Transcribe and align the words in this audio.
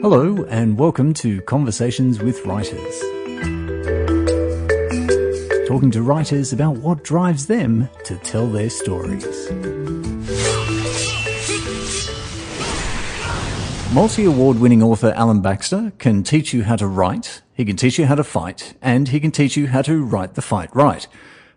Hello, 0.00 0.44
and 0.44 0.78
welcome 0.78 1.12
to 1.14 1.40
Conversations 1.42 2.20
with 2.22 2.46
Writers. 2.46 3.00
Talking 5.66 5.90
to 5.90 6.02
writers 6.02 6.52
about 6.52 6.76
what 6.76 7.02
drives 7.02 7.48
them 7.48 7.88
to 8.04 8.16
tell 8.18 8.46
their 8.46 8.70
stories. 8.70 9.50
Multi 13.92 14.24
award 14.24 14.60
winning 14.60 14.84
author 14.84 15.12
Alan 15.16 15.42
Baxter 15.42 15.92
can 15.98 16.22
teach 16.22 16.54
you 16.54 16.62
how 16.62 16.76
to 16.76 16.86
write, 16.86 17.42
he 17.52 17.64
can 17.64 17.74
teach 17.74 17.98
you 17.98 18.06
how 18.06 18.14
to 18.14 18.22
fight, 18.22 18.74
and 18.80 19.08
he 19.08 19.18
can 19.18 19.32
teach 19.32 19.56
you 19.56 19.66
how 19.66 19.82
to 19.82 20.04
write 20.04 20.34
the 20.34 20.42
fight 20.42 20.70
right. 20.72 21.08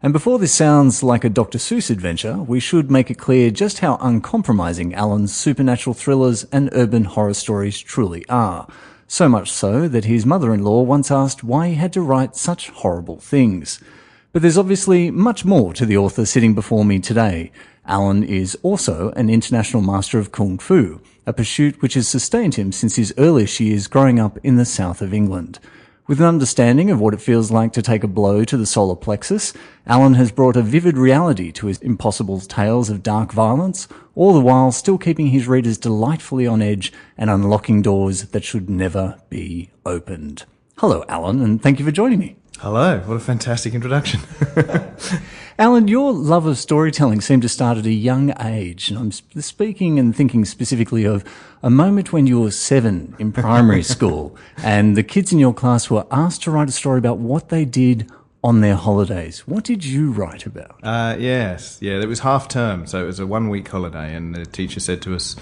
And 0.03 0.13
before 0.13 0.39
this 0.39 0.51
sounds 0.51 1.03
like 1.03 1.23
a 1.23 1.29
Dr. 1.29 1.59
Seuss 1.59 1.91
adventure, 1.91 2.37
we 2.37 2.59
should 2.59 2.89
make 2.89 3.11
it 3.11 3.19
clear 3.19 3.51
just 3.51 3.79
how 3.79 3.99
uncompromising 4.01 4.95
Alan's 4.95 5.31
supernatural 5.31 5.93
thrillers 5.93 6.43
and 6.45 6.71
urban 6.73 7.03
horror 7.03 7.35
stories 7.35 7.77
truly 7.77 8.27
are. 8.27 8.67
So 9.07 9.29
much 9.29 9.51
so 9.51 9.87
that 9.87 10.05
his 10.05 10.25
mother-in-law 10.25 10.81
once 10.81 11.11
asked 11.11 11.43
why 11.43 11.67
he 11.67 11.75
had 11.75 11.93
to 11.93 12.01
write 12.01 12.35
such 12.35 12.69
horrible 12.69 13.19
things. 13.19 13.79
But 14.33 14.41
there's 14.41 14.57
obviously 14.57 15.11
much 15.11 15.45
more 15.45 15.71
to 15.73 15.85
the 15.85 15.97
author 15.97 16.25
sitting 16.25 16.55
before 16.55 16.83
me 16.83 16.97
today. 16.97 17.51
Alan 17.85 18.23
is 18.23 18.57
also 18.63 19.11
an 19.11 19.29
international 19.29 19.83
master 19.83 20.17
of 20.17 20.31
Kung 20.31 20.57
Fu, 20.57 20.99
a 21.27 21.33
pursuit 21.33 21.79
which 21.83 21.93
has 21.93 22.07
sustained 22.07 22.55
him 22.55 22.71
since 22.71 22.95
his 22.95 23.13
earliest 23.19 23.59
years 23.59 23.85
growing 23.85 24.19
up 24.19 24.39
in 24.43 24.55
the 24.55 24.65
south 24.65 25.03
of 25.03 25.13
England. 25.13 25.59
With 26.07 26.19
an 26.19 26.25
understanding 26.25 26.89
of 26.89 26.99
what 26.99 27.13
it 27.13 27.21
feels 27.21 27.51
like 27.51 27.73
to 27.73 27.81
take 27.81 28.03
a 28.03 28.07
blow 28.07 28.43
to 28.43 28.57
the 28.57 28.65
solar 28.65 28.95
plexus, 28.95 29.53
Alan 29.85 30.15
has 30.15 30.31
brought 30.31 30.55
a 30.57 30.63
vivid 30.63 30.97
reality 30.97 31.51
to 31.53 31.67
his 31.67 31.77
impossible 31.77 32.39
tales 32.39 32.89
of 32.89 33.03
dark 33.03 33.31
violence, 33.31 33.87
all 34.15 34.33
the 34.33 34.39
while 34.39 34.71
still 34.71 34.97
keeping 34.97 35.27
his 35.27 35.47
readers 35.47 35.77
delightfully 35.77 36.47
on 36.47 36.61
edge 36.61 36.91
and 37.17 37.29
unlocking 37.29 37.83
doors 37.83 38.23
that 38.23 38.43
should 38.43 38.67
never 38.67 39.21
be 39.29 39.69
opened. 39.85 40.45
Hello, 40.79 41.05
Alan, 41.07 41.39
and 41.39 41.61
thank 41.61 41.77
you 41.77 41.85
for 41.85 41.91
joining 41.91 42.17
me. 42.17 42.35
Hello, 42.57 42.99
what 43.05 43.15
a 43.15 43.19
fantastic 43.19 43.75
introduction. 43.75 44.21
Alan, 45.61 45.87
your 45.87 46.11
love 46.11 46.47
of 46.47 46.57
storytelling 46.57 47.21
seemed 47.21 47.43
to 47.43 47.47
start 47.47 47.77
at 47.77 47.85
a 47.85 47.91
young 47.91 48.33
age. 48.41 48.89
And 48.89 48.97
I'm 48.97 49.11
speaking 49.11 49.99
and 49.99 50.15
thinking 50.15 50.43
specifically 50.43 51.03
of 51.03 51.23
a 51.61 51.69
moment 51.69 52.11
when 52.11 52.25
you 52.25 52.41
were 52.41 52.49
seven 52.49 53.15
in 53.19 53.31
primary 53.31 53.83
school 53.93 54.35
and 54.63 54.97
the 54.97 55.03
kids 55.03 55.31
in 55.31 55.37
your 55.37 55.53
class 55.53 55.87
were 55.87 56.07
asked 56.09 56.41
to 56.45 56.51
write 56.51 56.67
a 56.67 56.71
story 56.71 56.97
about 56.97 57.19
what 57.19 57.49
they 57.49 57.63
did 57.63 58.09
on 58.43 58.61
their 58.61 58.73
holidays. 58.73 59.47
What 59.47 59.63
did 59.63 59.85
you 59.85 60.11
write 60.11 60.47
about? 60.47 60.79
Uh, 60.81 61.15
yes, 61.19 61.77
yeah, 61.79 62.01
it 62.01 62.07
was 62.07 62.21
half 62.21 62.47
term, 62.47 62.87
so 62.87 63.03
it 63.03 63.05
was 63.05 63.19
a 63.19 63.27
one 63.27 63.47
week 63.47 63.67
holiday, 63.67 64.15
and 64.15 64.33
the 64.33 64.47
teacher 64.47 64.79
said 64.79 64.99
to 65.03 65.13
us, 65.13 65.35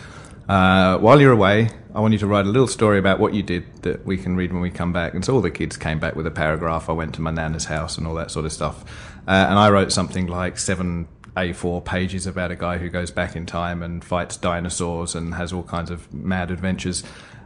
uh, 0.50 0.98
while 0.98 1.22
you're 1.22 1.32
away, 1.32 1.70
I 1.94 2.00
want 2.00 2.14
you 2.14 2.20
to 2.20 2.28
write 2.28 2.48
a 2.48 2.50
little 2.50 2.68
story 2.68 2.98
about 2.98 3.20
what 3.20 3.36
you 3.36 3.44
did 3.44 3.84
that 3.84 4.04
we 4.04 4.18
can 4.18 4.36
read 4.36 4.52
when 4.52 4.64
we 4.64 4.72
come 4.72 4.92
back. 4.92 5.14
And 5.14 5.24
so 5.24 5.36
all 5.36 5.42
the 5.42 5.52
kids 5.52 5.78
came 5.78 6.00
back 6.00 6.16
with 6.16 6.26
a 6.26 6.32
paragraph. 6.32 6.90
I 6.90 6.94
went 6.94 7.14
to 7.16 7.22
my 7.22 7.30
nana's 7.30 7.66
house 7.66 8.00
and 8.00 8.08
all 8.08 8.16
that 8.16 8.32
sort 8.32 8.48
of 8.48 8.52
stuff. 8.52 8.84
Uh, 9.28 9.46
and 9.48 9.60
I 9.60 9.70
wrote 9.70 9.92
something 9.92 10.26
like 10.26 10.58
seven 10.58 11.08
A4 11.38 11.86
pages 11.86 12.26
about 12.26 12.50
a 12.50 12.56
guy 12.56 12.80
who 12.80 12.90
goes 12.90 13.12
back 13.12 13.36
in 13.36 13.46
time 13.46 13.84
and 13.84 14.04
fights 14.04 14.38
dinosaurs 14.38 15.14
and 15.14 15.36
has 15.36 15.54
all 15.54 15.62
kinds 15.62 15.92
of 15.92 16.12
mad 16.12 16.50
adventures. 16.50 17.04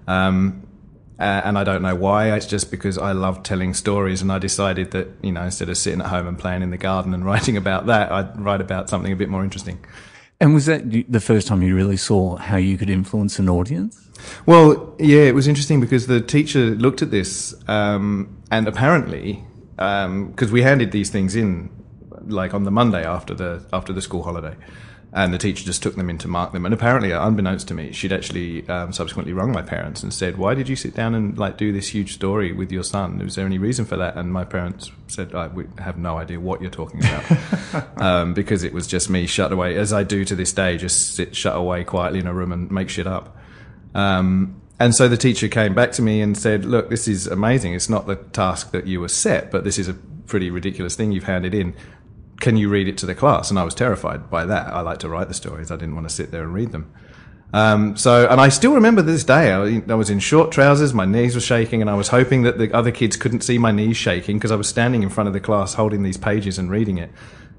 Um, 0.07 0.65
uh, 1.19 1.41
and 1.43 1.57
I 1.57 1.65
don't 1.65 1.81
know 1.81 1.95
why. 1.95 2.33
It's 2.33 2.47
just 2.47 2.71
because 2.71 2.97
I 2.97 3.11
love 3.11 3.43
telling 3.43 3.73
stories, 3.73 4.21
and 4.21 4.31
I 4.31 4.39
decided 4.39 4.91
that 4.91 5.09
you 5.21 5.31
know 5.31 5.43
instead 5.43 5.69
of 5.69 5.77
sitting 5.77 6.01
at 6.01 6.07
home 6.07 6.27
and 6.27 6.39
playing 6.39 6.63
in 6.63 6.71
the 6.71 6.77
garden 6.77 7.13
and 7.13 7.23
writing 7.31 7.55
about 7.55 7.85
that, 7.85 8.11
I'd 8.11 8.39
write 8.39 8.61
about 8.61 8.89
something 8.89 9.11
a 9.11 9.15
bit 9.15 9.29
more 9.29 9.43
interesting. 9.43 9.85
And 10.43 10.53
was 10.53 10.65
that 10.65 10.91
the 11.07 11.21
first 11.21 11.47
time 11.47 11.61
you 11.61 11.73
really 11.73 11.95
saw 11.95 12.35
how 12.35 12.57
you 12.57 12.77
could 12.77 12.89
influence 12.89 13.39
an 13.39 13.47
audience? 13.47 14.09
Well, 14.45 14.93
yeah, 14.99 15.21
it 15.21 15.33
was 15.33 15.47
interesting 15.47 15.79
because 15.79 16.07
the 16.07 16.19
teacher 16.19 16.71
looked 16.71 17.01
at 17.01 17.11
this, 17.11 17.55
um, 17.69 18.27
and 18.51 18.67
apparently, 18.67 19.41
because 19.77 20.49
um, 20.49 20.51
we 20.51 20.61
handed 20.61 20.91
these 20.91 21.09
things 21.09 21.37
in 21.37 21.69
like 22.25 22.53
on 22.53 22.65
the 22.65 22.71
Monday 22.71 23.05
after 23.05 23.33
the 23.33 23.65
after 23.71 23.93
the 23.93 24.01
school 24.01 24.23
holiday, 24.23 24.53
and 25.15 25.31
the 25.31 25.37
teacher 25.37 25.63
just 25.63 25.83
took 25.83 25.95
them 25.95 26.09
in 26.09 26.17
to 26.17 26.27
mark 26.27 26.53
them. 26.53 26.65
And 26.65 26.73
apparently, 26.73 27.11
unbeknownst 27.11 27.67
to 27.67 27.75
me, 27.75 27.91
she'd 27.91 28.11
actually 28.11 28.67
um, 28.67 28.91
subsequently 28.91 29.31
rung 29.31 29.51
my 29.51 29.61
parents 29.61 30.01
and 30.01 30.11
said, 30.11 30.37
"Why 30.37 30.55
did 30.55 30.67
you 30.67 30.75
sit 30.75 30.95
down 30.95 31.13
and 31.13 31.37
like 31.37 31.55
do 31.55 31.71
this 31.71 31.89
huge 31.89 32.15
story 32.15 32.51
with 32.51 32.71
your 32.71 32.83
son? 32.83 33.19
Was 33.19 33.35
there 33.35 33.45
any 33.45 33.59
reason 33.59 33.85
for 33.85 33.95
that?" 33.97 34.17
And 34.17 34.33
my 34.33 34.43
parents 34.43 34.91
said, 35.07 35.35
"I 35.35 35.49
have 35.77 35.99
no 35.99 36.17
idea 36.17 36.39
what 36.39 36.61
you're 36.61 36.71
talking 36.71 36.99
about," 36.99 37.97
um, 38.01 38.33
because 38.33 38.63
it 38.63 38.73
was 38.73 38.87
just 38.87 39.07
me 39.07 39.27
shut 39.27 39.51
away, 39.51 39.77
as 39.77 39.93
I 39.93 40.01
do 40.01 40.25
to 40.25 40.35
this 40.35 40.51
day, 40.51 40.77
just 40.77 41.15
sit 41.15 41.35
shut 41.35 41.55
away 41.55 41.83
quietly 41.83 42.19
in 42.19 42.25
a 42.25 42.33
room 42.33 42.51
and 42.51 42.71
make 42.71 42.89
shit 42.89 43.05
up. 43.05 43.37
Um, 43.93 44.59
and 44.79 44.95
so 44.95 45.07
the 45.07 45.17
teacher 45.17 45.47
came 45.47 45.75
back 45.75 45.91
to 45.93 46.01
me 46.01 46.21
and 46.21 46.35
said, 46.35 46.65
"Look, 46.65 46.89
this 46.89 47.07
is 47.07 47.27
amazing. 47.27 47.75
It's 47.75 47.89
not 47.89 48.07
the 48.07 48.15
task 48.15 48.71
that 48.71 48.87
you 48.87 48.99
were 48.99 49.09
set, 49.09 49.51
but 49.51 49.63
this 49.63 49.77
is 49.77 49.87
a 49.87 49.93
pretty 50.25 50.49
ridiculous 50.49 50.95
thing 50.95 51.11
you've 51.11 51.25
handed 51.25 51.53
in 51.53 51.75
can 52.43 52.57
you 52.57 52.67
read 52.67 52.89
it 52.89 52.97
to 52.97 53.05
the 53.05 53.15
class? 53.15 53.49
And 53.49 53.57
I 53.57 53.63
was 53.63 53.73
terrified 53.73 54.29
by 54.29 54.45
that. 54.45 54.67
I 54.67 54.81
like 54.81 54.99
to 54.99 55.09
write 55.09 55.29
the 55.29 55.33
stories. 55.33 55.71
I 55.71 55.77
didn't 55.77 55.95
want 55.95 56.09
to 56.09 56.13
sit 56.13 56.29
there 56.29 56.43
and 56.43 56.53
read 56.53 56.73
them. 56.73 56.93
Um, 57.53 57.95
so, 57.95 58.27
and 58.27 58.41
I 58.41 58.49
still 58.49 58.73
remember 58.73 59.01
this 59.01 59.23
day. 59.23 59.53
I, 59.53 59.81
I, 59.87 59.95
was 59.95 60.09
in 60.09 60.19
short 60.19 60.51
trousers, 60.51 60.93
my 60.93 61.05
knees 61.05 61.35
were 61.35 61.41
shaking, 61.41 61.81
and 61.81 61.89
I 61.89 61.93
was 61.93 62.09
hoping 62.09 62.41
that 62.41 62.57
the 62.57 62.73
other 62.73 62.91
kids 62.91 63.15
couldn't 63.15 63.41
see 63.41 63.57
my 63.57 63.71
knees 63.71 63.95
shaking 63.95 64.37
because 64.37 64.51
I 64.51 64.55
was 64.55 64.67
standing 64.67 65.03
in 65.03 65.09
front 65.09 65.27
of 65.27 65.33
the 65.33 65.39
class 65.39 65.75
holding 65.75 66.03
these 66.03 66.17
pages 66.17 66.59
and 66.59 66.69
reading 66.69 66.97
it. 66.97 67.11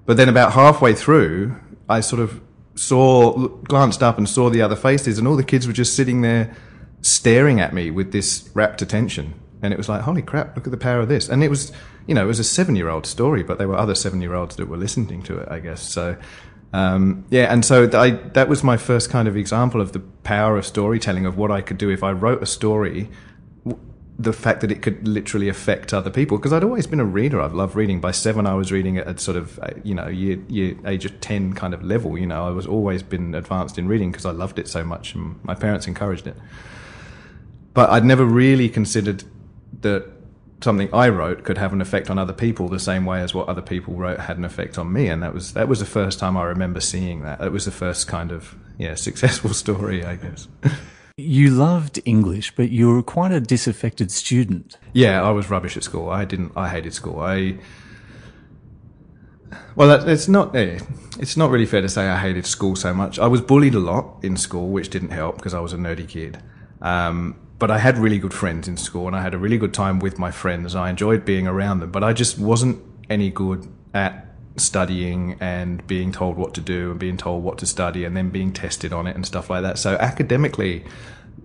But 0.05 0.17
then, 0.17 0.29
about 0.29 0.53
halfway 0.53 0.95
through, 0.95 1.57
I 1.89 2.01
sort 2.01 2.21
of 2.21 2.43
saw, 2.75 3.49
glanced 3.49 4.03
up 4.03 4.19
and 4.19 4.29
saw 4.29 4.51
the 4.51 4.61
other 4.61 4.77
faces, 4.77 5.17
and 5.17 5.27
all 5.27 5.37
the 5.37 5.45
kids 5.45 5.67
were 5.67 5.73
just 5.73 5.95
sitting 5.97 6.21
there 6.21 6.55
staring 7.01 7.61
at 7.61 7.73
me 7.73 7.91
with 7.91 8.13
this 8.13 8.51
rapt 8.53 8.83
attention. 8.83 9.41
And 9.65 9.73
it 9.73 9.79
was 9.79 9.89
like, 9.89 10.03
holy 10.03 10.21
crap, 10.21 10.55
look 10.55 10.67
at 10.67 10.71
the 10.71 10.77
power 10.77 11.01
of 11.01 11.09
this. 11.09 11.31
And 11.31 11.43
it 11.43 11.49
was, 11.49 11.73
you 12.07 12.15
know, 12.15 12.25
it 12.25 12.27
was 12.27 12.39
a 12.39 12.45
seven 12.45 12.77
year 12.77 12.91
old 12.91 13.07
story, 13.07 13.43
but 13.43 13.57
there 13.57 13.67
were 13.67 13.79
other 13.79 13.95
seven 13.95 14.21
year 14.21 14.35
olds 14.35 14.57
that 14.57 14.69
were 14.69 14.77
listening 14.77 15.23
to 15.23 15.39
it, 15.39 15.49
I 15.51 15.59
guess. 15.59 15.83
So, 15.83 16.17
um, 16.75 17.25
yeah, 17.31 17.53
and 17.53 17.65
so 17.65 17.89
I, 17.95 18.11
that 18.11 18.49
was 18.49 18.63
my 18.63 18.77
first 18.77 19.09
kind 19.09 19.27
of 19.27 19.39
example 19.39 19.81
of 19.81 19.93
the 19.93 20.01
power 20.01 20.59
of 20.59 20.67
storytelling, 20.67 21.25
of 21.25 21.39
what 21.39 21.51
I 21.51 21.63
could 21.63 21.79
do 21.79 21.89
if 21.89 22.03
I 22.03 22.13
wrote 22.13 22.43
a 22.43 22.47
story, 22.47 23.09
the 24.19 24.35
fact 24.35 24.61
that 24.61 24.71
it 24.71 24.83
could 24.83 25.09
literally 25.09 25.49
affect 25.49 25.95
other 25.95 26.11
people. 26.11 26.37
Because 26.37 26.53
I'd 26.53 26.63
always 26.63 26.87
been 26.87 27.01
a 27.01 27.05
reader. 27.07 27.41
I've 27.41 27.55
loved 27.55 27.75
reading. 27.75 28.01
By 28.01 28.11
seven, 28.11 28.47
I 28.47 28.55
was 28.55 28.71
reading 28.71 28.99
at 28.99 29.19
sort 29.19 29.39
of, 29.39 29.59
uh, 29.61 29.69
you 29.83 29.95
know, 29.95 30.09
year, 30.09 30.39
year, 30.49 30.77
age 30.85 31.07
of 31.07 31.19
10 31.23 31.55
kind 31.55 31.73
of 31.73 31.83
level. 31.83 32.19
You 32.19 32.27
know, 32.27 32.47
I 32.47 32.51
was 32.51 32.67
always 32.67 33.03
been 33.03 33.35
advanced 33.35 33.79
in 33.79 33.89
reading 33.89 34.13
because 34.13 34.27
I 34.27 34.33
loved 34.33 34.59
it 34.59 34.69
so 34.69 34.85
much 34.85 35.15
and 35.15 35.43
my 35.43 35.55
parents 35.55 35.87
encouraged 35.87 36.27
it. 36.27 36.37
But 37.73 37.89
I'd 37.91 38.05
never 38.05 38.25
really 38.25 38.69
considered 38.69 39.25
that 39.81 40.07
something 40.61 40.89
I 40.93 41.09
wrote 41.09 41.45
could 41.45 41.59
have 41.59 41.73
an 41.73 41.81
effect 41.81 42.11
on 42.11 42.19
other 42.19 42.33
people 42.33 42.69
the 42.69 42.79
same 42.79 43.05
way 43.05 43.21
as 43.21 43.35
what 43.35 43.49
other 43.49 43.63
people 43.63 43.95
wrote 43.95 44.21
had 44.21 44.39
an 44.39 44.45
effect 44.45 44.79
on 44.79 44.93
me. 44.93 45.09
And 45.09 45.23
that 45.23 45.35
was 45.35 45.53
that 45.55 45.69
was 45.69 45.81
the 45.81 45.87
first 45.87 46.19
time 46.19 46.37
I 46.37 46.45
remember 46.45 46.81
seeing 46.81 47.23
that. 47.23 47.41
It 47.41 47.53
was 47.53 47.65
the 47.65 47.71
first 47.71 48.09
kind 48.09 48.33
of 48.33 48.57
yeah 48.79 48.95
successful 49.09 49.55
story, 49.55 50.05
I 50.05 50.17
guess. 50.17 50.49
You 51.17 51.51
loved 51.51 52.01
English, 52.05 52.57
but 52.57 52.71
you 52.71 52.89
were 52.89 53.03
quite 53.03 53.31
a 53.31 53.41
disaffected 53.41 54.11
student. 54.11 54.77
Yeah, 54.93 55.23
I 55.23 55.31
was 55.31 55.49
rubbish 55.49 55.77
at 55.77 55.85
school. 55.85 56.09
I 56.11 56.25
didn't. 56.25 56.53
I 56.57 56.69
hated 56.69 56.93
school. 56.93 57.21
I 57.21 57.59
well, 59.77 60.09
it's 60.09 60.29
not. 60.29 60.55
Eh, 60.57 60.81
it's 61.19 61.37
not 61.37 61.51
really 61.51 61.67
fair 61.67 61.81
to 61.81 61.89
say 61.89 62.09
I 62.09 62.19
hated 62.19 62.47
school 62.47 62.77
so 62.77 62.93
much. 62.93 63.19
I 63.19 63.27
was 63.27 63.41
bullied 63.41 63.75
a 63.75 63.81
lot 63.81 64.19
in 64.23 64.37
school, 64.37 64.71
which 64.71 64.91
didn't 64.91 65.11
help 65.11 65.37
because 65.37 65.55
I 65.55 65.61
was 65.61 65.73
a 65.73 65.77
nerdy 65.77 66.09
kid. 66.09 66.43
Um, 66.81 67.37
but 67.59 67.71
I 67.71 67.79
had 67.79 67.99
really 67.99 68.19
good 68.19 68.35
friends 68.35 68.69
in 68.69 68.77
school 68.77 69.07
and 69.07 69.17
I 69.17 69.23
had 69.23 69.35
a 69.35 69.39
really 69.39 69.59
good 69.59 69.75
time 69.75 69.99
with 69.99 70.19
my 70.19 70.31
friends. 70.31 70.75
I 70.75 70.91
enjoyed 70.91 71.25
being 71.25 71.47
around 71.47 71.81
them, 71.81 71.91
but 71.91 72.03
I 72.03 72.13
just 72.13 72.39
wasn't 72.39 72.83
any 73.09 73.31
good 73.31 73.69
at 73.93 74.25
studying 74.57 75.37
and 75.41 75.85
being 75.87 76.13
told 76.13 76.37
what 76.37 76.55
to 76.55 76.61
do 76.61 76.91
and 76.91 77.01
being 77.01 77.17
told 77.17 77.43
what 77.43 77.59
to 77.59 77.67
study 77.67 78.05
and 78.05 78.17
then 78.17 78.31
being 78.31 78.53
tested 78.53 78.93
on 78.93 79.07
it 79.07 79.15
and 79.15 79.27
stuff 79.27 79.51
like 79.51 79.63
that. 79.63 79.79
So 79.79 79.95
academically, 79.97 80.85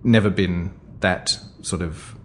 never 0.03 0.29
been 0.29 0.73
that 0.99 1.37
sort 1.61 1.81
of. 1.81 2.15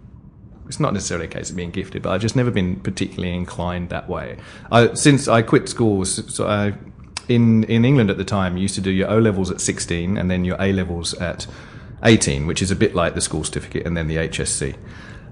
It's 0.67 0.79
not 0.79 0.93
necessarily 0.93 1.27
a 1.27 1.29
case 1.29 1.51
of 1.51 1.55
being 1.55 1.69
gifted, 1.69 2.01
but 2.01 2.11
I've 2.11 2.21
just 2.21 2.35
never 2.35 2.49
been 2.49 2.79
particularly 2.79 3.35
inclined 3.35 3.89
that 3.89 4.09
way. 4.09 4.37
I, 4.71 4.95
since 4.95 5.27
I 5.27 5.43
quit 5.43 5.69
school, 5.69 6.05
so 6.05 6.47
I, 6.47 6.73
in 7.27 7.63
in 7.65 7.85
England 7.85 8.09
at 8.09 8.17
the 8.17 8.25
time, 8.25 8.57
you 8.57 8.63
used 8.63 8.75
to 8.75 8.81
do 8.81 8.89
your 8.89 9.09
O 9.11 9.19
levels 9.19 9.51
at 9.51 9.61
16 9.61 10.17
and 10.17 10.29
then 10.29 10.43
your 10.43 10.57
A 10.59 10.73
levels 10.73 11.13
at 11.15 11.45
18, 12.03 12.47
which 12.47 12.61
is 12.61 12.71
a 12.71 12.75
bit 12.75 12.95
like 12.95 13.15
the 13.15 13.21
school 13.21 13.43
certificate 13.43 13.85
and 13.85 13.95
then 13.95 14.07
the 14.07 14.17
HSC. 14.17 14.75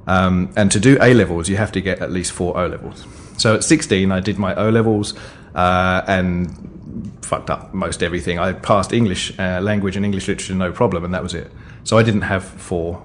Um, 0.08 0.52
and 0.56 0.72
to 0.72 0.80
do 0.80 0.98
A 1.02 1.14
levels, 1.14 1.50
you 1.50 1.58
have 1.58 1.72
to 1.74 1.82
get 1.82 2.00
at 2.00 2.12
least 2.12 2.32
four 2.32 2.58
O 2.58 2.68
levels. 2.68 3.06
So 3.38 3.56
at 3.56 3.64
16, 3.64 4.12
I 4.12 4.20
did 4.20 4.38
my 4.38 4.54
O 4.56 4.70
levels 4.70 5.14
uh, 5.56 6.02
and 6.08 7.18
fucked 7.22 7.50
up 7.50 7.74
most 7.74 8.04
everything. 8.04 8.40
I 8.40 8.54
passed 8.54 8.94
English 8.94 9.38
uh, 9.40 9.60
language 9.62 9.96
and 9.96 10.06
English 10.06 10.28
literature 10.28 10.56
no 10.56 10.72
problem, 10.72 11.04
and 11.06 11.14
that 11.14 11.24
was 11.24 11.34
it. 11.34 11.52
So 11.84 11.98
I 11.98 12.04
didn't 12.04 12.22
have 12.22 12.44
four 12.44 13.02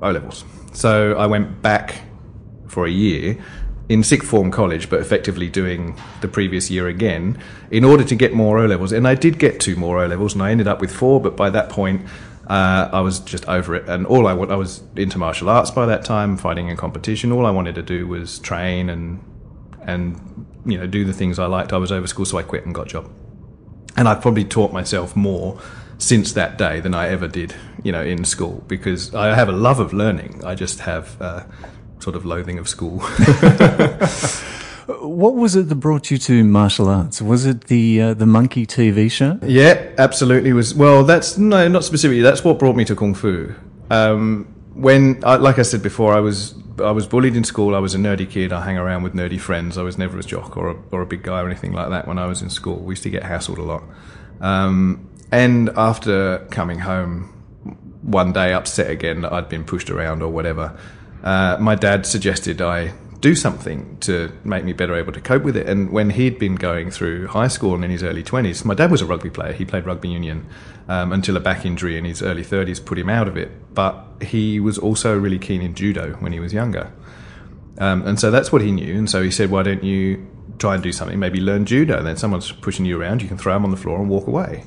O 0.00 0.10
levels. 0.10 0.44
So 0.72 1.16
I 1.16 1.26
went 1.26 1.62
back 1.62 2.02
for 2.66 2.86
a 2.86 2.90
year 2.90 3.42
in 3.88 4.02
sixth 4.02 4.28
form 4.28 4.50
college, 4.50 4.88
but 4.88 5.00
effectively 5.00 5.48
doing 5.48 5.98
the 6.20 6.28
previous 6.28 6.70
year 6.70 6.88
again 6.88 7.38
in 7.70 7.84
order 7.84 8.04
to 8.04 8.14
get 8.14 8.32
more 8.32 8.58
O 8.58 8.66
levels. 8.66 8.92
And 8.92 9.06
I 9.06 9.14
did 9.14 9.38
get 9.38 9.60
two 9.60 9.76
more 9.76 10.02
O 10.02 10.06
levels, 10.06 10.34
and 10.34 10.42
I 10.42 10.50
ended 10.50 10.68
up 10.68 10.80
with 10.80 10.92
four. 10.92 11.20
But 11.20 11.36
by 11.36 11.50
that 11.50 11.68
point, 11.68 12.02
Uh, 12.46 12.88
I 12.92 13.00
was 13.00 13.20
just 13.20 13.48
over 13.48 13.74
it, 13.74 13.88
and 13.88 14.06
all 14.06 14.26
I 14.26 14.32
I 14.32 14.56
was 14.56 14.82
into 14.96 15.18
martial 15.18 15.48
arts 15.48 15.70
by 15.70 15.86
that 15.86 16.04
time, 16.04 16.36
fighting 16.36 16.68
in 16.68 16.76
competition. 16.76 17.32
All 17.32 17.46
I 17.46 17.50
wanted 17.50 17.74
to 17.76 17.82
do 17.82 18.06
was 18.06 18.38
train 18.40 18.90
and 18.90 19.22
and 19.82 20.46
you 20.64 20.76
know 20.78 20.86
do 20.86 21.04
the 21.04 21.12
things 21.12 21.38
I 21.38 21.46
liked. 21.46 21.72
I 21.72 21.78
was 21.78 21.92
over 21.92 22.06
school, 22.06 22.24
so 22.24 22.38
I 22.38 22.42
quit 22.42 22.66
and 22.66 22.74
got 22.74 22.86
a 22.86 22.90
job. 22.90 23.10
And 23.96 24.08
I've 24.08 24.20
probably 24.20 24.44
taught 24.44 24.72
myself 24.72 25.14
more 25.14 25.60
since 25.98 26.32
that 26.32 26.58
day 26.58 26.80
than 26.80 26.94
I 26.94 27.08
ever 27.08 27.28
did, 27.28 27.54
you 27.84 27.92
know, 27.92 28.02
in 28.02 28.24
school 28.24 28.64
because 28.66 29.14
I 29.14 29.34
have 29.34 29.48
a 29.48 29.52
love 29.52 29.78
of 29.78 29.92
learning. 29.92 30.42
I 30.44 30.54
just 30.54 30.80
have 30.80 31.20
uh, 31.20 31.44
sort 32.00 32.16
of 32.16 32.24
loathing 32.24 32.58
of 32.58 32.68
school. 32.68 33.02
What 34.86 35.34
was 35.34 35.56
it 35.56 35.68
that 35.68 35.76
brought 35.76 36.10
you 36.10 36.18
to 36.18 36.44
martial 36.44 36.88
arts? 36.88 37.22
Was 37.22 37.46
it 37.46 37.64
the 37.64 38.00
uh, 38.00 38.14
the 38.14 38.26
Monkey 38.26 38.66
TV 38.66 39.10
show? 39.10 39.38
Yeah, 39.42 39.90
absolutely. 39.98 40.52
Was 40.52 40.74
well. 40.74 41.04
That's 41.04 41.38
no, 41.38 41.68
not 41.68 41.84
specifically. 41.84 42.22
That's 42.22 42.44
what 42.44 42.58
brought 42.58 42.76
me 42.76 42.84
to 42.86 42.96
kung 42.96 43.14
fu. 43.14 43.54
Um, 43.90 44.52
when, 44.74 45.22
I, 45.24 45.36
like 45.36 45.58
I 45.58 45.62
said 45.62 45.82
before, 45.82 46.14
I 46.14 46.20
was 46.20 46.54
I 46.78 46.90
was 46.90 47.06
bullied 47.06 47.36
in 47.36 47.44
school. 47.44 47.74
I 47.74 47.78
was 47.78 47.94
a 47.94 47.98
nerdy 47.98 48.28
kid. 48.28 48.52
I 48.52 48.64
hang 48.64 48.78
around 48.78 49.02
with 49.02 49.14
nerdy 49.14 49.38
friends. 49.38 49.78
I 49.78 49.82
was 49.82 49.98
never 49.98 50.18
a 50.18 50.22
jock 50.22 50.56
or 50.56 50.70
a, 50.70 50.76
or 50.90 51.02
a 51.02 51.06
big 51.06 51.22
guy 51.22 51.40
or 51.40 51.46
anything 51.46 51.72
like 51.72 51.90
that. 51.90 52.08
When 52.08 52.18
I 52.18 52.26
was 52.26 52.42
in 52.42 52.50
school, 52.50 52.76
we 52.76 52.92
used 52.92 53.02
to 53.04 53.10
get 53.10 53.22
hassled 53.22 53.58
a 53.58 53.62
lot. 53.62 53.82
Um, 54.40 55.08
and 55.30 55.70
after 55.76 56.46
coming 56.50 56.80
home 56.80 57.28
one 58.02 58.32
day, 58.32 58.52
upset 58.52 58.90
again 58.90 59.20
that 59.22 59.32
I'd 59.32 59.48
been 59.48 59.64
pushed 59.64 59.90
around 59.90 60.22
or 60.22 60.30
whatever, 60.30 60.76
uh, 61.22 61.56
my 61.60 61.74
dad 61.74 62.04
suggested 62.06 62.60
I 62.60 62.92
do 63.22 63.36
something 63.36 63.96
to 64.00 64.32
make 64.42 64.64
me 64.64 64.72
better 64.72 64.96
able 64.96 65.12
to 65.12 65.20
cope 65.20 65.44
with 65.44 65.56
it. 65.56 65.68
And 65.68 65.90
when 65.90 66.10
he'd 66.10 66.40
been 66.40 66.56
going 66.56 66.90
through 66.90 67.28
high 67.28 67.46
school 67.46 67.76
and 67.76 67.84
in 67.84 67.90
his 67.90 68.02
early 68.02 68.24
20s, 68.24 68.64
my 68.64 68.74
dad 68.74 68.90
was 68.90 69.00
a 69.00 69.06
rugby 69.06 69.30
player. 69.30 69.52
He 69.52 69.64
played 69.64 69.86
rugby 69.86 70.08
union 70.08 70.44
um, 70.88 71.12
until 71.12 71.36
a 71.36 71.40
back 71.40 71.64
injury 71.64 71.96
in 71.96 72.04
his 72.04 72.20
early 72.20 72.42
30s 72.42 72.84
put 72.84 72.98
him 72.98 73.08
out 73.08 73.28
of 73.28 73.36
it. 73.36 73.72
But 73.72 74.04
he 74.20 74.58
was 74.58 74.76
also 74.76 75.16
really 75.16 75.38
keen 75.38 75.62
in 75.62 75.74
judo 75.74 76.14
when 76.14 76.32
he 76.32 76.40
was 76.40 76.52
younger. 76.52 76.92
Um, 77.78 78.04
and 78.04 78.18
so 78.18 78.32
that's 78.32 78.50
what 78.50 78.60
he 78.60 78.72
knew. 78.72 78.98
And 78.98 79.08
so 79.08 79.22
he 79.22 79.30
said, 79.30 79.52
why 79.52 79.62
don't 79.62 79.84
you 79.84 80.26
try 80.58 80.74
and 80.74 80.82
do 80.82 80.90
something, 80.90 81.20
maybe 81.20 81.40
learn 81.40 81.64
judo? 81.64 81.98
And 81.98 82.06
then 82.06 82.16
someone's 82.16 82.50
pushing 82.50 82.84
you 82.84 83.00
around, 83.00 83.22
you 83.22 83.28
can 83.28 83.38
throw 83.38 83.54
them 83.54 83.64
on 83.64 83.70
the 83.70 83.76
floor 83.76 84.00
and 84.00 84.10
walk 84.10 84.26
away. 84.26 84.64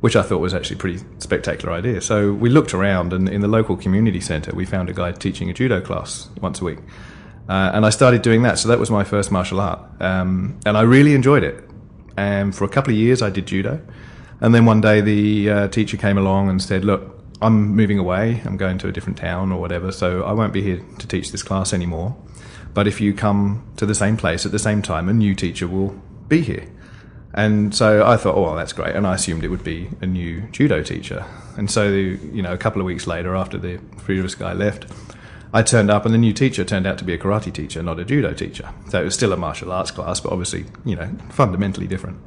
Which 0.00 0.14
I 0.14 0.22
thought 0.22 0.38
was 0.38 0.54
actually 0.54 0.76
a 0.76 0.78
pretty 0.78 1.04
spectacular 1.18 1.74
idea. 1.74 2.00
So 2.00 2.32
we 2.32 2.50
looked 2.50 2.72
around, 2.72 3.12
and 3.12 3.28
in 3.28 3.40
the 3.40 3.48
local 3.48 3.76
community 3.76 4.20
centre, 4.20 4.54
we 4.54 4.64
found 4.64 4.88
a 4.88 4.92
guy 4.92 5.10
teaching 5.10 5.50
a 5.50 5.54
judo 5.54 5.80
class 5.80 6.28
once 6.40 6.60
a 6.60 6.64
week. 6.64 6.78
Uh, 7.48 7.70
and 7.74 7.86
I 7.86 7.90
started 7.90 8.22
doing 8.22 8.42
that. 8.42 8.58
So 8.58 8.68
that 8.68 8.78
was 8.78 8.90
my 8.90 9.04
first 9.04 9.30
martial 9.30 9.60
art. 9.60 9.80
Um, 10.00 10.58
and 10.66 10.76
I 10.76 10.82
really 10.82 11.14
enjoyed 11.14 11.44
it. 11.44 11.62
And 12.16 12.54
for 12.54 12.64
a 12.64 12.68
couple 12.68 12.92
of 12.92 12.98
years, 12.98 13.22
I 13.22 13.30
did 13.30 13.46
judo. 13.46 13.80
And 14.40 14.54
then 14.54 14.66
one 14.66 14.80
day, 14.80 15.00
the 15.00 15.50
uh, 15.50 15.68
teacher 15.68 15.96
came 15.96 16.18
along 16.18 16.48
and 16.48 16.60
said, 16.60 16.84
Look, 16.84 17.16
I'm 17.40 17.74
moving 17.74 17.98
away. 17.98 18.42
I'm 18.44 18.56
going 18.56 18.78
to 18.78 18.88
a 18.88 18.92
different 18.92 19.18
town 19.18 19.52
or 19.52 19.60
whatever. 19.60 19.92
So 19.92 20.22
I 20.22 20.32
won't 20.32 20.52
be 20.52 20.62
here 20.62 20.82
to 20.98 21.06
teach 21.06 21.32
this 21.32 21.42
class 21.42 21.72
anymore. 21.72 22.16
But 22.74 22.86
if 22.86 23.00
you 23.00 23.14
come 23.14 23.66
to 23.76 23.86
the 23.86 23.94
same 23.94 24.16
place 24.16 24.44
at 24.44 24.52
the 24.52 24.58
same 24.58 24.82
time, 24.82 25.08
a 25.08 25.12
new 25.12 25.34
teacher 25.34 25.66
will 25.66 26.00
be 26.28 26.42
here. 26.42 26.68
And 27.32 27.74
so 27.74 28.06
I 28.06 28.16
thought, 28.16 28.34
oh, 28.34 28.42
well, 28.42 28.54
that's 28.54 28.72
great. 28.72 28.94
And 28.94 29.06
I 29.06 29.14
assumed 29.14 29.44
it 29.44 29.48
would 29.48 29.64
be 29.64 29.90
a 30.00 30.06
new 30.06 30.42
judo 30.52 30.82
teacher. 30.82 31.24
And 31.56 31.70
so, 31.70 31.88
you 31.88 32.42
know, 32.42 32.52
a 32.52 32.58
couple 32.58 32.80
of 32.80 32.86
weeks 32.86 33.06
later, 33.06 33.36
after 33.36 33.58
the 33.58 33.78
previous 33.98 34.34
guy 34.34 34.54
left, 34.54 34.86
I 35.52 35.62
turned 35.62 35.90
up, 35.90 36.04
and 36.04 36.12
the 36.12 36.18
new 36.18 36.32
teacher 36.32 36.64
turned 36.64 36.86
out 36.86 36.98
to 36.98 37.04
be 37.04 37.14
a 37.14 37.18
karate 37.18 37.52
teacher, 37.52 37.82
not 37.82 37.98
a 37.98 38.04
judo 38.04 38.34
teacher. 38.34 38.72
So 38.90 39.00
it 39.00 39.04
was 39.04 39.14
still 39.14 39.32
a 39.32 39.36
martial 39.36 39.72
arts 39.72 39.90
class, 39.90 40.20
but 40.20 40.32
obviously, 40.32 40.66
you 40.84 40.96
know, 40.96 41.10
fundamentally 41.30 41.86
different. 41.86 42.20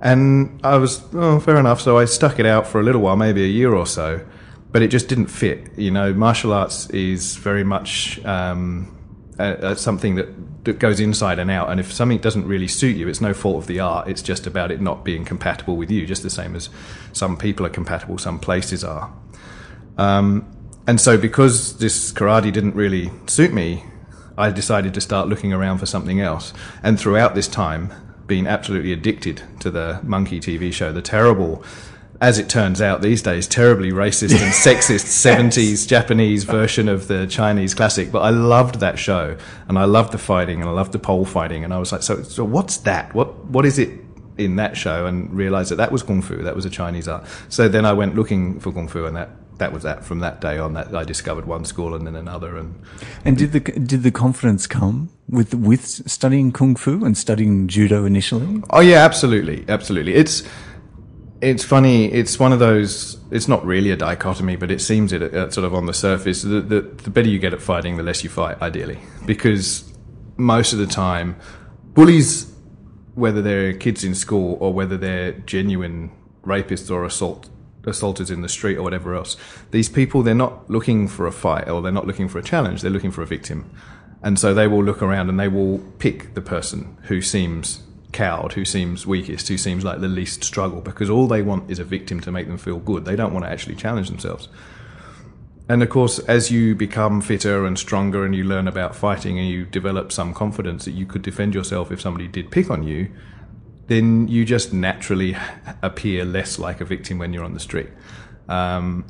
And 0.00 0.60
I 0.64 0.76
was, 0.76 1.02
oh, 1.14 1.40
fair 1.40 1.56
enough. 1.56 1.80
So 1.80 1.98
I 1.98 2.04
stuck 2.04 2.38
it 2.38 2.46
out 2.46 2.66
for 2.66 2.80
a 2.80 2.82
little 2.82 3.00
while, 3.00 3.16
maybe 3.16 3.42
a 3.44 3.48
year 3.48 3.74
or 3.74 3.86
so, 3.86 4.24
but 4.70 4.82
it 4.82 4.88
just 4.88 5.08
didn't 5.08 5.26
fit. 5.26 5.76
You 5.76 5.90
know, 5.90 6.14
martial 6.14 6.52
arts 6.52 6.88
is 6.90 7.36
very 7.36 7.64
much 7.64 8.24
um, 8.24 8.96
uh, 9.38 9.74
something 9.74 10.14
that, 10.14 10.64
that 10.64 10.78
goes 10.78 11.00
inside 11.00 11.38
and 11.38 11.50
out. 11.50 11.70
And 11.70 11.80
if 11.80 11.92
something 11.92 12.18
doesn't 12.18 12.46
really 12.46 12.68
suit 12.68 12.96
you, 12.96 13.08
it's 13.08 13.20
no 13.20 13.34
fault 13.34 13.58
of 13.58 13.66
the 13.66 13.80
art. 13.80 14.08
It's 14.08 14.22
just 14.22 14.46
about 14.46 14.70
it 14.70 14.80
not 14.80 15.04
being 15.04 15.24
compatible 15.24 15.76
with 15.76 15.90
you, 15.90 16.06
just 16.06 16.22
the 16.22 16.30
same 16.30 16.54
as 16.54 16.70
some 17.12 17.36
people 17.36 17.66
are 17.66 17.70
compatible, 17.70 18.18
some 18.18 18.38
places 18.38 18.84
are. 18.84 19.12
Um, 19.98 20.46
and 20.90 21.00
so, 21.00 21.16
because 21.16 21.78
this 21.78 22.10
karate 22.10 22.52
didn't 22.52 22.74
really 22.74 23.12
suit 23.28 23.52
me, 23.52 23.84
I 24.36 24.50
decided 24.50 24.92
to 24.94 25.00
start 25.00 25.28
looking 25.28 25.52
around 25.52 25.78
for 25.78 25.86
something 25.86 26.20
else. 26.20 26.52
And 26.82 26.98
throughout 26.98 27.36
this 27.36 27.46
time, 27.46 27.92
been 28.26 28.48
absolutely 28.48 28.92
addicted 28.92 29.40
to 29.60 29.70
the 29.70 30.00
Monkey 30.02 30.40
TV 30.40 30.72
show, 30.72 30.92
the 30.92 31.00
terrible, 31.00 31.62
as 32.20 32.40
it 32.40 32.48
turns 32.48 32.80
out 32.80 33.02
these 33.02 33.22
days, 33.22 33.46
terribly 33.46 33.92
racist 33.92 34.32
and 34.32 34.52
sexist 34.66 35.06
70s 35.06 35.86
Japanese 35.86 36.42
version 36.42 36.88
of 36.88 37.06
the 37.06 37.28
Chinese 37.28 37.72
classic. 37.72 38.10
But 38.10 38.22
I 38.22 38.30
loved 38.30 38.80
that 38.80 38.98
show 38.98 39.36
and 39.68 39.78
I 39.78 39.84
loved 39.84 40.10
the 40.10 40.18
fighting 40.18 40.60
and 40.60 40.68
I 40.68 40.72
loved 40.72 40.90
the 40.90 40.98
pole 40.98 41.24
fighting. 41.24 41.62
And 41.62 41.72
I 41.72 41.78
was 41.78 41.92
like, 41.92 42.02
so, 42.02 42.24
so 42.24 42.42
what's 42.42 42.78
that? 42.78 43.14
What, 43.14 43.44
what 43.44 43.64
is 43.64 43.78
it 43.78 43.90
in 44.38 44.56
that 44.56 44.76
show? 44.76 45.06
And 45.06 45.32
realized 45.32 45.70
that 45.70 45.76
that 45.76 45.92
was 45.92 46.02
Kung 46.02 46.20
Fu. 46.20 46.42
That 46.42 46.56
was 46.56 46.64
a 46.64 46.70
Chinese 46.70 47.06
art. 47.06 47.26
So 47.48 47.68
then 47.68 47.86
I 47.86 47.92
went 47.92 48.16
looking 48.16 48.58
for 48.58 48.72
Kung 48.72 48.88
Fu 48.88 49.06
and 49.06 49.14
that 49.14 49.30
that 49.60 49.72
was 49.72 49.84
that. 49.84 50.04
From 50.04 50.18
that 50.18 50.40
day 50.40 50.58
on, 50.58 50.74
that 50.74 50.94
I 50.94 51.04
discovered 51.04 51.46
one 51.46 51.64
school 51.64 51.94
and 51.94 52.06
then 52.06 52.16
another, 52.16 52.56
and 52.56 52.74
And 53.24 53.38
did 53.38 53.52
the 53.52 53.60
did 53.60 54.02
the 54.02 54.10
confidence 54.10 54.66
come 54.66 55.10
with 55.28 55.54
with 55.54 56.10
studying 56.10 56.50
kung 56.50 56.74
fu 56.74 57.04
and 57.04 57.16
studying 57.16 57.68
judo 57.68 58.04
initially? 58.04 58.62
oh 58.70 58.80
yeah, 58.80 59.04
absolutely, 59.04 59.64
absolutely. 59.68 60.14
It's 60.14 60.42
it's 61.40 61.64
funny. 61.64 62.12
It's 62.12 62.38
one 62.38 62.52
of 62.52 62.58
those. 62.58 63.18
It's 63.30 63.48
not 63.48 63.64
really 63.64 63.90
a 63.90 63.96
dichotomy, 63.96 64.56
but 64.56 64.70
it 64.70 64.80
seems 64.80 65.12
it 65.12 65.22
uh, 65.22 65.50
sort 65.50 65.64
of 65.64 65.74
on 65.74 65.86
the 65.86 65.94
surface. 65.94 66.42
The, 66.42 66.60
the 66.60 66.80
the 66.80 67.10
better 67.10 67.28
you 67.28 67.38
get 67.38 67.52
at 67.52 67.62
fighting, 67.62 67.96
the 67.96 68.02
less 68.02 68.24
you 68.24 68.30
fight, 68.30 68.60
ideally, 68.60 68.98
because 69.26 69.84
most 70.36 70.72
of 70.72 70.78
the 70.78 70.86
time, 70.86 71.36
bullies, 71.94 72.50
whether 73.14 73.42
they're 73.42 73.74
kids 73.74 74.04
in 74.04 74.14
school 74.14 74.56
or 74.60 74.72
whether 74.72 74.96
they're 74.96 75.32
genuine 75.32 76.10
rapists 76.44 76.90
or 76.90 77.04
assault 77.04 77.50
assaulters 77.86 78.30
in 78.30 78.42
the 78.42 78.48
street 78.48 78.76
or 78.76 78.82
whatever 78.82 79.14
else. 79.14 79.36
These 79.70 79.88
people, 79.88 80.22
they're 80.22 80.34
not 80.34 80.68
looking 80.70 81.08
for 81.08 81.26
a 81.26 81.32
fight 81.32 81.68
or 81.68 81.82
they're 81.82 81.92
not 81.92 82.06
looking 82.06 82.28
for 82.28 82.38
a 82.38 82.42
challenge. 82.42 82.82
They're 82.82 82.90
looking 82.90 83.10
for 83.10 83.22
a 83.22 83.26
victim. 83.26 83.70
And 84.22 84.38
so 84.38 84.52
they 84.52 84.66
will 84.66 84.84
look 84.84 85.02
around 85.02 85.28
and 85.28 85.40
they 85.40 85.48
will 85.48 85.78
pick 85.98 86.34
the 86.34 86.42
person 86.42 86.98
who 87.04 87.22
seems 87.22 87.82
cowed, 88.12 88.52
who 88.52 88.64
seems 88.64 89.06
weakest, 89.06 89.48
who 89.48 89.56
seems 89.56 89.84
like 89.84 90.00
the 90.00 90.08
least 90.08 90.44
struggle 90.44 90.80
because 90.80 91.08
all 91.08 91.26
they 91.26 91.42
want 91.42 91.70
is 91.70 91.78
a 91.78 91.84
victim 91.84 92.20
to 92.20 92.32
make 92.32 92.46
them 92.46 92.58
feel 92.58 92.78
good. 92.78 93.04
They 93.04 93.16
don't 93.16 93.32
want 93.32 93.44
to 93.44 93.50
actually 93.50 93.76
challenge 93.76 94.08
themselves. 94.08 94.48
And 95.68 95.84
of 95.84 95.88
course, 95.88 96.18
as 96.20 96.50
you 96.50 96.74
become 96.74 97.20
fitter 97.20 97.64
and 97.64 97.78
stronger 97.78 98.24
and 98.24 98.34
you 98.34 98.42
learn 98.42 98.66
about 98.66 98.96
fighting 98.96 99.38
and 99.38 99.48
you 99.48 99.64
develop 99.64 100.10
some 100.10 100.34
confidence 100.34 100.84
that 100.84 100.92
you 100.92 101.06
could 101.06 101.22
defend 101.22 101.54
yourself 101.54 101.92
if 101.92 102.00
somebody 102.00 102.26
did 102.26 102.50
pick 102.50 102.70
on 102.70 102.82
you, 102.82 103.08
then 103.90 104.28
you 104.28 104.44
just 104.44 104.72
naturally 104.72 105.36
appear 105.82 106.24
less 106.24 106.60
like 106.60 106.80
a 106.80 106.84
victim 106.84 107.18
when 107.18 107.32
you're 107.32 107.42
on 107.42 107.54
the 107.54 107.60
street. 107.60 107.88
Um, 108.48 109.04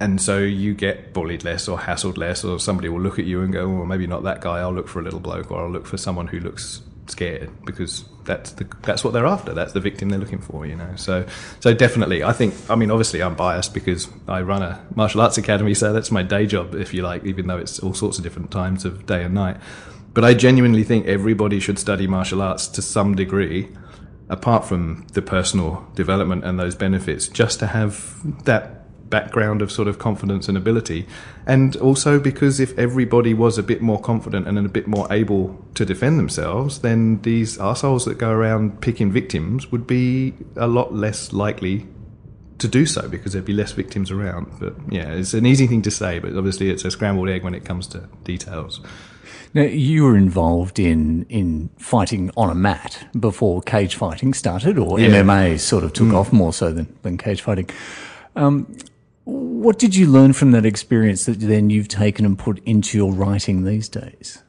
and 0.00 0.20
so 0.20 0.38
you 0.38 0.74
get 0.74 1.14
bullied 1.14 1.44
less 1.44 1.66
or 1.66 1.78
hassled 1.78 2.18
less, 2.18 2.44
or 2.44 2.60
somebody 2.60 2.90
will 2.90 3.00
look 3.00 3.18
at 3.18 3.24
you 3.24 3.40
and 3.40 3.54
go, 3.54 3.66
well, 3.66 3.86
maybe 3.86 4.06
not 4.06 4.22
that 4.24 4.42
guy, 4.42 4.58
I'll 4.58 4.74
look 4.74 4.86
for 4.86 5.00
a 5.00 5.02
little 5.02 5.18
bloke, 5.18 5.50
or 5.50 5.62
I'll 5.62 5.70
look 5.70 5.86
for 5.86 5.96
someone 5.96 6.26
who 6.26 6.40
looks 6.40 6.82
scared 7.06 7.50
because 7.64 8.04
that's 8.24 8.52
the 8.52 8.64
that's 8.82 9.02
what 9.02 9.14
they're 9.14 9.24
after. 9.24 9.54
That's 9.54 9.72
the 9.72 9.80
victim 9.80 10.10
they're 10.10 10.20
looking 10.20 10.42
for, 10.42 10.66
you 10.66 10.76
know. 10.76 10.94
So 10.96 11.24
so 11.60 11.72
definitely, 11.72 12.22
I 12.22 12.34
think. 12.34 12.54
I 12.68 12.74
mean, 12.74 12.90
obviously, 12.90 13.22
I'm 13.22 13.34
biased 13.34 13.72
because 13.72 14.08
I 14.28 14.42
run 14.42 14.62
a 14.62 14.84
martial 14.94 15.22
arts 15.22 15.38
academy, 15.38 15.72
so 15.72 15.94
that's 15.94 16.10
my 16.10 16.22
day 16.22 16.44
job, 16.44 16.74
if 16.74 16.92
you 16.92 17.00
like. 17.00 17.24
Even 17.24 17.46
though 17.46 17.58
it's 17.58 17.78
all 17.78 17.94
sorts 17.94 18.18
of 18.18 18.24
different 18.24 18.50
times 18.50 18.84
of 18.84 19.06
day 19.06 19.24
and 19.24 19.32
night, 19.32 19.56
but 20.12 20.22
I 20.22 20.34
genuinely 20.34 20.84
think 20.84 21.06
everybody 21.06 21.60
should 21.60 21.78
study 21.78 22.06
martial 22.06 22.42
arts 22.42 22.68
to 22.68 22.82
some 22.82 23.14
degree, 23.14 23.70
apart 24.28 24.64
from 24.64 25.06
the 25.12 25.22
personal 25.22 25.86
development 25.94 26.44
and 26.44 26.58
those 26.58 26.74
benefits, 26.74 27.28
just 27.28 27.58
to 27.60 27.66
have 27.66 28.44
that 28.44 28.82
background 29.12 29.60
of 29.60 29.70
sort 29.70 29.86
of 29.86 29.98
confidence 29.98 30.48
and 30.48 30.56
ability. 30.56 31.06
And 31.46 31.76
also 31.76 32.18
because 32.18 32.58
if 32.58 32.76
everybody 32.78 33.34
was 33.34 33.58
a 33.58 33.62
bit 33.62 33.82
more 33.82 34.00
confident 34.00 34.48
and 34.48 34.58
a 34.58 34.68
bit 34.68 34.86
more 34.86 35.06
able 35.12 35.62
to 35.74 35.84
defend 35.84 36.18
themselves, 36.18 36.80
then 36.80 37.20
these 37.20 37.60
assholes 37.60 38.06
that 38.06 38.16
go 38.16 38.30
around 38.30 38.80
picking 38.80 39.12
victims 39.12 39.70
would 39.70 39.86
be 39.86 40.32
a 40.56 40.66
lot 40.66 40.94
less 40.94 41.32
likely 41.32 41.86
to 42.58 42.68
do 42.68 42.86
so 42.86 43.06
because 43.08 43.34
there'd 43.34 43.44
be 43.44 43.52
less 43.52 43.72
victims 43.72 44.10
around. 44.10 44.50
But 44.58 44.74
yeah, 44.88 45.12
it's 45.12 45.34
an 45.34 45.44
easy 45.44 45.66
thing 45.66 45.82
to 45.82 45.90
say, 45.90 46.18
but 46.18 46.34
obviously 46.34 46.70
it's 46.70 46.84
a 46.84 46.90
scrambled 46.90 47.28
egg 47.28 47.44
when 47.44 47.54
it 47.54 47.66
comes 47.66 47.86
to 47.88 48.08
details. 48.24 48.80
Now, 49.54 49.62
you 49.62 50.04
were 50.04 50.16
involved 50.16 50.78
in, 50.78 51.26
in 51.28 51.68
fighting 51.76 52.30
on 52.36 52.48
a 52.48 52.54
mat 52.54 53.06
before 53.18 53.60
cage 53.60 53.94
fighting 53.96 54.32
started, 54.32 54.78
or 54.78 54.98
Yeah. 54.98 55.08
MMA 55.08 55.60
sort 55.60 55.84
of 55.84 55.92
took 55.92 56.12
off 56.14 56.32
more 56.32 56.52
so 56.52 56.72
than, 56.72 56.94
than 57.02 57.18
cage 57.18 57.42
fighting. 57.42 57.68
Um, 58.34 58.74
what 59.24 59.78
did 59.78 59.94
you 59.94 60.06
learn 60.06 60.32
from 60.32 60.52
that 60.52 60.64
experience 60.64 61.26
that 61.26 61.38
then 61.40 61.70
you've 61.70 61.88
taken 61.88 62.24
and 62.24 62.38
put 62.38 62.60
into 62.64 62.96
your 62.96 63.12
writing 63.12 63.64
these 63.64 63.88
days? 63.88 64.42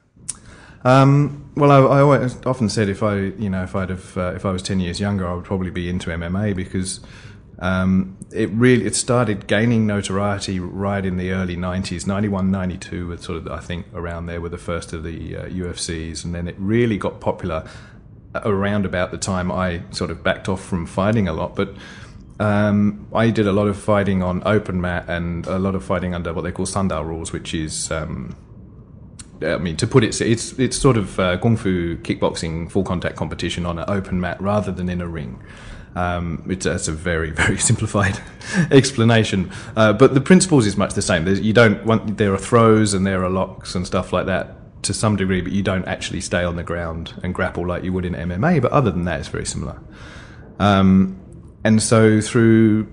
Um, 0.85 1.51
well, 1.55 1.71
I, 1.71 1.97
I 1.97 2.01
always, 2.01 2.37
often 2.45 2.69
said 2.69 2.89
if 2.89 3.03
I, 3.03 3.15
you 3.15 3.49
know, 3.49 3.63
if 3.63 3.75
I'd 3.75 3.89
have, 3.89 4.17
uh, 4.17 4.33
if 4.35 4.45
I 4.45 4.51
was 4.51 4.61
ten 4.61 4.79
years 4.79 4.99
younger, 4.99 5.27
I 5.27 5.33
would 5.33 5.45
probably 5.45 5.69
be 5.69 5.89
into 5.89 6.09
MMA 6.09 6.55
because 6.55 6.99
Um, 7.63 8.17
it 8.33 8.49
really 8.49 8.85
it 8.85 8.93
started 8.93 9.47
gaining 9.47 9.87
notoriety 9.87 10.59
right 10.59 11.05
in 11.05 11.15
the 11.15 11.31
early 11.31 11.55
90s 11.55 12.05
91 12.05 12.51
92 12.51 13.07
was 13.07 13.21
sort 13.21 13.37
of 13.37 13.47
i 13.47 13.59
think 13.59 13.85
around 13.93 14.25
there 14.25 14.41
were 14.41 14.49
the 14.49 14.57
first 14.57 14.91
of 14.91 15.03
the 15.03 15.37
uh, 15.37 15.45
ufcs 15.45 16.25
and 16.25 16.35
then 16.35 16.49
it 16.49 16.55
really 16.57 16.97
got 16.97 17.21
popular 17.21 17.65
around 18.43 18.85
about 18.85 19.11
the 19.11 19.17
time 19.17 19.49
i 19.49 19.81
sort 19.91 20.11
of 20.11 20.21
backed 20.23 20.49
off 20.49 20.61
from 20.61 20.85
fighting 20.85 21.27
a 21.29 21.31
lot 21.31 21.55
but 21.55 21.73
um, 22.39 23.07
I 23.13 23.29
did 23.29 23.47
a 23.47 23.51
lot 23.51 23.67
of 23.67 23.77
fighting 23.77 24.23
on 24.23 24.41
open 24.45 24.81
mat 24.81 25.05
and 25.07 25.45
a 25.47 25.59
lot 25.59 25.75
of 25.75 25.83
fighting 25.83 26.15
under 26.15 26.33
what 26.33 26.41
they 26.41 26.51
call 26.51 26.65
Sandao 26.65 27.05
rules, 27.05 27.31
which 27.31 27.53
is, 27.53 27.91
um, 27.91 28.35
I 29.41 29.57
mean, 29.57 29.77
to 29.77 29.87
put 29.87 30.03
it, 30.03 30.19
it's 30.19 30.53
it's 30.53 30.77
sort 30.77 30.97
of 30.97 31.19
uh, 31.19 31.37
kung 31.37 31.57
fu 31.57 31.97
kickboxing 31.97 32.71
full 32.71 32.83
contact 32.83 33.15
competition 33.15 33.65
on 33.65 33.77
an 33.77 33.85
open 33.87 34.19
mat 34.19 34.41
rather 34.41 34.71
than 34.71 34.89
in 34.89 34.99
a 34.99 35.07
ring. 35.07 35.41
Um, 35.95 36.43
it's, 36.49 36.65
it's, 36.65 36.87
a 36.87 36.91
very, 36.91 37.29
very 37.43 37.57
simplified 37.57 38.19
explanation, 38.71 39.51
uh, 39.75 39.93
but 39.93 40.13
the 40.13 40.21
principles 40.21 40.65
is 40.65 40.75
much 40.75 40.93
the 40.93 41.01
same. 41.01 41.25
There's, 41.25 41.41
you 41.41 41.53
don't 41.53 41.85
want 41.85 42.17
there 42.17 42.33
are 42.33 42.37
throws 42.37 42.93
and 42.93 43.05
there 43.05 43.23
are 43.23 43.29
locks 43.29 43.75
and 43.75 43.85
stuff 43.85 44.11
like 44.11 44.25
that 44.25 44.83
to 44.83 44.93
some 44.93 45.15
degree, 45.15 45.41
but 45.41 45.51
you 45.51 45.63
don't 45.63 45.85
actually 45.85 46.21
stay 46.21 46.43
on 46.43 46.55
the 46.55 46.63
ground 46.63 47.13
and 47.23 47.33
grapple 47.33 47.65
like 47.65 47.83
you 47.83 47.93
would 47.93 48.05
in 48.05 48.13
MMA. 48.13 48.61
But 48.61 48.71
other 48.71 48.91
than 48.91 49.05
that, 49.05 49.19
it's 49.19 49.29
very 49.29 49.45
similar. 49.45 49.79
Um, 50.59 51.19
and 51.63 51.81
so 51.81 52.21
through 52.21 52.87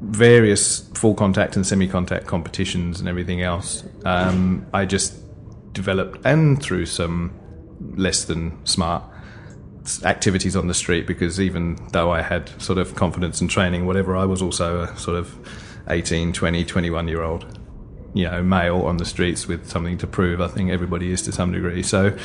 various 0.00 0.80
full 0.94 1.14
contact 1.14 1.56
and 1.56 1.66
semi 1.66 1.86
contact 1.86 2.26
competitions 2.26 3.00
and 3.00 3.08
everything 3.08 3.42
else, 3.42 3.84
um, 4.04 4.66
I 4.72 4.84
just 4.84 5.14
developed, 5.72 6.24
and 6.24 6.62
through 6.62 6.86
some 6.86 7.38
less 7.96 8.24
than 8.24 8.64
smart 8.64 9.04
activities 10.04 10.56
on 10.56 10.66
the 10.66 10.74
street, 10.74 11.06
because 11.06 11.40
even 11.40 11.76
though 11.92 12.10
I 12.10 12.22
had 12.22 12.48
sort 12.60 12.78
of 12.78 12.94
confidence 12.94 13.40
and 13.40 13.50
training, 13.50 13.86
whatever, 13.86 14.16
I 14.16 14.24
was 14.24 14.42
also 14.42 14.82
a 14.82 14.96
sort 14.96 15.16
of 15.16 15.36
18, 15.88 16.32
20, 16.32 16.64
21 16.64 17.08
year 17.08 17.22
old, 17.22 17.58
you 18.14 18.24
know, 18.24 18.42
male 18.42 18.82
on 18.82 18.96
the 18.96 19.04
streets 19.04 19.46
with 19.46 19.68
something 19.68 19.98
to 19.98 20.06
prove. 20.06 20.40
I 20.40 20.48
think 20.48 20.70
everybody 20.70 21.10
is 21.10 21.22
to 21.22 21.32
some 21.32 21.52
degree. 21.52 21.82
So 21.82 22.16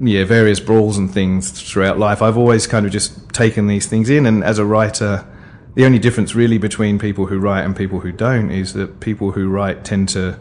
yeah, 0.00 0.24
various 0.24 0.60
brawls 0.60 0.98
and 0.98 1.10
things 1.12 1.50
throughout 1.50 1.98
life. 1.98 2.20
I've 2.20 2.36
always 2.36 2.66
kind 2.66 2.84
of 2.86 2.92
just 2.92 3.30
taken 3.30 3.66
these 3.66 3.86
things 3.86 4.10
in, 4.10 4.26
and 4.26 4.44
as 4.44 4.58
a 4.58 4.64
writer, 4.64 5.26
the 5.74 5.84
only 5.84 5.98
difference 5.98 6.34
really 6.34 6.58
between 6.58 6.98
people 6.98 7.26
who 7.26 7.38
write 7.38 7.64
and 7.64 7.76
people 7.76 8.00
who 8.00 8.12
don't 8.12 8.50
is 8.50 8.72
that 8.74 9.00
people 9.00 9.32
who 9.32 9.48
write 9.48 9.84
tend 9.84 10.08
to 10.10 10.38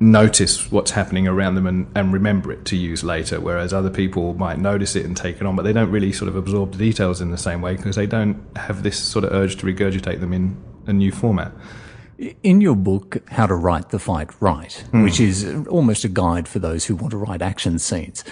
notice 0.00 0.70
what's 0.72 0.90
happening 0.90 1.28
around 1.28 1.54
them 1.54 1.66
and, 1.66 1.90
and 1.94 2.12
remember 2.12 2.52
it 2.52 2.64
to 2.66 2.76
use 2.76 3.04
later, 3.04 3.40
whereas 3.40 3.72
other 3.72 3.90
people 3.90 4.34
might 4.34 4.58
notice 4.58 4.96
it 4.96 5.04
and 5.04 5.16
take 5.16 5.36
it 5.36 5.46
on, 5.46 5.56
but 5.56 5.62
they 5.62 5.72
don't 5.72 5.90
really 5.90 6.12
sort 6.12 6.28
of 6.28 6.36
absorb 6.36 6.72
the 6.72 6.78
details 6.78 7.20
in 7.20 7.30
the 7.30 7.38
same 7.38 7.60
way 7.60 7.76
because 7.76 7.96
they 7.96 8.06
don't 8.06 8.36
have 8.56 8.82
this 8.82 8.98
sort 8.98 9.24
of 9.24 9.32
urge 9.32 9.56
to 9.56 9.66
regurgitate 9.66 10.20
them 10.20 10.32
in 10.32 10.56
a 10.86 10.92
new 10.92 11.12
format. 11.12 11.52
In 12.44 12.60
your 12.60 12.76
book, 12.76 13.18
How 13.28 13.46
to 13.46 13.54
Write 13.54 13.88
the 13.88 13.98
Fight 13.98 14.30
Right, 14.40 14.84
mm. 14.92 15.02
which 15.02 15.18
is 15.18 15.66
almost 15.66 16.04
a 16.04 16.08
guide 16.08 16.46
for 16.46 16.60
those 16.60 16.84
who 16.84 16.94
want 16.94 17.10
to 17.10 17.16
write 17.16 17.42
action 17.42 17.80
scenes, 17.80 18.22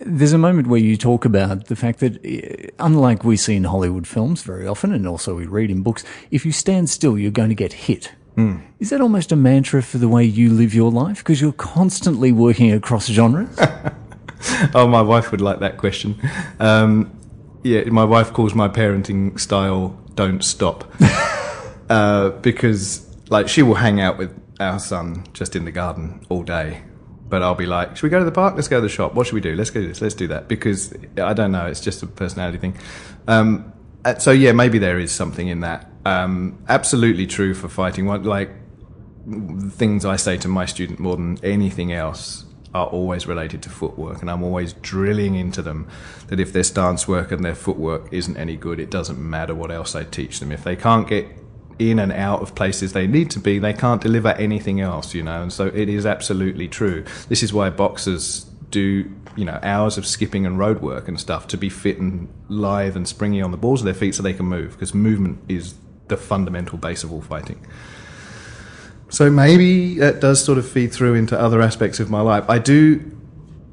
there's 0.00 0.32
a 0.32 0.38
moment 0.38 0.68
where 0.68 0.80
you 0.80 0.96
talk 0.96 1.24
about 1.24 1.66
the 1.66 1.74
fact 1.74 1.98
that, 1.98 2.24
eh, 2.24 2.68
unlike 2.78 3.24
we 3.24 3.36
see 3.36 3.56
in 3.56 3.64
Hollywood 3.64 4.06
films 4.06 4.42
very 4.42 4.68
often, 4.68 4.92
and 4.92 5.06
also 5.08 5.34
we 5.34 5.46
read 5.46 5.70
in 5.70 5.82
books, 5.82 6.04
if 6.30 6.46
you 6.46 6.52
stand 6.52 6.88
still, 6.88 7.18
you're 7.18 7.32
going 7.32 7.48
to 7.48 7.56
get 7.56 7.72
hit. 7.72 8.12
Mm. 8.36 8.62
Is 8.80 8.90
that 8.90 9.00
almost 9.00 9.32
a 9.32 9.36
mantra 9.36 9.82
for 9.82 9.98
the 9.98 10.08
way 10.08 10.24
you 10.24 10.50
live 10.50 10.74
your 10.74 10.90
life? 10.90 11.18
Because 11.18 11.40
you're 11.40 11.52
constantly 11.52 12.32
working 12.32 12.72
across 12.72 13.06
genres? 13.06 13.56
oh, 14.74 14.86
my 14.88 15.02
wife 15.02 15.30
would 15.30 15.40
like 15.40 15.60
that 15.60 15.76
question. 15.76 16.20
Um, 16.58 17.16
yeah, 17.62 17.84
my 17.84 18.04
wife 18.04 18.32
calls 18.32 18.54
my 18.54 18.68
parenting 18.68 19.38
style 19.38 19.98
"don't 20.14 20.44
stop," 20.44 20.92
uh, 21.88 22.30
because 22.42 23.08
like 23.30 23.48
she 23.48 23.62
will 23.62 23.76
hang 23.76 24.00
out 24.00 24.18
with 24.18 24.38
our 24.60 24.78
son 24.78 25.24
just 25.32 25.56
in 25.56 25.64
the 25.64 25.72
garden 25.72 26.24
all 26.28 26.42
day. 26.42 26.82
But 27.26 27.42
I'll 27.42 27.54
be 27.54 27.66
like, 27.66 27.96
should 27.96 28.02
we 28.02 28.10
go 28.10 28.18
to 28.18 28.24
the 28.24 28.30
park? 28.30 28.54
Let's 28.54 28.68
go 28.68 28.76
to 28.76 28.82
the 28.82 28.88
shop. 28.88 29.14
What 29.14 29.26
should 29.26 29.34
we 29.34 29.40
do? 29.40 29.56
Let's 29.56 29.70
go 29.70 29.80
do 29.80 29.88
this. 29.88 30.02
Let's 30.02 30.14
do 30.14 30.28
that. 30.28 30.46
Because 30.46 30.94
I 31.16 31.32
don't 31.32 31.52
know. 31.52 31.66
It's 31.66 31.80
just 31.80 32.02
a 32.02 32.06
personality 32.06 32.58
thing. 32.58 32.76
Um, 33.26 33.72
so 34.18 34.30
yeah, 34.30 34.52
maybe 34.52 34.78
there 34.78 34.98
is 34.98 35.12
something 35.12 35.48
in 35.48 35.60
that. 35.60 35.90
Um, 36.04 36.62
absolutely 36.68 37.26
true 37.26 37.54
for 37.54 37.68
fighting. 37.68 38.06
What 38.06 38.24
like 38.24 38.50
things 39.70 40.04
I 40.04 40.16
say 40.16 40.36
to 40.38 40.48
my 40.48 40.66
student 40.66 40.98
more 40.98 41.16
than 41.16 41.38
anything 41.42 41.92
else 41.92 42.44
are 42.74 42.86
always 42.86 43.26
related 43.26 43.62
to 43.62 43.70
footwork, 43.70 44.20
and 44.20 44.30
I'm 44.30 44.42
always 44.42 44.72
drilling 44.74 45.36
into 45.36 45.62
them 45.62 45.88
that 46.26 46.40
if 46.40 46.52
their 46.52 46.64
stance 46.64 47.06
work 47.06 47.30
and 47.30 47.44
their 47.44 47.54
footwork 47.54 48.12
isn't 48.12 48.36
any 48.36 48.56
good, 48.56 48.80
it 48.80 48.90
doesn't 48.90 49.18
matter 49.18 49.54
what 49.54 49.70
else 49.70 49.94
I 49.94 50.04
teach 50.04 50.40
them. 50.40 50.50
If 50.50 50.64
they 50.64 50.76
can't 50.76 51.08
get 51.08 51.26
in 51.78 51.98
and 51.98 52.12
out 52.12 52.40
of 52.40 52.54
places 52.54 52.92
they 52.92 53.06
need 53.06 53.30
to 53.30 53.38
be, 53.38 53.58
they 53.58 53.72
can't 53.72 54.00
deliver 54.00 54.28
anything 54.30 54.80
else, 54.80 55.14
you 55.14 55.22
know. 55.22 55.42
And 55.42 55.52
so 55.52 55.66
it 55.66 55.88
is 55.88 56.04
absolutely 56.04 56.68
true. 56.68 57.04
This 57.28 57.42
is 57.42 57.52
why 57.52 57.70
boxers 57.70 58.44
do, 58.70 59.04
you 59.36 59.44
know, 59.44 59.58
hours 59.62 59.98
of 59.98 60.06
skipping 60.06 60.46
and 60.46 60.58
road 60.58 60.80
work 60.80 61.08
and 61.08 61.18
stuff 61.18 61.46
to 61.48 61.56
be 61.56 61.68
fit 61.68 61.98
and 61.98 62.28
lithe 62.48 62.96
and 62.96 63.08
springy 63.08 63.42
on 63.42 63.50
the 63.50 63.56
balls 63.56 63.80
of 63.80 63.84
their 63.84 63.94
feet 63.94 64.14
so 64.14 64.22
they 64.22 64.34
can 64.34 64.46
move, 64.46 64.72
because 64.72 64.94
movement 64.94 65.38
is 65.48 65.74
the 66.08 66.16
fundamental 66.16 66.78
base 66.78 67.02
of 67.02 67.12
all 67.12 67.20
fighting. 67.20 67.64
So 69.08 69.30
maybe 69.30 69.98
that 69.98 70.20
does 70.20 70.42
sort 70.42 70.58
of 70.58 70.68
feed 70.68 70.92
through 70.92 71.14
into 71.14 71.38
other 71.38 71.62
aspects 71.62 72.00
of 72.00 72.10
my 72.10 72.20
life. 72.20 72.44
I 72.48 72.58
do 72.58 73.16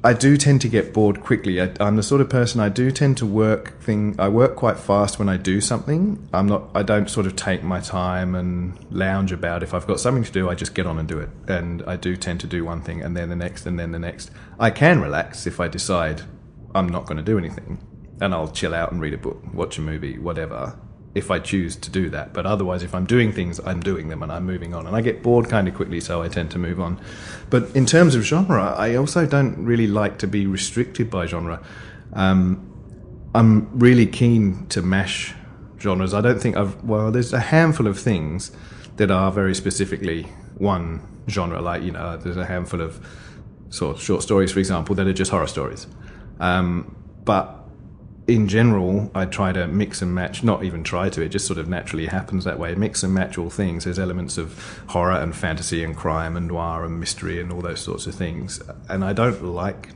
I 0.04 0.14
do 0.14 0.36
tend 0.36 0.62
to 0.62 0.68
get 0.68 0.94
bored 0.94 1.22
quickly. 1.22 1.62
I, 1.62 1.72
am 1.80 1.96
the 1.96 2.02
sort 2.02 2.22
of 2.22 2.30
person 2.30 2.60
I 2.60 2.70
do 2.70 2.90
tend 2.90 3.18
to 3.18 3.26
work 3.26 3.80
thing. 3.82 4.16
I 4.18 4.30
work 4.30 4.56
quite 4.56 4.80
fast 4.80 5.20
when 5.20 5.30
I 5.30 5.38
do 5.38 5.62
something. 5.62 6.28
I'm 6.34 6.48
not. 6.48 6.70
I 6.74 6.82
don't 6.82 7.08
sort 7.08 7.28
of 7.28 7.36
take 7.36 7.62
my 7.62 7.80
time 7.80 8.34
and 8.34 8.84
lounge 8.92 9.32
about. 9.32 9.62
If 9.62 9.76
I've 9.76 9.86
got 9.86 10.00
something 10.00 10.24
to 10.24 10.32
do, 10.32 10.50
I 10.50 10.56
just 10.56 10.74
get 10.74 10.88
on 10.88 10.98
and 10.98 11.08
do 11.08 11.20
it. 11.20 11.30
And 11.48 11.84
I 11.86 11.98
do 11.98 12.18
tend 12.18 12.40
to 12.40 12.48
do 12.48 12.66
one 12.66 12.82
thing 12.82 13.04
and 13.04 13.16
then 13.16 13.30
the 13.30 13.36
next 13.36 13.68
and 13.68 13.80
then 13.80 13.92
the 13.92 14.00
next. 14.00 14.32
I 14.60 14.72
can 14.72 15.02
relax 15.02 15.46
if 15.46 15.60
I 15.60 15.68
decide 15.68 16.24
I'm 16.74 16.90
not 16.90 17.06
going 17.06 17.18
to 17.18 17.24
do 17.24 17.38
anything, 17.38 17.78
and 18.22 18.34
I'll 18.34 18.52
chill 18.52 18.74
out 18.74 18.92
and 18.92 19.02
read 19.02 19.14
a 19.14 19.18
book, 19.18 19.42
watch 19.54 19.78
a 19.78 19.82
movie, 19.82 20.18
whatever 20.18 20.80
if 21.14 21.30
I 21.30 21.40
choose 21.40 21.76
to 21.76 21.90
do 21.90 22.10
that. 22.10 22.34
But 22.34 22.46
otherwise, 22.46 22.84
if 22.84 22.96
I'm 22.96 23.06
doing 23.06 23.34
things, 23.34 23.60
I'm 23.66 23.82
doing 23.82 24.08
them 24.08 24.24
and 24.24 24.32
I'm 24.32 24.46
moving 24.46 24.74
on. 24.74 24.88
And 24.88 24.96
I 24.96 25.02
get 25.02 25.22
bored 25.22 25.50
kind 25.50 25.68
of 25.68 25.76
quickly, 25.76 26.00
so 26.00 26.22
I 26.22 26.30
tend 26.30 26.52
to 26.52 26.60
move 26.60 26.80
on. 26.80 27.02
But 27.50 27.76
in 27.76 27.86
terms 27.86 28.16
of 28.16 28.24
genre, 28.24 28.74
I 28.78 28.96
also 28.96 29.26
don't 29.26 29.66
really 29.66 29.88
like 29.88 30.20
to 30.20 30.28
be 30.28 30.48
restricted 30.48 31.10
by 31.10 31.26
genre. 31.26 31.62
Um, 32.14 32.68
I'm 33.36 33.78
really 33.78 34.06
keen 34.06 34.68
to 34.68 34.82
mash 34.82 35.34
genres. 35.80 36.14
I 36.14 36.22
don't 36.22 36.42
think 36.42 36.56
I've, 36.56 36.82
well, 36.84 37.12
there's 37.12 37.34
a 37.34 37.40
handful 37.40 37.88
of 37.88 38.00
things 38.00 38.52
that 38.98 39.12
are 39.12 39.32
very 39.32 39.56
specifically 39.56 40.24
one 40.58 41.02
genre. 41.30 41.62
Like, 41.62 41.84
you 41.84 41.92
know, 41.92 42.18
there's 42.18 42.38
a 42.38 42.46
handful 42.46 42.82
of 42.82 43.06
sort 43.70 43.98
of 43.98 44.02
short 44.02 44.24
stories, 44.24 44.52
for 44.52 44.60
example, 44.60 44.96
that 44.96 45.08
are 45.08 45.14
just 45.14 45.32
horror 45.32 45.48
stories. 45.48 45.88
Um, 46.40 46.96
but 47.24 47.61
in 48.34 48.48
general, 48.48 49.12
I 49.14 49.26
try 49.26 49.52
to 49.52 49.68
mix 49.68 50.02
and 50.02 50.16
match, 50.16 50.44
not 50.44 50.64
even 50.64 50.84
try 50.84 51.10
to, 51.10 51.22
it 51.22 51.30
just 51.30 51.46
sort 51.46 51.60
of 51.60 51.68
naturally 51.68 52.08
happens 52.08 52.46
that 52.46 52.58
way. 52.58 52.74
Mix 52.76 53.04
and 53.04 53.14
match 53.14 53.38
all 53.38 53.50
things. 53.50 53.84
There's 53.84 54.00
elements 54.00 54.38
of 54.38 54.58
horror 54.88 55.14
and 55.14 55.36
fantasy 55.36 55.84
and 55.84 55.96
crime 55.96 56.38
and 56.38 56.48
noir 56.48 56.86
and 56.86 57.00
mystery 57.00 57.42
and 57.42 57.52
all 57.52 57.62
those 57.62 57.82
sorts 57.82 58.08
of 58.08 58.16
things. 58.16 58.62
And 58.90 59.04
I 59.04 59.14
don't 59.14 59.44
like 59.44 59.90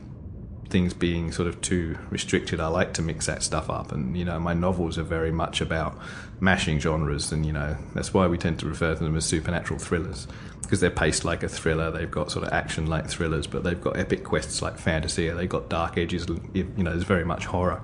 things 0.68 0.92
being 0.92 1.32
sort 1.32 1.48
of 1.48 1.60
too 1.60 1.96
restricted. 2.10 2.60
I 2.60 2.66
like 2.66 2.92
to 2.94 3.02
mix 3.02 3.26
that 3.26 3.42
stuff 3.42 3.70
up. 3.70 3.92
And, 3.92 4.16
you 4.16 4.24
know, 4.24 4.38
my 4.38 4.52
novels 4.52 4.98
are 4.98 5.04
very 5.04 5.30
much 5.30 5.60
about 5.60 5.96
mashing 6.40 6.78
genres. 6.78 7.32
And, 7.32 7.46
you 7.46 7.52
know, 7.52 7.76
that's 7.94 8.12
why 8.12 8.26
we 8.26 8.36
tend 8.36 8.58
to 8.60 8.66
refer 8.66 8.94
to 8.94 9.02
them 9.02 9.16
as 9.16 9.24
supernatural 9.24 9.78
thrillers 9.78 10.26
because 10.60 10.80
they're 10.80 10.90
paced 10.90 11.24
like 11.24 11.42
a 11.42 11.48
thriller. 11.48 11.90
They've 11.90 12.10
got 12.10 12.32
sort 12.32 12.46
of 12.46 12.52
action 12.52 12.86
like 12.86 13.08
thrillers, 13.08 13.46
but 13.46 13.62
they've 13.62 13.80
got 13.80 13.96
epic 13.96 14.24
quests 14.24 14.60
like 14.60 14.78
fantasy. 14.78 15.30
They've 15.30 15.48
got 15.48 15.68
dark 15.68 15.96
edges. 15.96 16.26
You 16.52 16.64
know, 16.76 16.90
there's 16.90 17.04
very 17.04 17.24
much 17.24 17.46
horror 17.46 17.80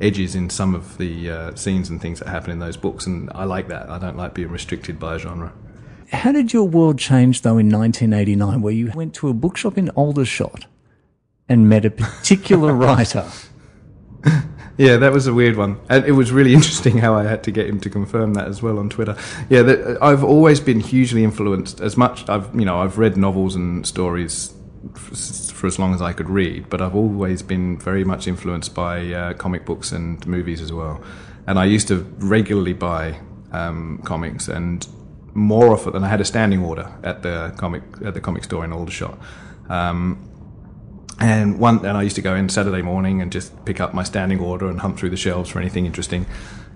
edges 0.00 0.34
in 0.34 0.50
some 0.50 0.74
of 0.74 0.98
the 0.98 1.30
uh, 1.30 1.54
scenes 1.54 1.90
and 1.90 2.00
things 2.00 2.18
that 2.20 2.28
happen 2.28 2.50
in 2.50 2.58
those 2.58 2.76
books, 2.76 3.06
and 3.06 3.30
I 3.34 3.44
like 3.44 3.68
that. 3.68 3.88
I 3.88 3.98
don't 3.98 4.16
like 4.16 4.34
being 4.34 4.50
restricted 4.50 4.98
by 4.98 5.16
a 5.16 5.18
genre. 5.18 5.52
How 6.12 6.32
did 6.32 6.52
your 6.52 6.66
world 6.66 6.98
change 6.98 7.42
though 7.42 7.58
in 7.58 7.70
1989, 7.70 8.62
where 8.62 8.72
you 8.72 8.90
went 8.94 9.14
to 9.14 9.28
a 9.28 9.34
bookshop 9.34 9.76
in 9.76 9.90
Aldershot 9.90 10.66
and 11.48 11.68
met 11.68 11.84
a 11.84 11.90
particular 11.90 12.72
writer? 12.74 13.28
Yeah, 14.78 14.96
that 14.98 15.12
was 15.12 15.26
a 15.26 15.34
weird 15.34 15.56
one, 15.56 15.80
and 15.88 16.04
it 16.04 16.12
was 16.12 16.30
really 16.30 16.54
interesting 16.54 16.98
how 16.98 17.14
I 17.14 17.24
had 17.24 17.42
to 17.44 17.50
get 17.50 17.66
him 17.66 17.80
to 17.80 17.90
confirm 17.90 18.34
that 18.34 18.46
as 18.46 18.62
well 18.62 18.78
on 18.78 18.88
Twitter. 18.88 19.16
Yeah, 19.50 19.96
I've 20.00 20.22
always 20.22 20.60
been 20.60 20.80
hugely 20.80 21.24
influenced. 21.24 21.80
As 21.80 21.96
much 21.96 22.28
I've 22.28 22.54
you 22.54 22.64
know 22.64 22.80
I've 22.80 22.96
read 22.96 23.16
novels 23.16 23.54
and 23.56 23.86
stories 23.86 24.54
for 24.94 25.66
as 25.66 25.78
long 25.78 25.94
as 25.94 26.02
I 26.02 26.12
could 26.12 26.30
read, 26.30 26.68
but 26.70 26.80
I've 26.80 26.94
always 26.94 27.42
been 27.42 27.78
very 27.78 28.04
much 28.04 28.26
influenced 28.26 28.74
by 28.74 29.12
uh, 29.12 29.34
comic 29.34 29.64
books 29.64 29.92
and 29.92 30.24
movies 30.26 30.60
as 30.60 30.72
well. 30.72 31.02
And 31.46 31.58
I 31.58 31.64
used 31.64 31.88
to 31.88 32.06
regularly 32.18 32.74
buy 32.74 33.20
um, 33.52 34.00
comics, 34.04 34.48
and 34.48 34.86
more 35.34 35.72
often 35.72 35.92
than 35.92 36.04
I 36.04 36.08
had 36.08 36.20
a 36.20 36.24
standing 36.24 36.62
order 36.62 36.92
at 37.02 37.22
the 37.22 37.52
comic 37.56 37.82
at 38.04 38.14
the 38.14 38.20
comic 38.20 38.44
store 38.44 38.64
in 38.64 38.72
Aldershot. 38.72 39.18
Um, 39.68 40.27
and 41.20 41.58
one, 41.58 41.84
and 41.84 41.96
I 41.96 42.02
used 42.02 42.16
to 42.16 42.22
go 42.22 42.34
in 42.34 42.48
Saturday 42.48 42.82
morning 42.82 43.20
and 43.20 43.32
just 43.32 43.64
pick 43.64 43.80
up 43.80 43.92
my 43.92 44.04
standing 44.04 44.40
order 44.40 44.68
and 44.68 44.80
hunt 44.80 44.98
through 44.98 45.10
the 45.10 45.16
shelves 45.16 45.50
for 45.50 45.58
anything 45.58 45.86
interesting. 45.86 46.26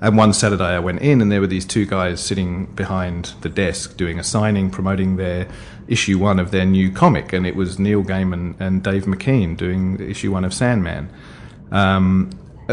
And 0.01 0.17
one 0.17 0.33
Saturday 0.33 0.65
I 0.65 0.81
went 0.81 1.01
in, 1.01 1.21
and 1.21 1.31
there 1.31 1.41
were 1.41 1.47
these 1.47 1.65
two 1.65 1.87
guys 1.87 2.21
sitting 2.21 2.67
behind 2.67 3.35
the 3.43 3.49
desk 3.49 3.97
doing 3.97 4.19
a 4.19 4.25
signing, 4.25 4.69
promoting 4.69 5.17
their 5.17 5.49
issue 5.87 6.19
one 6.19 6.41
of 6.41 6.51
their 6.51 6.67
new 6.67 6.91
comic, 6.91 7.33
and 7.33 7.47
it 7.47 7.55
was 7.55 7.79
Neil 7.79 8.03
Gaiman 8.03 8.61
and 8.61 8.83
Dave 8.83 9.05
McKean 9.05 9.57
doing 9.57 10.01
issue 10.01 10.33
one 10.33 10.45
of 10.45 10.53
Sandman. 10.53 11.09
Um, 11.71 12.31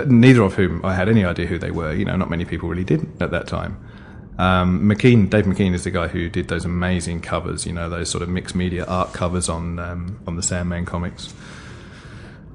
neither 0.07 0.41
of 0.41 0.55
whom 0.55 0.83
I 0.83 0.95
had 0.95 1.07
any 1.07 1.23
idea 1.23 1.45
who 1.45 1.59
they 1.59 1.71
were. 1.71 1.93
You 1.93 2.05
know, 2.05 2.15
not 2.15 2.29
many 2.29 2.45
people 2.45 2.67
really 2.67 2.83
did 2.83 3.07
at 3.21 3.31
that 3.31 3.47
time. 3.47 3.77
Um, 4.39 4.89
McKean, 4.89 5.29
Dave 5.29 5.45
McKean 5.45 5.73
is 5.73 5.83
the 5.83 5.91
guy 5.91 6.07
who 6.07 6.29
did 6.29 6.47
those 6.47 6.63
amazing 6.65 7.21
covers, 7.21 7.65
you 7.65 7.73
know, 7.73 7.89
those 7.89 8.09
sort 8.09 8.23
of 8.23 8.29
mixed 8.29 8.55
media 8.55 8.85
art 8.85 9.13
covers 9.13 9.49
on 9.49 9.79
um, 9.79 10.19
on 10.25 10.35
the 10.35 10.43
Sandman 10.43 10.85
comics. 10.85 11.33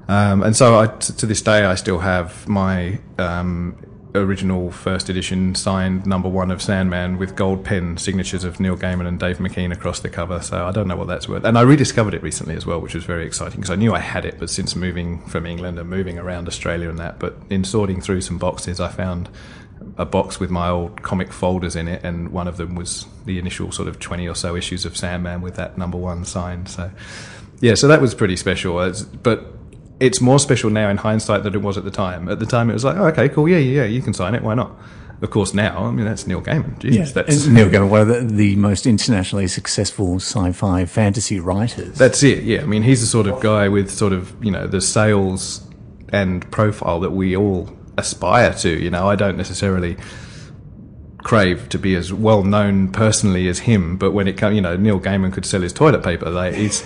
Um, 0.08 0.42
and 0.42 0.56
so, 0.56 0.86
to 0.86 1.26
this 1.26 1.42
day, 1.42 1.64
I 1.64 1.74
still 1.76 1.98
have 1.98 2.46
my 2.46 2.98
um, 3.18 3.76
original 4.14 4.70
first 4.70 5.08
edition 5.08 5.54
signed 5.54 6.06
number 6.06 6.28
one 6.28 6.50
of 6.50 6.62
Sandman 6.62 7.18
with 7.18 7.34
gold 7.34 7.64
pen 7.64 7.96
signatures 7.96 8.44
of 8.44 8.60
Neil 8.60 8.76
Gaiman 8.76 9.06
and 9.06 9.18
Dave 9.18 9.38
McKean 9.38 9.72
across 9.72 10.00
the 10.00 10.08
cover. 10.08 10.40
So 10.40 10.66
I 10.66 10.70
don't 10.70 10.86
know 10.86 10.96
what 10.96 11.08
that's 11.08 11.28
worth. 11.28 11.44
And 11.44 11.58
I 11.58 11.62
rediscovered 11.62 12.14
it 12.14 12.22
recently 12.22 12.54
as 12.54 12.64
well, 12.64 12.80
which 12.80 12.94
was 12.94 13.04
very 13.04 13.26
exciting 13.26 13.60
because 13.60 13.70
I 13.70 13.76
knew 13.76 13.92
I 13.92 13.98
had 13.98 14.24
it, 14.24 14.38
but 14.38 14.50
since 14.50 14.76
moving 14.76 15.20
from 15.26 15.46
England 15.46 15.78
and 15.78 15.90
moving 15.90 16.18
around 16.18 16.46
Australia 16.46 16.88
and 16.88 16.98
that, 16.98 17.18
but 17.18 17.36
in 17.50 17.64
sorting 17.64 18.00
through 18.00 18.20
some 18.20 18.38
boxes, 18.38 18.78
I 18.78 18.88
found 18.88 19.28
a 19.98 20.06
box 20.06 20.38
with 20.38 20.50
my 20.50 20.68
old 20.68 21.02
comic 21.02 21.32
folders 21.32 21.76
in 21.76 21.88
it, 21.88 22.04
and 22.04 22.30
one 22.30 22.48
of 22.48 22.56
them 22.56 22.74
was 22.74 23.06
the 23.26 23.38
initial 23.38 23.72
sort 23.72 23.88
of 23.88 23.98
20 23.98 24.28
or 24.28 24.34
so 24.34 24.54
issues 24.56 24.84
of 24.84 24.96
Sandman 24.96 25.42
with 25.42 25.56
that 25.56 25.76
number 25.76 25.98
one 25.98 26.24
signed. 26.24 26.68
So, 26.68 26.90
yeah, 27.60 27.74
so 27.74 27.88
that 27.88 28.00
was 28.00 28.14
pretty 28.14 28.36
special. 28.36 28.92
But 29.22 29.53
it's 30.04 30.20
more 30.20 30.38
special 30.38 30.70
now 30.70 30.90
in 30.90 30.98
hindsight 30.98 31.42
than 31.42 31.54
it 31.54 31.62
was 31.62 31.78
at 31.78 31.84
the 31.84 31.90
time. 31.90 32.28
At 32.28 32.38
the 32.38 32.46
time, 32.46 32.68
it 32.68 32.74
was 32.74 32.84
like, 32.84 32.96
oh, 32.96 33.06
okay, 33.06 33.28
cool, 33.28 33.48
yeah, 33.48 33.56
yeah, 33.56 33.82
yeah, 33.82 33.84
you 33.84 34.02
can 34.02 34.12
sign 34.12 34.34
it, 34.34 34.42
why 34.42 34.54
not? 34.54 34.76
Of 35.22 35.30
course, 35.30 35.54
now, 35.54 35.84
I 35.84 35.90
mean, 35.90 36.04
that's 36.04 36.26
Neil 36.26 36.42
Gaiman. 36.42 36.78
Jesus, 36.78 37.08
yeah, 37.08 37.22
that's 37.22 37.46
Neil 37.46 37.70
Gaiman, 37.70 37.88
one 37.88 38.02
of 38.02 38.08
the, 38.08 38.20
the, 38.20 38.56
most 38.56 38.86
internationally 38.86 39.48
successful 39.48 40.16
sci-fi 40.16 40.84
fantasy 40.84 41.40
writers. 41.40 41.96
That's 41.96 42.22
it. 42.22 42.44
Yeah, 42.44 42.60
I 42.60 42.66
mean, 42.66 42.82
he's 42.82 43.00
the 43.00 43.06
sort 43.06 43.26
of 43.26 43.40
guy 43.40 43.68
with 43.68 43.90
sort 43.90 44.12
of 44.12 44.34
you 44.44 44.50
know 44.50 44.66
the 44.66 44.82
sales 44.82 45.66
and 46.12 46.50
profile 46.50 47.00
that 47.00 47.12
we 47.12 47.36
all 47.36 47.74
aspire 47.96 48.52
to. 48.54 48.68
You 48.68 48.90
know, 48.90 49.08
I 49.08 49.16
don't 49.16 49.38
necessarily 49.38 49.96
crave 51.24 51.68
to 51.70 51.78
be 51.78 51.96
as 51.96 52.12
well 52.12 52.44
known 52.44 52.92
personally 52.92 53.48
as 53.48 53.60
him, 53.60 53.96
but 53.96 54.12
when 54.12 54.28
it 54.28 54.36
comes, 54.36 54.54
you 54.54 54.60
know, 54.60 54.76
Neil 54.76 55.00
Gaiman 55.00 55.32
could 55.32 55.44
sell 55.44 55.62
his 55.62 55.72
toilet 55.72 56.04
paper. 56.04 56.30
Like, 56.30 56.54
he's, 56.54 56.82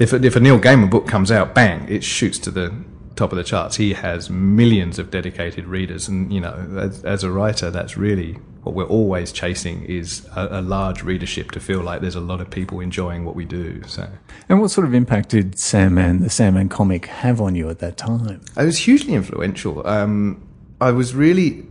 if 0.00 0.12
if 0.12 0.34
a 0.34 0.40
Neil 0.40 0.58
Gaiman 0.58 0.90
book 0.90 1.06
comes 1.06 1.30
out, 1.30 1.54
bang, 1.54 1.86
it 1.88 2.02
shoots 2.02 2.38
to 2.40 2.50
the 2.50 2.74
top 3.14 3.30
of 3.30 3.36
the 3.36 3.44
charts. 3.44 3.76
He 3.76 3.92
has 3.92 4.30
millions 4.30 4.98
of 4.98 5.10
dedicated 5.10 5.66
readers, 5.66 6.08
and 6.08 6.32
you 6.32 6.40
know, 6.40 6.54
as, 6.78 7.04
as 7.04 7.22
a 7.22 7.30
writer, 7.30 7.70
that's 7.70 7.96
really 7.96 8.38
what 8.62 8.74
we're 8.74 8.86
always 8.86 9.32
chasing 9.32 9.84
is 9.84 10.24
a, 10.36 10.60
a, 10.60 10.62
large 10.62 11.02
readership 11.02 11.50
to 11.50 11.58
feel 11.58 11.80
like 11.80 12.00
there's 12.00 12.14
a 12.14 12.20
lot 12.20 12.40
of 12.40 12.48
people 12.48 12.78
enjoying 12.78 13.24
what 13.24 13.34
we 13.34 13.44
do. 13.44 13.82
So, 13.88 14.08
and 14.48 14.60
what 14.60 14.70
sort 14.70 14.86
of 14.86 14.94
impact 14.94 15.30
did 15.30 15.58
Sandman, 15.58 16.20
the 16.20 16.30
Sandman 16.30 16.68
comic, 16.68 17.06
have 17.06 17.40
on 17.40 17.56
you 17.56 17.68
at 17.70 17.80
that 17.80 17.96
time? 17.96 18.40
It 18.56 18.64
was 18.64 18.78
hugely 18.78 19.14
influential. 19.14 19.84
Um, 19.86 20.40
I 20.82 20.90
was 20.90 21.14
really 21.14 21.64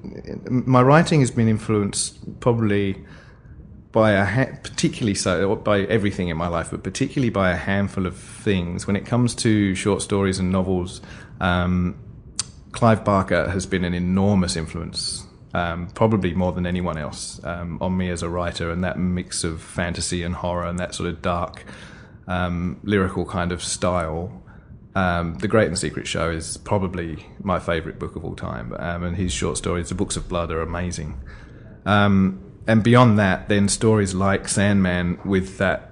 my 0.49 0.81
writing 0.81 1.19
has 1.19 1.31
been 1.31 1.49
influenced 1.49 2.39
probably 2.39 3.03
by 3.91 4.11
a 4.11 4.23
ha- 4.23 4.57
particularly 4.63 5.15
so 5.15 5.53
by 5.57 5.81
everything 5.81 6.29
in 6.29 6.37
my 6.37 6.47
life, 6.47 6.71
but 6.71 6.81
particularly 6.81 7.29
by 7.29 7.51
a 7.51 7.57
handful 7.57 8.05
of 8.05 8.15
things. 8.15 8.87
When 8.87 8.95
it 8.95 9.05
comes 9.05 9.35
to 9.35 9.75
short 9.75 10.01
stories 10.01 10.39
and 10.39 10.49
novels, 10.49 11.01
um, 11.41 11.99
Clive 12.71 13.03
Barker 13.03 13.49
has 13.49 13.65
been 13.65 13.83
an 13.83 13.93
enormous 13.93 14.55
influence, 14.55 15.27
um, 15.53 15.87
probably 15.87 16.33
more 16.33 16.53
than 16.53 16.65
anyone 16.65 16.97
else, 16.97 17.43
um, 17.43 17.79
on 17.81 17.97
me 17.97 18.09
as 18.09 18.23
a 18.23 18.29
writer. 18.29 18.71
And 18.71 18.81
that 18.85 18.97
mix 18.97 19.43
of 19.43 19.61
fantasy 19.61 20.23
and 20.23 20.33
horror 20.33 20.65
and 20.65 20.79
that 20.79 20.95
sort 20.95 21.09
of 21.09 21.21
dark 21.21 21.65
um, 22.29 22.79
lyrical 22.83 23.25
kind 23.25 23.51
of 23.51 23.61
style 23.61 24.40
um, 24.93 25.35
the 25.35 25.47
Great 25.47 25.67
and 25.67 25.77
Secret 25.77 26.05
Show 26.05 26.29
is 26.29 26.57
probably 26.57 27.25
my 27.41 27.59
favourite 27.59 27.97
book 27.97 28.15
of 28.15 28.25
all 28.25 28.35
time, 28.35 28.73
um, 28.77 29.03
and 29.03 29.15
his 29.15 29.31
short 29.31 29.57
stories, 29.57 29.89
The 29.89 29.95
Books 29.95 30.17
of 30.17 30.27
Blood, 30.27 30.51
are 30.51 30.61
amazing. 30.61 31.19
Um, 31.85 32.41
and 32.67 32.83
beyond 32.83 33.17
that, 33.17 33.47
then 33.47 33.69
stories 33.69 34.13
like 34.13 34.47
Sandman, 34.47 35.19
with 35.23 35.57
that, 35.59 35.91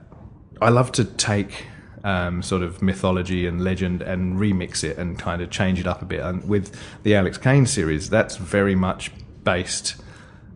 I 0.62 0.70
love 0.70 0.92
to 0.94 1.06
take 1.06 1.66
um, 2.04 2.42
sort 2.44 2.62
of 2.62 2.82
mythology 2.82 3.48
and 3.48 3.64
legend 3.64 4.02
and 4.02 4.38
remix 4.38 4.84
it 4.84 4.98
and 4.98 5.18
kind 5.18 5.42
of 5.42 5.50
change 5.50 5.80
it 5.80 5.88
up 5.88 6.02
a 6.02 6.06
bit. 6.06 6.20
And 6.20 6.48
with 6.48 6.78
the 7.04 7.16
Alex 7.16 7.38
Caine 7.38 7.66
series, 7.66 8.10
that's 8.10 8.36
very 8.36 8.76
much 8.76 9.12
based. 9.44 9.96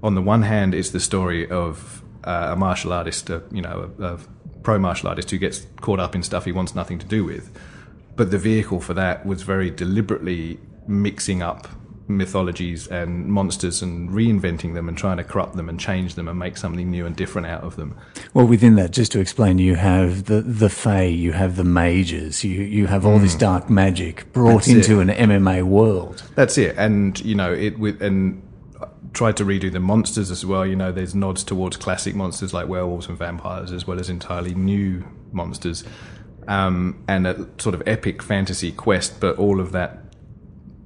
On 0.01 0.15
the 0.15 0.21
one 0.21 0.41
hand, 0.41 0.73
it's 0.73 0.89
the 0.89 0.99
story 0.99 1.49
of 1.49 2.03
uh, 2.25 2.49
a 2.51 2.55
martial 2.57 2.91
artist, 2.91 3.29
a, 3.29 3.41
you 3.51 3.61
know, 3.61 3.91
a, 3.99 4.03
a 4.03 4.19
pro 4.63 4.77
martial 4.77 5.07
artist 5.07 5.31
who 5.31 5.37
gets 5.37 5.65
caught 5.79 5.99
up 5.99 6.13
in 6.13 6.23
stuff 6.23 6.45
he 6.45 6.51
wants 6.51 6.75
nothing 6.75 6.99
to 6.99 7.05
do 7.05 7.23
with 7.23 7.49
but 8.15 8.31
the 8.31 8.37
vehicle 8.37 8.79
for 8.79 8.93
that 8.93 9.25
was 9.25 9.41
very 9.43 9.69
deliberately 9.69 10.59
mixing 10.87 11.41
up 11.41 11.67
mythologies 12.07 12.87
and 12.87 13.27
monsters 13.27 13.81
and 13.81 14.09
reinventing 14.09 14.73
them 14.73 14.87
and 14.87 14.97
trying 14.97 15.17
to 15.17 15.23
corrupt 15.23 15.55
them 15.55 15.69
and 15.69 15.79
change 15.79 16.15
them 16.15 16.27
and 16.27 16.37
make 16.37 16.57
something 16.57 16.89
new 16.91 17.05
and 17.05 17.15
different 17.15 17.47
out 17.47 17.63
of 17.63 17.75
them. 17.75 17.97
Well, 18.33 18.45
within 18.45 18.75
that, 18.75 18.91
just 18.91 19.11
to 19.13 19.19
explain, 19.19 19.57
you 19.57 19.75
have 19.75 20.25
the 20.25 20.41
the 20.41 20.69
Fae, 20.69 21.03
you 21.03 21.31
have 21.31 21.55
the 21.55 21.63
mages, 21.63 22.43
you 22.43 22.61
you 22.61 22.87
have 22.87 23.05
all 23.05 23.19
mm. 23.19 23.21
this 23.21 23.35
dark 23.35 23.69
magic 23.69 24.31
brought 24.33 24.65
That's 24.65 24.89
into 24.89 24.99
it. 24.99 25.09
an 25.09 25.29
MMA 25.29 25.63
world. 25.63 26.23
That's 26.35 26.57
it, 26.57 26.75
and 26.77 27.19
you 27.21 27.35
know 27.35 27.53
it 27.53 27.79
with 27.79 28.01
and 28.01 28.41
tried 29.13 29.37
to 29.37 29.45
redo 29.45 29.71
the 29.71 29.79
monsters 29.79 30.31
as 30.31 30.45
well. 30.45 30.65
You 30.65 30.75
know, 30.75 30.91
there's 30.91 31.15
nods 31.15 31.43
towards 31.43 31.77
classic 31.77 32.15
monsters 32.15 32.53
like 32.53 32.67
werewolves 32.67 33.07
and 33.07 33.17
vampires, 33.17 33.71
as 33.71 33.87
well 33.87 33.99
as 33.99 34.09
entirely 34.09 34.53
new 34.53 35.05
monsters 35.31 35.83
um, 36.47 37.03
and 37.07 37.27
a 37.27 37.47
sort 37.57 37.75
of 37.75 37.83
epic 37.85 38.21
fantasy 38.21 38.71
quest, 38.71 39.19
but 39.19 39.37
all 39.37 39.59
of 39.59 39.71
that 39.71 39.99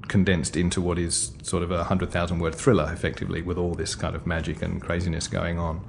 condensed 0.08 0.56
into 0.56 0.82
what 0.82 0.98
is 0.98 1.34
sort 1.44 1.64
of 1.64 1.72
a 1.72 1.86
hundred 1.86 2.12
thousand 2.12 2.40
word 2.40 2.56
thriller, 2.56 2.92
effectively, 2.92 3.42
with 3.42 3.58
all 3.58 3.74
this 3.74 3.96
kind 3.96 4.16
of 4.16 4.26
magic 4.26 4.62
and 4.62 4.82
craziness 4.82 5.28
going 5.28 5.60
on. 5.60 5.86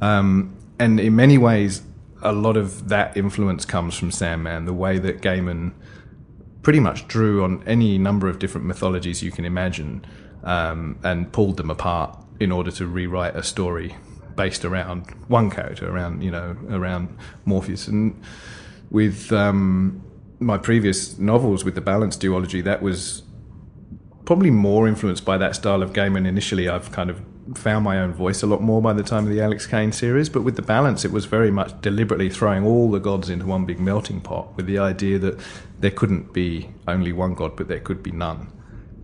Um, 0.00 0.56
and 0.78 0.98
in 1.00 1.16
many 1.16 1.38
ways, 1.38 1.82
a 2.22 2.32
lot 2.32 2.56
of 2.56 2.88
that 2.88 3.16
influence 3.16 3.64
comes 3.64 3.96
from 3.96 4.10
Sandman. 4.10 4.64
The 4.64 4.74
way 4.74 4.98
that 4.98 5.20
Gaiman 5.20 5.72
pretty 6.62 6.80
much 6.80 7.08
drew 7.08 7.42
on 7.42 7.62
any 7.66 7.98
number 7.98 8.28
of 8.28 8.38
different 8.38 8.66
mythologies 8.66 9.22
you 9.22 9.30
can 9.30 9.44
imagine 9.44 10.04
um, 10.44 10.98
and 11.02 11.32
pulled 11.32 11.56
them 11.56 11.70
apart 11.70 12.18
in 12.38 12.52
order 12.52 12.70
to 12.70 12.86
rewrite 12.86 13.34
a 13.36 13.42
story 13.42 13.96
based 14.36 14.64
around 14.64 15.10
one 15.28 15.50
character, 15.50 15.90
around 15.90 16.22
you 16.22 16.30
know, 16.30 16.56
around 16.70 17.16
Morpheus 17.44 17.88
and 17.88 18.22
with 18.90 19.32
um, 19.32 20.02
my 20.38 20.58
previous 20.58 21.18
novels 21.18 21.64
with 21.64 21.74
the 21.74 21.80
balance 21.80 22.16
duology, 22.16 22.62
that 22.64 22.82
was 22.82 23.22
probably 24.24 24.50
more 24.50 24.88
influenced 24.88 25.24
by 25.24 25.38
that 25.38 25.56
style 25.56 25.82
of 25.82 25.92
Gaiman. 25.92 26.18
And 26.18 26.26
initially, 26.26 26.68
I've 26.68 26.92
kind 26.92 27.10
of 27.10 27.20
found 27.54 27.84
my 27.84 27.98
own 27.98 28.12
voice 28.12 28.42
a 28.42 28.46
lot 28.46 28.62
more 28.62 28.80
by 28.80 28.92
the 28.92 29.02
time 29.02 29.24
of 29.24 29.32
the 29.32 29.40
Alex 29.40 29.66
Caine 29.66 29.92
series. 29.92 30.28
But 30.28 30.42
with 30.42 30.56
the 30.56 30.62
balance, 30.62 31.04
it 31.04 31.12
was 31.12 31.24
very 31.24 31.50
much 31.50 31.80
deliberately 31.80 32.30
throwing 32.30 32.64
all 32.64 32.90
the 32.90 33.00
gods 33.00 33.28
into 33.28 33.46
one 33.46 33.64
big 33.64 33.80
melting 33.80 34.20
pot 34.20 34.56
with 34.56 34.66
the 34.66 34.78
idea 34.78 35.18
that 35.18 35.40
there 35.78 35.90
couldn't 35.90 36.32
be 36.32 36.70
only 36.86 37.12
one 37.12 37.34
god, 37.34 37.56
but 37.56 37.68
there 37.68 37.80
could 37.80 38.02
be 38.02 38.12
none. 38.12 38.52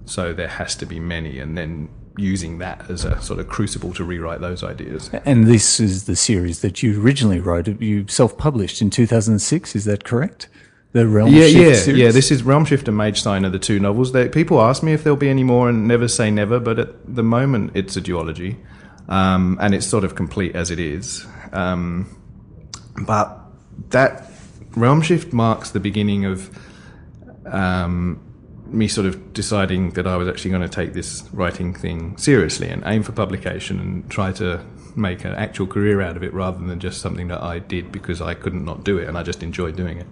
So 0.05 0.33
there 0.33 0.49
has 0.49 0.77
to 0.77 0.87
be 0.87 1.01
many, 1.01 1.41
and 1.41 1.59
then 1.59 1.89
using 2.17 2.59
that 2.59 2.89
as 2.91 3.05
a 3.05 3.21
sort 3.21 3.41
of 3.41 3.49
crucible 3.49 3.93
to 3.95 4.05
rewrite 4.05 4.41
those 4.41 4.63
ideas. 4.63 5.11
And 5.25 5.47
this 5.47 5.81
is 5.81 6.05
the 6.05 6.17
series 6.17 6.61
that 6.61 6.83
you 6.83 7.01
originally 7.01 7.41
wrote. 7.41 7.69
You 7.81 8.07
self-published 8.09 8.81
in 8.81 8.91
2006. 8.91 9.77
Is 9.77 9.85
that 9.85 10.05
correct? 10.05 10.49
The 10.93 11.07
Realm 11.07 11.31
yeah, 11.33 11.43
Shift 11.43 11.55
yeah, 11.55 11.75
series? 11.75 12.01
yeah. 12.01 12.11
This 12.11 12.31
is 12.31 12.43
Realm 12.43 12.65
Shift 12.65 12.89
and 12.89 12.97
Mage 12.97 13.21
Sign 13.21 13.45
are 13.45 13.51
the 13.51 13.59
two 13.59 13.79
novels. 13.79 14.13
They, 14.13 14.29
people 14.29 14.63
ask 14.63 14.83
me 14.83 14.93
if 14.95 15.05
there'll 15.05 15.17
be 15.17 15.29
any 15.29 15.45
more, 15.45 15.69
and 15.69 15.87
never 15.87 16.09
say 16.09 16.31
never. 16.31 16.59
But 16.59 16.79
at 16.79 17.15
the 17.15 17.23
moment, 17.23 17.73
it's 17.75 17.97
a 17.97 18.01
duology, 18.01 18.57
um, 19.09 19.59
and 19.61 19.75
it's 19.75 19.87
sort 19.87 20.05
of 20.05 20.15
complete 20.15 20.57
as 20.57 20.71
it 20.71 20.79
is. 20.79 21.27
Um, 21.53 22.17
but 23.05 23.39
that 23.91 24.31
Realm 24.75 25.03
Shift 25.03 25.35
marks 25.35 25.73
the 25.73 25.81
beginning 25.81 26.25
of 26.25 26.51
um, 27.45 28.21
me 28.67 28.89
sort 28.89 29.07
of 29.07 29.33
deciding 29.33 29.91
that 29.91 30.07
I 30.07 30.17
was 30.17 30.29
actually 30.29 30.51
going 30.51 30.63
to 30.63 30.69
take 30.69 30.93
this 30.93 31.23
writing 31.33 31.75
thing 31.75 32.17
seriously 32.17 32.69
and 32.69 32.83
aim 32.87 33.03
for 33.03 33.13
publication 33.13 33.79
and 33.81 34.11
try 34.11 34.33
to 34.33 34.65
make 34.97 35.25
an 35.25 35.33
actual 35.35 35.67
career 35.67 36.01
out 36.01 36.17
of 36.17 36.23
it 36.23 36.33
rather 36.33 36.65
than 36.65 36.81
just 36.81 37.01
something 37.01 37.29
that 37.29 37.43
I 37.43 37.59
did 37.59 37.93
because 37.93 38.21
I 38.21 38.35
couldn't 38.35 38.65
not 38.65 38.85
do 38.85 38.99
it 38.99 39.09
and 39.09 39.17
I 39.17 39.23
just 39.23 39.43
enjoyed 39.43 39.77
doing 39.77 39.99
it. 39.99 40.07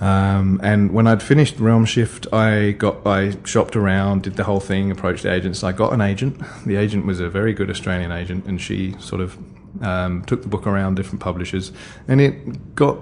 Um, 0.00 0.60
and 0.62 0.92
when 0.92 1.08
I'd 1.08 1.22
finished 1.22 1.58
Realm 1.58 1.84
Shift, 1.84 2.32
I 2.32 2.70
got 2.72 3.04
I 3.04 3.36
shopped 3.44 3.74
around, 3.74 4.22
did 4.22 4.36
the 4.36 4.44
whole 4.44 4.60
thing, 4.60 4.90
approached 4.90 5.24
the 5.24 5.32
agents. 5.32 5.64
I 5.64 5.72
got 5.72 5.92
an 5.92 6.00
agent. 6.00 6.40
The 6.66 6.76
agent 6.76 7.04
was 7.04 7.18
a 7.18 7.28
very 7.28 7.52
good 7.52 7.68
Australian 7.68 8.12
agent, 8.12 8.44
and 8.46 8.60
she 8.60 8.94
sort 9.00 9.20
of 9.20 9.36
um, 9.82 10.24
took 10.24 10.42
the 10.42 10.48
book 10.48 10.68
around 10.68 10.94
different 10.94 11.20
publishers, 11.20 11.72
and 12.06 12.20
it 12.20 12.76
got 12.76 12.98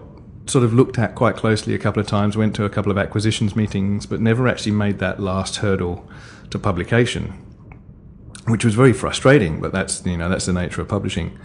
sort 0.46 0.64
of 0.64 0.72
looked 0.72 0.98
at 0.98 1.14
quite 1.14 1.36
closely 1.36 1.74
a 1.74 1.78
couple 1.78 2.00
of 2.00 2.06
times, 2.06 2.36
went 2.36 2.54
to 2.56 2.64
a 2.64 2.70
couple 2.70 2.92
of 2.92 2.98
acquisitions 2.98 3.56
meetings, 3.56 4.06
but 4.06 4.20
never 4.20 4.46
actually 4.48 4.72
made 4.72 4.98
that 5.00 5.20
last 5.20 5.56
hurdle 5.56 6.08
to 6.50 6.58
publication. 6.58 7.42
which 8.46 8.64
was 8.64 8.74
very 8.74 8.92
frustrating. 8.92 9.60
But 9.60 9.72
that's 9.72 10.04
you 10.06 10.16
know 10.16 10.28
that's 10.28 10.46
the 10.46 10.52
nature 10.52 10.80
of 10.80 10.88
publishing. 10.88 11.38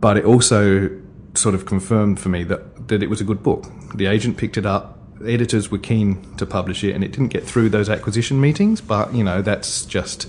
But 0.00 0.16
it 0.16 0.24
also 0.24 0.90
sort 1.34 1.54
of 1.54 1.66
confirmed 1.66 2.20
for 2.20 2.28
me 2.28 2.44
that 2.44 2.88
that 2.88 3.02
it 3.02 3.10
was 3.10 3.20
a 3.20 3.24
good 3.24 3.42
book. 3.42 3.66
The 3.94 4.06
agent 4.06 4.36
picked 4.36 4.56
it 4.56 4.66
up. 4.66 4.98
Editors 5.24 5.70
were 5.70 5.78
keen 5.78 6.36
to 6.36 6.46
publish 6.46 6.84
it, 6.84 6.94
and 6.94 7.02
it 7.02 7.10
didn't 7.10 7.28
get 7.28 7.44
through 7.44 7.70
those 7.70 7.88
acquisition 7.88 8.40
meetings. 8.40 8.80
But 8.80 9.14
you 9.14 9.24
know 9.24 9.42
that's 9.42 9.84
just 9.84 10.28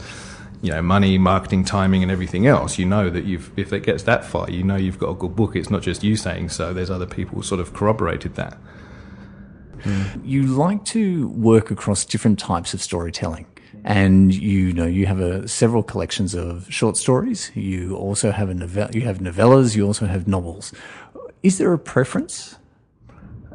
you 0.62 0.72
know 0.72 0.82
money, 0.82 1.18
marketing, 1.18 1.64
timing, 1.64 2.04
and 2.04 2.12
everything 2.12 2.48
else. 2.48 2.78
You 2.78 2.86
know 2.86 3.10
that 3.10 3.26
you've 3.26 3.52
if 3.58 3.74
it 3.74 3.84
gets 3.84 4.04
that 4.04 4.26
far, 4.26 4.50
you 4.50 4.64
know 4.64 4.76
you've 4.76 5.00
got 5.00 5.10
a 5.10 5.16
good 5.16 5.36
book. 5.36 5.56
It's 5.56 5.70
not 5.70 5.82
just 5.82 6.04
you 6.04 6.16
saying 6.16 6.50
so. 6.50 6.74
There's 6.74 6.90
other 6.90 7.06
people 7.06 7.44
sort 7.44 7.62
of 7.62 7.74
corroborated 7.74 8.36
that. 8.36 8.58
Hmm. 9.84 10.04
You 10.24 10.44
like 10.44 10.84
to 10.86 11.28
work 11.30 11.70
across 11.72 12.04
different 12.06 12.40
types 12.40 12.74
of 12.74 12.82
storytelling. 12.82 13.46
And 13.84 14.34
you 14.34 14.74
know 14.74 14.86
you 14.86 15.06
have 15.06 15.20
a, 15.20 15.48
several 15.48 15.84
collections 15.84 16.34
of 16.34 16.68
short 16.70 16.98
stories. 16.98 17.52
You 17.54 17.96
also 17.96 18.32
have 18.32 18.50
a 18.50 18.54
novel, 18.54 18.90
you 18.94 19.02
have 19.02 19.20
novellas. 19.20 19.76
You 19.76 19.86
also 19.86 20.08
have 20.08 20.28
novels. 20.28 20.74
Is 21.44 21.58
there 21.58 21.72
a 21.72 21.80
preference? 21.80 22.58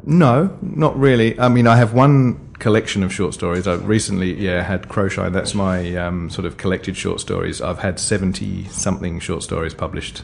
No, 0.05 0.57
not 0.61 0.97
really. 0.99 1.39
I 1.39 1.47
mean, 1.47 1.65
I 1.65 1.77
have 1.77 1.93
one 1.93 2.53
collection 2.59 3.03
of 3.03 3.13
short 3.13 3.33
stories. 3.33 3.67
I 3.67 3.75
recently, 3.75 4.33
yeah, 4.33 4.61
had 4.61 4.89
Crowshine. 4.89 5.31
That's 5.31 5.53
my 5.53 5.95
um, 5.95 6.29
sort 6.29 6.45
of 6.45 6.57
collected 6.57 6.97
short 6.97 7.19
stories. 7.19 7.61
I've 7.61 7.79
had 7.79 7.99
seventy 7.99 8.65
something 8.65 9.19
short 9.19 9.43
stories 9.43 9.73
published 9.73 10.23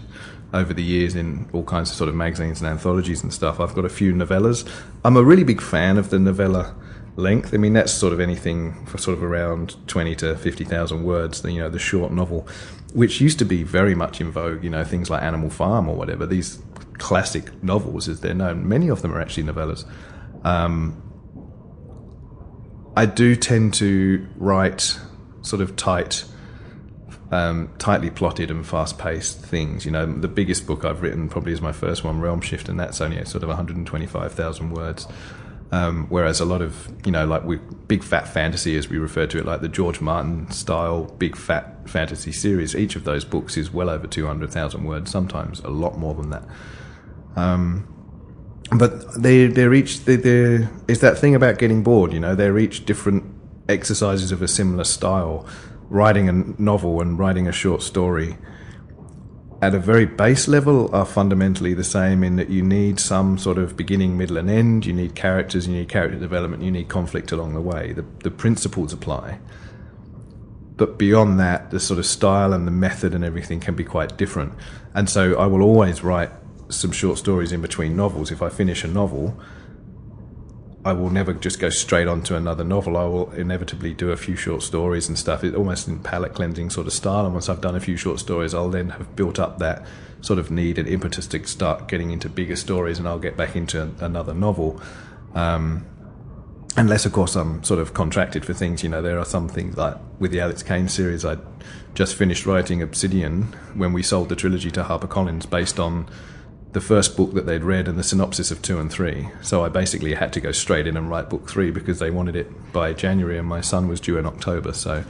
over 0.53 0.73
the 0.73 0.83
years 0.83 1.15
in 1.15 1.47
all 1.53 1.63
kinds 1.63 1.91
of 1.91 1.95
sort 1.95 2.09
of 2.09 2.15
magazines 2.15 2.59
and 2.59 2.69
anthologies 2.69 3.23
and 3.23 3.33
stuff. 3.33 3.59
I've 3.59 3.75
got 3.75 3.85
a 3.85 3.89
few 3.89 4.13
novellas. 4.13 4.69
I'm 5.05 5.15
a 5.15 5.23
really 5.23 5.43
big 5.43 5.61
fan 5.61 5.97
of 5.97 6.09
the 6.09 6.19
novella 6.19 6.75
length. 7.15 7.53
I 7.53 7.57
mean, 7.57 7.73
that's 7.73 7.91
sort 7.91 8.13
of 8.13 8.19
anything 8.19 8.85
for 8.85 8.97
sort 8.97 9.17
of 9.17 9.23
around 9.23 9.75
20 9.87 10.15
to 10.15 10.35
50,000 10.35 11.03
words, 11.03 11.43
you 11.45 11.59
know, 11.59 11.69
the 11.69 11.79
short 11.79 12.11
novel, 12.11 12.47
which 12.93 13.21
used 13.21 13.37
to 13.39 13.45
be 13.45 13.63
very 13.63 13.93
much 13.93 14.19
in 14.19 14.31
vogue, 14.31 14.63
you 14.63 14.69
know, 14.69 14.83
things 14.83 15.09
like 15.09 15.21
Animal 15.21 15.49
Farm 15.49 15.87
or 15.87 15.95
whatever, 15.95 16.25
these 16.25 16.61
classic 16.99 17.63
novels 17.63 18.07
as 18.07 18.21
they're 18.21 18.33
known. 18.33 18.67
Many 18.67 18.89
of 18.89 19.01
them 19.01 19.13
are 19.13 19.21
actually 19.21 19.43
novellas. 19.43 19.85
Um, 20.43 21.01
I 22.95 23.05
do 23.05 23.35
tend 23.35 23.73
to 23.75 24.27
write 24.35 24.99
sort 25.41 25.61
of 25.61 25.75
tight, 25.75 26.25
um, 27.31 27.73
tightly 27.77 28.09
plotted 28.09 28.51
and 28.51 28.65
fast-paced 28.65 29.39
things. 29.39 29.85
You 29.85 29.91
know, 29.91 30.05
the 30.05 30.27
biggest 30.27 30.67
book 30.67 30.85
I've 30.85 31.01
written 31.01 31.29
probably 31.29 31.53
is 31.53 31.61
my 31.61 31.71
first 31.71 32.03
one, 32.03 32.19
Realm 32.19 32.41
Shift, 32.41 32.69
and 32.69 32.79
that's 32.79 32.99
only 33.01 33.23
sort 33.25 33.43
of 33.43 33.49
125,000 33.49 34.71
words. 34.71 35.07
Um, 35.71 36.07
whereas 36.09 36.39
a 36.39 36.45
lot 36.45 36.61
of, 36.61 36.91
you 37.05 37.11
know, 37.11 37.27
like 37.27 37.43
we, 37.43 37.57
big 37.87 38.03
fat 38.03 38.27
fantasy, 38.27 38.75
as 38.75 38.89
we 38.89 38.97
refer 38.97 39.27
to 39.27 39.37
it, 39.37 39.45
like 39.45 39.61
the 39.61 39.69
George 39.69 40.01
Martin 40.01 40.49
style 40.51 41.05
big 41.19 41.35
fat 41.35 41.87
fantasy 41.87 42.31
series, 42.31 42.75
each 42.75 42.95
of 42.95 43.03
those 43.03 43.23
books 43.23 43.55
is 43.55 43.71
well 43.71 43.89
over 43.89 44.07
200,000 44.07 44.83
words, 44.83 45.11
sometimes 45.11 45.59
a 45.59 45.69
lot 45.69 45.97
more 45.97 46.15
than 46.15 46.31
that. 46.31 46.43
Um, 47.35 47.85
but 48.71 49.21
they, 49.21 49.47
they're 49.47 49.73
each, 49.73 50.05
they, 50.05 50.15
they're, 50.15 50.69
it's 50.87 51.01
that 51.01 51.17
thing 51.17 51.35
about 51.35 51.57
getting 51.57 51.83
bored, 51.83 52.13
you 52.13 52.19
know, 52.19 52.35
they're 52.35 52.59
each 52.59 52.85
different 52.85 53.23
exercises 53.67 54.31
of 54.31 54.41
a 54.41 54.47
similar 54.47 54.83
style. 54.83 55.47
Writing 55.89 56.29
a 56.29 56.33
novel 56.61 57.01
and 57.01 57.17
writing 57.17 57.47
a 57.47 57.51
short 57.51 57.81
story 57.81 58.37
at 59.61 59.75
a 59.75 59.79
very 59.79 60.05
base 60.05 60.47
level 60.47 60.93
are 60.95 61.05
fundamentally 61.05 61.73
the 61.73 61.83
same 61.83 62.23
in 62.23 62.37
that 62.37 62.49
you 62.49 62.61
need 62.61 62.99
some 62.99 63.37
sort 63.37 63.57
of 63.57 63.75
beginning, 63.75 64.17
middle, 64.17 64.37
and 64.37 64.49
end. 64.49 64.85
You 64.85 64.93
need 64.93 65.15
characters, 65.15 65.67
you 65.67 65.73
need 65.73 65.89
character 65.89 66.17
development, 66.17 66.63
you 66.63 66.71
need 66.71 66.87
conflict 66.87 67.31
along 67.31 67.53
the 67.53 67.61
way. 67.61 67.91
The, 67.91 68.05
the 68.23 68.31
principles 68.31 68.93
apply. 68.93 69.39
But 70.77 70.97
beyond 70.97 71.39
that, 71.41 71.71
the 71.71 71.79
sort 71.79 71.99
of 71.99 72.05
style 72.05 72.53
and 72.53 72.65
the 72.65 72.71
method 72.71 73.13
and 73.13 73.25
everything 73.25 73.59
can 73.59 73.75
be 73.75 73.83
quite 73.83 74.15
different. 74.15 74.53
And 74.93 75.09
so 75.09 75.37
I 75.37 75.45
will 75.45 75.61
always 75.61 76.03
write 76.03 76.31
some 76.69 76.91
short 76.91 77.17
stories 77.17 77.51
in 77.51 77.61
between 77.61 77.95
novels. 77.95 78.31
If 78.31 78.41
I 78.41 78.49
finish 78.49 78.83
a 78.83 78.87
novel, 78.87 79.39
I 80.85 80.93
will 80.93 81.09
never 81.09 81.33
just 81.33 81.59
go 81.59 81.69
straight 81.69 82.07
on 82.07 82.23
to 82.23 82.35
another 82.35 82.63
novel. 82.63 82.95
I 82.95 83.03
will 83.03 83.31
inevitably 83.31 83.93
do 83.93 84.11
a 84.11 84.17
few 84.17 84.35
short 84.35 84.63
stories 84.63 85.09
and 85.09 85.17
stuff. 85.17 85.43
It 85.43 85.55
almost 85.55 85.87
in 85.87 85.99
palate 85.99 86.33
cleansing 86.33 86.69
sort 86.69 86.87
of 86.87 86.93
style. 86.93 87.25
And 87.25 87.33
once 87.33 87.49
I've 87.49 87.61
done 87.61 87.75
a 87.75 87.79
few 87.79 87.97
short 87.97 88.19
stories, 88.19 88.53
I'll 88.53 88.69
then 88.69 88.89
have 88.91 89.15
built 89.15 89.39
up 89.39 89.59
that 89.59 89.85
sort 90.21 90.39
of 90.39 90.51
need 90.51 90.77
and 90.77 90.87
impetus 90.87 91.27
to 91.27 91.45
start 91.47 91.87
getting 91.87 92.11
into 92.11 92.29
bigger 92.29 92.55
stories, 92.55 92.99
and 92.99 93.07
I'll 93.07 93.19
get 93.19 93.35
back 93.35 93.55
into 93.55 93.91
another 93.99 94.33
novel. 94.33 94.81
Um, 95.33 95.85
unless, 96.77 97.05
of 97.05 97.11
course, 97.11 97.35
I'm 97.35 97.63
sort 97.63 97.79
of 97.79 97.93
contracted 97.93 98.45
for 98.45 98.53
things. 98.53 98.83
You 98.83 98.89
know, 98.89 99.01
there 99.01 99.19
are 99.19 99.25
some 99.25 99.49
things 99.49 99.75
like 99.75 99.97
with 100.19 100.31
the 100.31 100.39
Alex 100.39 100.63
Caine 100.63 100.87
series, 100.87 101.25
I 101.25 101.37
just 101.93 102.15
finished 102.15 102.45
writing 102.45 102.81
Obsidian 102.81 103.43
when 103.73 103.93
we 103.93 104.03
sold 104.03 104.29
the 104.29 104.35
trilogy 104.35 104.71
to 104.71 104.83
HarperCollins 104.83 105.49
based 105.49 105.79
on 105.79 106.07
the 106.71 106.81
first 106.81 107.17
book 107.17 107.33
that 107.33 107.45
they'd 107.45 107.63
read 107.63 107.87
and 107.87 107.97
the 107.97 108.03
synopsis 108.03 108.51
of 108.51 108.61
two 108.61 108.79
and 108.79 108.91
three. 108.91 109.29
So 109.41 109.63
I 109.63 109.69
basically 109.69 110.13
had 110.13 110.31
to 110.33 110.41
go 110.41 110.51
straight 110.51 110.85
in 110.85 110.95
and 110.95 111.09
write 111.09 111.29
book 111.29 111.49
three 111.49 111.71
because 111.71 111.99
they 111.99 112.11
wanted 112.11 112.35
it 112.35 112.71
by 112.71 112.93
January 112.93 113.37
and 113.37 113.47
my 113.47 113.61
son 113.61 113.87
was 113.87 113.99
due 113.99 114.17
in 114.17 114.25
October. 114.25 114.73
So 114.73 115.03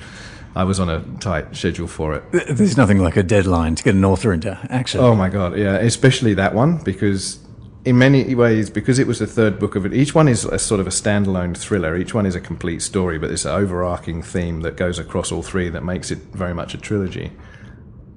I 0.56 0.63
was 0.63 0.80
on 0.80 0.89
a 0.89 1.04
tight 1.19 1.56
schedule 1.56 1.88
for 1.88 2.15
it. 2.15 2.24
There's 2.32 2.78
nothing 2.78 3.00
like 3.00 3.17
a 3.17 3.24
deadline 3.24 3.76
to 3.76 3.84
get 3.84 3.95
an 3.95 4.06
author 4.06 4.32
into 4.32 4.58
action. 4.69 5.02
Oh 5.02 5.15
my 5.15 5.30
God, 5.30 5.58
yeah, 5.58 5.76
especially 5.76 6.34
that 6.36 6.54
one 6.56 6.78
because 6.78 7.39
in 7.86 7.98
many 7.98 8.36
ways, 8.36 8.69
because 8.69 9.00
it 9.00 9.08
was 9.08 9.19
the 9.19 9.28
third 9.28 9.60
book 9.60 9.76
of 9.76 9.86
it, 9.86 9.93
each 9.93 10.13
one 10.13 10.28
is 10.28 10.45
a 10.45 10.60
sort 10.60 10.80
of 10.80 10.88
a 10.88 10.91
standalone 10.91 11.58
thriller. 11.58 11.95
Each 11.95 12.13
one 12.13 12.26
is 12.26 12.36
a 12.36 12.41
complete 12.41 12.82
story, 12.82 13.17
but 13.17 13.28
there's 13.28 13.45
an 13.45 13.52
overarching 13.52 14.22
theme 14.22 14.62
that 14.62 14.76
goes 14.76 15.00
across 15.00 15.32
all 15.32 15.41
three 15.41 15.69
that 15.69 15.84
makes 15.84 16.12
it 16.12 16.19
very 16.34 16.54
much 16.54 16.74
a 16.74 16.78
trilogy. 16.78 17.32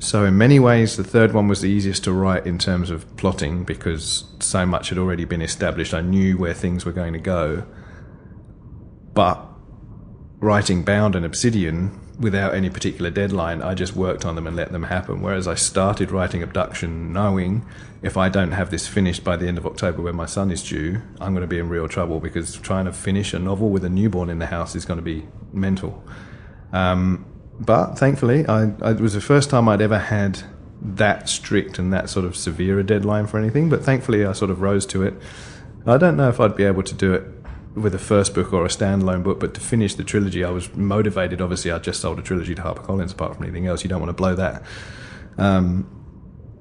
So, 0.03 0.25
in 0.25 0.37
many 0.37 0.59
ways, 0.59 0.97
the 0.97 1.05
third 1.05 1.33
one 1.33 1.47
was 1.47 1.61
the 1.61 1.69
easiest 1.69 2.03
to 2.05 2.12
write 2.12 2.45
in 2.45 2.59
terms 2.59 2.91
of 2.91 3.17
plotting 3.17 3.62
because 3.62 4.25
so 4.41 4.67
much 4.67 4.88
had 4.88 4.99
already 4.99 5.25
been 5.25 5.41
established. 5.41 5.95
I 5.95 6.01
knew 6.01 6.37
where 6.37 6.55
things 6.55 6.85
were 6.85 6.91
going 6.91 7.12
to 7.12 7.21
go. 7.21 7.65
But 9.15 9.47
writing 10.41 10.83
Bound 10.83 11.15
and 11.15 11.25
Obsidian 11.25 12.01
without 12.19 12.53
any 12.53 12.69
particular 12.69 13.11
deadline, 13.11 13.62
I 13.62 13.75
just 13.75 13.95
worked 13.95 14.25
on 14.25 14.35
them 14.35 14.49
and 14.49 14.57
let 14.57 14.73
them 14.73 14.83
happen. 14.83 15.23
Whereas 15.23 15.47
I 15.47 15.55
started 15.55 16.11
writing 16.11 16.43
Abduction 16.43 17.12
knowing 17.12 17.65
if 18.03 18.17
I 18.17 18.29
don't 18.29 18.51
have 18.51 18.73
this 18.73 18.88
finished 18.88 19.23
by 19.23 19.37
the 19.37 19.47
end 19.47 19.57
of 19.57 19.67
October 19.67 20.03
when 20.03 20.17
my 20.17 20.27
son 20.27 20.51
is 20.51 20.65
due, 20.65 21.01
I'm 21.21 21.33
going 21.33 21.43
to 21.43 21.47
be 21.47 21.61
in 21.61 21.69
real 21.69 21.87
trouble 21.87 22.19
because 22.19 22.57
trying 22.57 22.87
to 22.87 22.93
finish 22.93 23.35
a 23.35 23.38
novel 23.38 23.71
with 23.71 23.85
a 23.85 23.88
newborn 23.88 24.31
in 24.31 24.41
the 24.41 24.47
house 24.47 24.75
is 24.75 24.85
going 24.85 24.99
to 24.99 25.05
be 25.05 25.29
mental. 25.53 26.05
Um, 26.73 27.32
but 27.61 27.95
thankfully, 27.99 28.47
I, 28.47 28.73
I, 28.81 28.91
it 28.93 29.01
was 29.01 29.15
the 29.15 29.21
first 29.21 29.51
time 29.51 29.69
I'd 29.69 29.83
ever 29.83 29.99
had 29.99 30.43
that 30.81 31.29
strict 31.29 31.79
and 31.79 31.93
that 31.93 32.11
sort 32.11 32.27
of 32.27 32.37
severe 32.37 32.79
a 32.79 32.85
deadline 32.85 33.27
for 33.27 33.38
anything. 33.38 33.69
But 33.69 33.85
thankfully, 33.85 34.25
I 34.25 34.33
sort 34.33 34.51
of 34.51 34.61
rose 34.61 34.85
to 34.87 35.03
it. 35.03 35.15
I 35.87 35.97
don't 35.97 36.17
know 36.17 36.29
if 36.29 36.41
I'd 36.41 36.57
be 36.57 36.65
able 36.65 36.83
to 36.83 36.95
do 36.95 37.12
it 37.15 37.25
with 37.75 37.95
a 37.95 37.99
first 37.99 38.35
book 38.35 38.53
or 38.53 38.65
a 38.65 38.69
standalone 38.69 39.23
book, 39.23 39.41
but 39.41 39.55
to 39.55 39.61
finish 39.61 39.95
the 39.95 40.05
trilogy, 40.05 40.45
I 40.45 40.51
was 40.51 40.75
motivated. 40.75 41.41
Obviously, 41.41 41.71
I 41.71 41.79
just 41.79 42.01
sold 42.01 42.19
a 42.19 42.23
trilogy 42.23 42.55
to 42.55 42.62
HarperCollins. 42.62 43.12
Apart 43.12 43.37
from 43.37 43.45
anything 43.45 43.67
else, 43.67 43.83
you 43.83 43.88
don't 43.88 44.01
want 44.01 44.11
to 44.11 44.15
blow 44.15 44.35
that. 44.35 44.62
Um, 45.38 46.02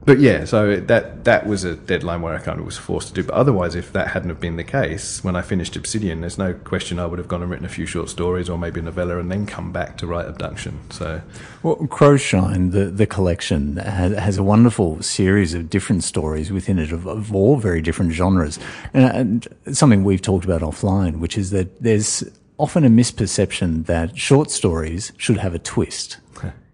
but 0.03 0.19
yeah, 0.19 0.45
so 0.45 0.77
that 0.77 1.25
that 1.25 1.45
was 1.45 1.63
a 1.63 1.75
deadline 1.75 2.21
where 2.21 2.35
I 2.35 2.39
kind 2.39 2.59
of 2.59 2.65
was 2.65 2.77
forced 2.77 3.09
to 3.09 3.13
do. 3.13 3.23
But 3.23 3.35
otherwise, 3.35 3.75
if 3.75 3.93
that 3.93 4.09
hadn't 4.09 4.29
have 4.29 4.39
been 4.39 4.55
the 4.55 4.63
case, 4.63 5.23
when 5.23 5.35
I 5.35 5.41
finished 5.41 5.75
Obsidian, 5.75 6.21
there's 6.21 6.39
no 6.39 6.53
question 6.53 6.97
I 6.97 7.05
would 7.05 7.19
have 7.19 7.27
gone 7.27 7.43
and 7.43 7.51
written 7.51 7.65
a 7.65 7.69
few 7.69 7.85
short 7.85 8.09
stories 8.09 8.49
or 8.49 8.57
maybe 8.57 8.79
a 8.79 8.83
novella, 8.83 9.19
and 9.19 9.31
then 9.31 9.45
come 9.45 9.71
back 9.71 9.97
to 9.97 10.07
write 10.07 10.25
Abduction. 10.25 10.79
So, 10.89 11.21
well, 11.61 11.75
Crowshine, 11.87 12.71
the 12.71 12.85
the 12.85 13.05
collection 13.05 13.77
has, 13.77 14.17
has 14.17 14.37
a 14.37 14.43
wonderful 14.43 15.01
series 15.03 15.53
of 15.53 15.69
different 15.69 16.03
stories 16.03 16.51
within 16.51 16.79
it 16.79 16.91
of, 16.91 17.05
of 17.05 17.35
all 17.35 17.57
very 17.57 17.81
different 17.81 18.11
genres, 18.11 18.57
and, 18.93 19.47
and 19.65 19.75
something 19.77 20.03
we've 20.03 20.21
talked 20.21 20.45
about 20.45 20.61
offline, 20.61 21.19
which 21.19 21.37
is 21.37 21.51
that 21.51 21.81
there's 21.81 22.23
often 22.57 22.83
a 22.85 22.89
misperception 22.89 23.85
that 23.85 24.17
short 24.17 24.49
stories 24.49 25.11
should 25.17 25.37
have 25.37 25.53
a 25.53 25.59
twist 25.59 26.17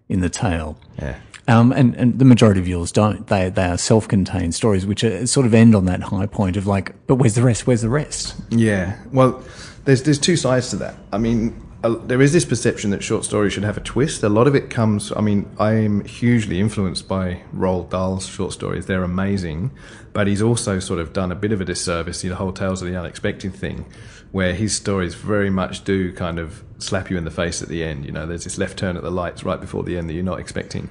in 0.08 0.20
the 0.20 0.30
tale. 0.30 0.78
Yeah. 0.98 1.18
Um, 1.48 1.72
and, 1.72 1.94
and 1.96 2.18
the 2.18 2.26
majority 2.26 2.60
of 2.60 2.68
yours 2.68 2.92
don't. 2.92 3.26
They, 3.26 3.48
they 3.48 3.64
are 3.64 3.78
self-contained 3.78 4.54
stories, 4.54 4.84
which 4.84 5.02
are, 5.02 5.26
sort 5.26 5.46
of 5.46 5.54
end 5.54 5.74
on 5.74 5.86
that 5.86 6.02
high 6.02 6.26
point 6.26 6.58
of 6.58 6.66
like, 6.66 6.94
but 7.06 7.14
where's 7.14 7.34
the 7.34 7.42
rest? 7.42 7.66
Where's 7.66 7.80
the 7.80 7.88
rest? 7.88 8.36
Yeah. 8.50 8.98
Well, 9.12 9.42
there's 9.84 10.02
there's 10.02 10.18
two 10.18 10.36
sides 10.36 10.68
to 10.70 10.76
that. 10.76 10.96
I 11.10 11.16
mean, 11.16 11.58
uh, 11.82 11.94
there 12.04 12.20
is 12.20 12.32
this 12.32 12.44
perception 12.44 12.90
that 12.90 13.02
short 13.02 13.24
stories 13.24 13.52
should 13.54 13.62
have 13.62 13.78
a 13.78 13.80
twist. 13.80 14.22
A 14.22 14.28
lot 14.28 14.46
of 14.46 14.54
it 14.54 14.68
comes. 14.68 15.12
I 15.16 15.22
mean, 15.22 15.48
I'm 15.58 16.04
hugely 16.04 16.60
influenced 16.60 17.08
by 17.08 17.42
Roald 17.54 17.88
Dahl's 17.88 18.26
short 18.26 18.52
stories. 18.52 18.86
They're 18.86 19.04
amazing, 19.04 19.70
but 20.12 20.26
he's 20.26 20.42
also 20.42 20.80
sort 20.80 21.00
of 21.00 21.12
done 21.12 21.32
a 21.32 21.36
bit 21.36 21.52
of 21.52 21.60
a 21.60 21.64
disservice. 21.64 22.20
The 22.20 22.34
whole 22.34 22.52
tales 22.52 22.82
of 22.82 22.88
the 22.88 22.96
unexpected 22.96 23.54
thing, 23.54 23.86
where 24.32 24.52
his 24.52 24.76
stories 24.76 25.14
very 25.14 25.50
much 25.50 25.84
do 25.84 26.12
kind 26.12 26.38
of 26.38 26.62
slap 26.78 27.10
you 27.10 27.16
in 27.16 27.24
the 27.24 27.30
face 27.30 27.62
at 27.62 27.68
the 27.68 27.84
end. 27.84 28.04
You 28.04 28.12
know, 28.12 28.26
there's 28.26 28.44
this 28.44 28.58
left 28.58 28.76
turn 28.76 28.96
at 28.96 29.02
the 29.02 29.10
lights 29.10 29.44
right 29.44 29.60
before 29.60 29.84
the 29.84 29.96
end 29.96 30.10
that 30.10 30.14
you're 30.14 30.24
not 30.24 30.40
expecting. 30.40 30.90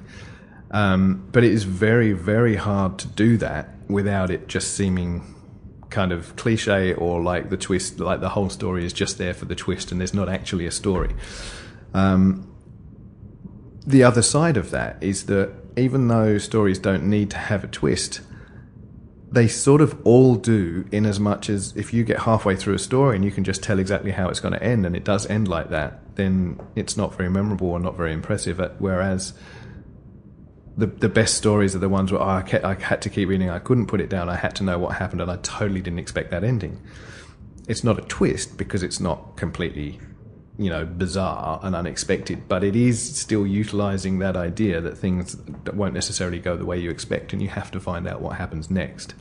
Um, 0.70 1.28
but 1.32 1.44
it 1.44 1.52
is 1.52 1.64
very, 1.64 2.12
very 2.12 2.56
hard 2.56 2.98
to 2.98 3.08
do 3.08 3.36
that 3.38 3.70
without 3.88 4.30
it 4.30 4.48
just 4.48 4.74
seeming 4.74 5.34
kind 5.90 6.12
of 6.12 6.36
cliche 6.36 6.92
or 6.92 7.22
like 7.22 7.48
the 7.48 7.56
twist, 7.56 7.98
like 7.98 8.20
the 8.20 8.28
whole 8.28 8.50
story 8.50 8.84
is 8.84 8.92
just 8.92 9.16
there 9.18 9.32
for 9.32 9.46
the 9.46 9.54
twist 9.54 9.90
and 9.90 10.00
there's 10.00 10.14
not 10.14 10.28
actually 10.28 10.66
a 10.66 10.70
story. 10.70 11.14
Um, 11.94 12.52
the 13.86 14.04
other 14.04 14.20
side 14.20 14.58
of 14.58 14.70
that 14.70 15.02
is 15.02 15.26
that 15.26 15.50
even 15.76 16.08
though 16.08 16.36
stories 16.36 16.78
don't 16.78 17.04
need 17.04 17.30
to 17.30 17.38
have 17.38 17.64
a 17.64 17.68
twist, 17.68 18.20
they 19.30 19.48
sort 19.48 19.80
of 19.80 19.98
all 20.04 20.34
do 20.34 20.86
in 20.92 21.06
as 21.06 21.20
much 21.20 21.48
as 21.48 21.74
if 21.76 21.92
you 21.92 22.04
get 22.04 22.20
halfway 22.20 22.56
through 22.56 22.74
a 22.74 22.78
story 22.78 23.16
and 23.16 23.24
you 23.24 23.30
can 23.30 23.44
just 23.44 23.62
tell 23.62 23.78
exactly 23.78 24.10
how 24.10 24.28
it's 24.28 24.40
going 24.40 24.52
to 24.52 24.62
end 24.62 24.84
and 24.84 24.96
it 24.96 25.04
does 25.04 25.26
end 25.26 25.48
like 25.48 25.70
that, 25.70 26.16
then 26.16 26.60
it's 26.74 26.96
not 26.96 27.14
very 27.14 27.30
memorable 27.30 27.68
or 27.68 27.78
not 27.78 27.96
very 27.96 28.12
impressive. 28.12 28.60
Whereas 28.78 29.32
the 30.78 30.86
the 30.86 31.08
best 31.08 31.34
stories 31.34 31.76
are 31.76 31.80
the 31.80 31.88
ones 31.88 32.10
where 32.10 32.22
oh, 32.22 32.28
I, 32.28 32.42
kept, 32.42 32.64
I 32.64 32.74
had 32.74 33.02
to 33.02 33.10
keep 33.10 33.28
reading, 33.28 33.50
I 33.50 33.58
couldn't 33.58 33.86
put 33.86 34.00
it 34.00 34.08
down, 34.08 34.30
I 34.30 34.36
had 34.36 34.54
to 34.56 34.64
know 34.64 34.78
what 34.78 34.96
happened, 34.96 35.20
and 35.20 35.30
I 35.30 35.36
totally 35.36 35.82
didn't 35.82 35.98
expect 35.98 36.30
that 36.30 36.44
ending. 36.44 36.80
It's 37.66 37.84
not 37.84 37.98
a 37.98 38.02
twist 38.02 38.56
because 38.56 38.82
it's 38.82 38.98
not 38.98 39.36
completely 39.36 40.00
you 40.58 40.68
know, 40.68 40.84
bizarre 40.84 41.60
and 41.62 41.76
unexpected, 41.76 42.48
but 42.48 42.64
it 42.64 42.74
is 42.74 43.16
still 43.16 43.46
utilizing 43.46 44.18
that 44.18 44.36
idea 44.36 44.80
that 44.80 44.98
things 44.98 45.36
won't 45.72 45.94
necessarily 45.94 46.40
go 46.40 46.56
the 46.56 46.66
way 46.66 46.76
you 46.76 46.90
expect 46.90 47.32
and 47.32 47.40
you 47.40 47.48
have 47.48 47.70
to 47.70 47.78
find 47.78 48.08
out 48.08 48.20
what 48.20 48.36
happens 48.36 48.68
next. 48.68 49.14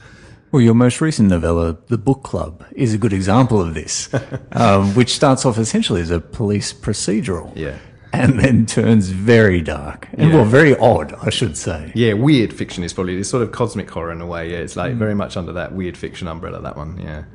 Well, 0.51 0.61
your 0.61 0.73
most 0.73 0.99
recent 0.99 1.29
novella, 1.29 1.77
The 1.87 1.97
Book 1.97 2.23
Club, 2.23 2.65
is 2.71 2.93
a 2.93 2.97
good 2.97 3.13
example 3.13 3.61
of 3.61 3.75
this, 3.75 4.09
um, 4.53 4.93
which 4.95 5.13
starts 5.13 5.45
off 5.45 5.59
essentially 5.59 6.01
as 6.01 6.09
a 6.09 6.19
police 6.19 6.73
procedural. 6.73 7.51
Yeah. 7.55 7.77
And 8.17 8.39
then 8.39 8.65
turns 8.65 9.09
very 9.09 9.61
dark 9.61 10.07
and, 10.13 10.29
yeah. 10.29 10.35
well, 10.35 10.45
very 10.45 10.75
odd, 10.77 11.13
I 11.21 11.29
should 11.29 11.55
say. 11.55 11.91
Yeah, 11.95 12.13
weird 12.13 12.53
fiction 12.53 12.83
is 12.83 12.93
probably 12.93 13.15
this 13.15 13.29
sort 13.29 13.43
of 13.43 13.51
cosmic 13.51 13.89
horror 13.89 14.11
in 14.11 14.21
a 14.21 14.25
way. 14.25 14.51
Yeah, 14.51 14.57
it's 14.57 14.75
like 14.75 14.93
mm. 14.93 14.97
very 14.97 15.15
much 15.15 15.37
under 15.37 15.53
that 15.53 15.73
weird 15.73 15.97
fiction 15.97 16.27
umbrella. 16.27 16.61
That 16.61 16.75
one, 16.75 16.99
yeah, 16.99 17.25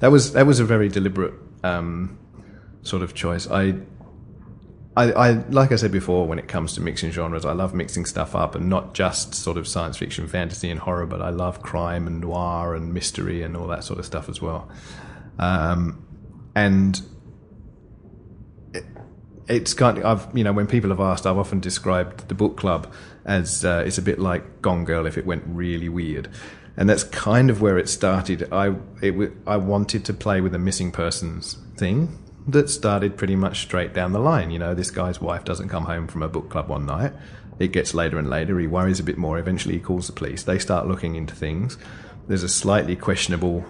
that 0.00 0.10
was 0.10 0.32
that 0.32 0.46
was 0.46 0.60
a 0.60 0.64
very 0.64 0.88
deliberate 0.88 1.34
um, 1.62 2.18
sort 2.82 3.02
of 3.02 3.14
choice. 3.14 3.50
I, 3.50 3.74
I, 4.96 5.12
I, 5.12 5.30
like 5.50 5.72
I 5.72 5.76
said 5.76 5.92
before, 5.92 6.26
when 6.26 6.38
it 6.38 6.48
comes 6.48 6.74
to 6.74 6.80
mixing 6.80 7.10
genres, 7.10 7.44
I 7.44 7.52
love 7.52 7.74
mixing 7.74 8.04
stuff 8.04 8.34
up 8.34 8.54
and 8.54 8.68
not 8.68 8.94
just 8.94 9.34
sort 9.34 9.56
of 9.56 9.68
science 9.68 9.96
fiction, 9.96 10.26
fantasy, 10.26 10.70
and 10.70 10.80
horror, 10.80 11.06
but 11.06 11.22
I 11.22 11.30
love 11.30 11.62
crime 11.62 12.06
and 12.06 12.20
noir 12.20 12.74
and 12.74 12.92
mystery 12.92 13.42
and 13.42 13.56
all 13.56 13.68
that 13.68 13.84
sort 13.84 13.98
of 13.98 14.06
stuff 14.06 14.28
as 14.28 14.42
well. 14.42 14.68
Um, 15.38 16.06
and 16.54 17.00
it's 19.50 19.74
kind 19.74 19.98
of, 19.98 20.04
I've, 20.04 20.36
you 20.36 20.44
know, 20.44 20.52
when 20.52 20.66
people 20.66 20.90
have 20.90 21.00
asked, 21.00 21.26
I've 21.26 21.36
often 21.36 21.60
described 21.60 22.28
the 22.28 22.34
book 22.34 22.56
club 22.56 22.92
as 23.24 23.64
uh, 23.64 23.82
it's 23.84 23.98
a 23.98 24.02
bit 24.02 24.18
like 24.18 24.62
Gone 24.62 24.84
Girl 24.84 25.06
if 25.06 25.18
it 25.18 25.26
went 25.26 25.42
really 25.46 25.88
weird. 25.88 26.28
And 26.76 26.88
that's 26.88 27.04
kind 27.04 27.50
of 27.50 27.60
where 27.60 27.76
it 27.76 27.88
started. 27.88 28.50
I, 28.52 28.74
it, 29.02 29.32
I 29.46 29.56
wanted 29.56 30.04
to 30.06 30.14
play 30.14 30.40
with 30.40 30.54
a 30.54 30.58
missing 30.58 30.92
persons 30.92 31.58
thing 31.76 32.16
that 32.46 32.70
started 32.70 33.16
pretty 33.16 33.36
much 33.36 33.60
straight 33.60 33.92
down 33.92 34.12
the 34.12 34.20
line. 34.20 34.50
You 34.50 34.58
know, 34.58 34.74
this 34.74 34.90
guy's 34.90 35.20
wife 35.20 35.44
doesn't 35.44 35.68
come 35.68 35.84
home 35.84 36.06
from 36.06 36.22
a 36.22 36.28
book 36.28 36.48
club 36.48 36.68
one 36.68 36.86
night. 36.86 37.12
It 37.58 37.72
gets 37.72 37.92
later 37.92 38.18
and 38.18 38.30
later. 38.30 38.58
He 38.58 38.66
worries 38.66 39.00
a 39.00 39.04
bit 39.04 39.18
more. 39.18 39.38
Eventually, 39.38 39.74
he 39.74 39.80
calls 39.80 40.06
the 40.06 40.14
police. 40.14 40.44
They 40.44 40.58
start 40.58 40.86
looking 40.86 41.16
into 41.16 41.34
things. 41.34 41.76
There's 42.26 42.42
a 42.42 42.48
slightly 42.48 42.96
questionable 42.96 43.66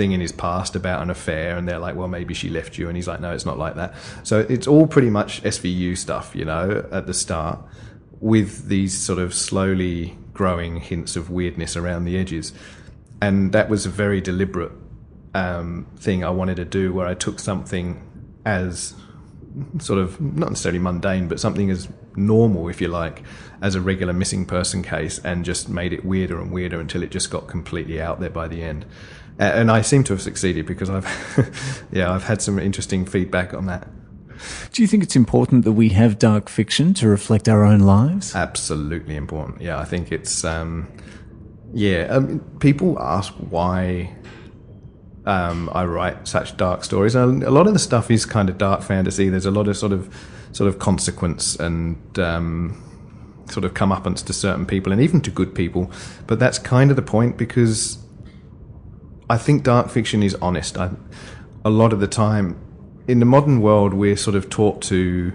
thing 0.00 0.12
in 0.12 0.20
his 0.22 0.32
past 0.32 0.74
about 0.76 1.02
an 1.02 1.10
affair, 1.10 1.58
and 1.58 1.68
they're 1.68 1.78
like, 1.78 1.94
well, 1.94 2.08
maybe 2.08 2.32
she 2.32 2.48
left 2.48 2.78
you. 2.78 2.88
And 2.88 2.96
he's 2.96 3.06
like, 3.06 3.20
no, 3.20 3.34
it's 3.34 3.44
not 3.44 3.58
like 3.58 3.74
that. 3.74 3.94
So 4.22 4.40
it's 4.48 4.66
all 4.66 4.86
pretty 4.86 5.10
much 5.10 5.42
SVU 5.42 5.94
stuff, 5.98 6.34
you 6.34 6.46
know, 6.46 6.88
at 6.90 7.06
the 7.06 7.12
start, 7.12 7.60
with 8.18 8.68
these 8.68 8.96
sort 8.96 9.18
of 9.18 9.34
slowly 9.34 10.16
growing 10.32 10.80
hints 10.80 11.16
of 11.16 11.28
weirdness 11.28 11.76
around 11.76 12.06
the 12.06 12.16
edges. 12.16 12.54
And 13.20 13.52
that 13.52 13.68
was 13.68 13.84
a 13.84 13.90
very 13.90 14.22
deliberate 14.22 14.72
um, 15.34 15.86
thing 15.98 16.24
I 16.24 16.30
wanted 16.30 16.56
to 16.56 16.64
do 16.64 16.94
where 16.94 17.06
I 17.06 17.12
took 17.12 17.38
something 17.38 18.02
as 18.46 18.94
sort 19.80 19.98
of 19.98 20.18
not 20.18 20.48
necessarily 20.48 20.78
mundane, 20.78 21.28
but 21.28 21.38
something 21.38 21.70
as 21.70 21.88
normal, 22.16 22.70
if 22.70 22.80
you 22.80 22.88
like, 22.88 23.22
as 23.60 23.74
a 23.74 23.82
regular 23.82 24.14
missing 24.14 24.46
person 24.46 24.82
case, 24.82 25.18
and 25.18 25.44
just 25.44 25.68
made 25.68 25.92
it 25.92 26.06
weirder 26.06 26.40
and 26.40 26.50
weirder 26.50 26.80
until 26.80 27.02
it 27.02 27.10
just 27.10 27.30
got 27.30 27.48
completely 27.48 28.00
out 28.00 28.18
there 28.18 28.30
by 28.30 28.48
the 28.48 28.62
end. 28.62 28.86
And 29.40 29.70
I 29.70 29.80
seem 29.80 30.04
to 30.04 30.12
have 30.12 30.20
succeeded 30.20 30.66
because 30.66 30.90
I've, 30.90 31.86
yeah, 31.92 32.12
I've 32.12 32.24
had 32.24 32.42
some 32.42 32.58
interesting 32.58 33.06
feedback 33.06 33.54
on 33.54 33.64
that. 33.66 33.88
Do 34.72 34.82
you 34.82 34.88
think 34.88 35.02
it's 35.02 35.16
important 35.16 35.64
that 35.64 35.72
we 35.72 35.88
have 35.90 36.18
dark 36.18 36.50
fiction 36.50 36.92
to 36.94 37.08
reflect 37.08 37.48
our 37.48 37.64
own 37.64 37.80
lives? 37.80 38.34
Absolutely 38.34 39.16
important. 39.16 39.62
Yeah, 39.62 39.78
I 39.78 39.86
think 39.86 40.12
it's, 40.12 40.44
um, 40.44 40.92
yeah, 41.72 42.02
um, 42.10 42.40
people 42.60 42.98
ask 43.00 43.32
why 43.32 44.14
um, 45.24 45.70
I 45.72 45.86
write 45.86 46.28
such 46.28 46.56
dark 46.58 46.84
stories. 46.84 47.14
And 47.14 47.42
a 47.42 47.50
lot 47.50 47.66
of 47.66 47.72
the 47.72 47.78
stuff 47.78 48.10
is 48.10 48.26
kind 48.26 48.50
of 48.50 48.58
dark 48.58 48.82
fantasy. 48.82 49.30
There's 49.30 49.46
a 49.46 49.50
lot 49.50 49.68
of 49.68 49.76
sort 49.76 49.92
of 49.92 50.14
sort 50.52 50.68
of 50.68 50.78
consequence 50.78 51.56
and 51.56 52.18
um, 52.18 52.82
sort 53.50 53.64
of 53.64 53.72
comeuppance 53.72 54.24
to 54.26 54.32
certain 54.32 54.66
people 54.66 54.92
and 54.92 55.00
even 55.00 55.22
to 55.22 55.30
good 55.30 55.54
people. 55.54 55.90
But 56.26 56.38
that's 56.38 56.58
kind 56.58 56.90
of 56.90 56.96
the 56.96 57.02
point 57.02 57.38
because 57.38 57.98
I 59.30 59.38
think 59.38 59.62
dark 59.62 59.90
fiction 59.90 60.24
is 60.24 60.34
honest. 60.42 60.76
I, 60.76 60.90
a 61.64 61.70
lot 61.70 61.92
of 61.92 62.00
the 62.00 62.08
time, 62.08 62.58
in 63.06 63.20
the 63.20 63.24
modern 63.24 63.60
world, 63.60 63.94
we're 63.94 64.16
sort 64.16 64.34
of 64.34 64.50
taught 64.50 64.82
to 64.82 65.32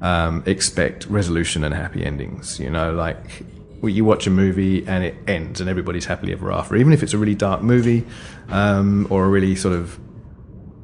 um, 0.00 0.44
expect 0.46 1.06
resolution 1.06 1.64
and 1.64 1.74
happy 1.74 2.04
endings. 2.04 2.60
You 2.60 2.70
know, 2.70 2.92
like 2.92 3.42
you 3.82 4.04
watch 4.04 4.28
a 4.28 4.30
movie 4.30 4.86
and 4.86 5.02
it 5.02 5.16
ends 5.26 5.60
and 5.60 5.68
everybody's 5.68 6.04
happily 6.04 6.32
ever 6.32 6.52
after, 6.52 6.76
even 6.76 6.92
if 6.92 7.02
it's 7.02 7.12
a 7.12 7.18
really 7.18 7.34
dark 7.34 7.60
movie 7.60 8.04
um, 8.50 9.08
or 9.10 9.24
a 9.24 9.28
really 9.28 9.56
sort 9.56 9.74
of 9.74 9.98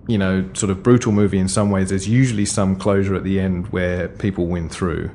you 0.09 0.19
know 0.19 0.45
sort 0.55 0.71
of 0.71 0.83
brutal 0.83 1.13
movie 1.13 1.39
in 1.39 1.47
some 1.47 1.71
ways. 1.71 1.91
There's 1.91 2.09
usually 2.09 2.47
some 2.47 2.75
closure 2.75 3.15
at 3.15 3.23
the 3.23 3.39
end 3.39 3.69
where 3.69 4.09
people 4.09 4.47
win 4.47 4.69
through. 4.69 5.13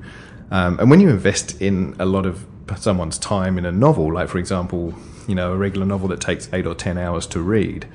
Um, 0.51 0.79
and 0.79 0.89
when 0.89 1.01
you 1.01 1.09
invest 1.09 1.61
in 1.61 1.97
a 1.99 2.05
lot 2.05 2.25
of 2.25 2.45
someone's 2.77 3.19
time 3.19 3.57
in 3.57 3.65
a 3.65 3.73
novel, 3.73 4.13
like 4.13 4.29
for 4.29 4.37
example, 4.37 4.93
you 5.27 5.35
know, 5.35 5.53
a 5.53 5.57
regular 5.57 5.85
novel 5.85 6.07
that 6.09 6.21
takes 6.21 6.49
eight 6.53 6.65
or 6.65 6.75
ten 6.75 6.97
hours 6.97 7.27
to 7.27 7.39
read, 7.39 7.87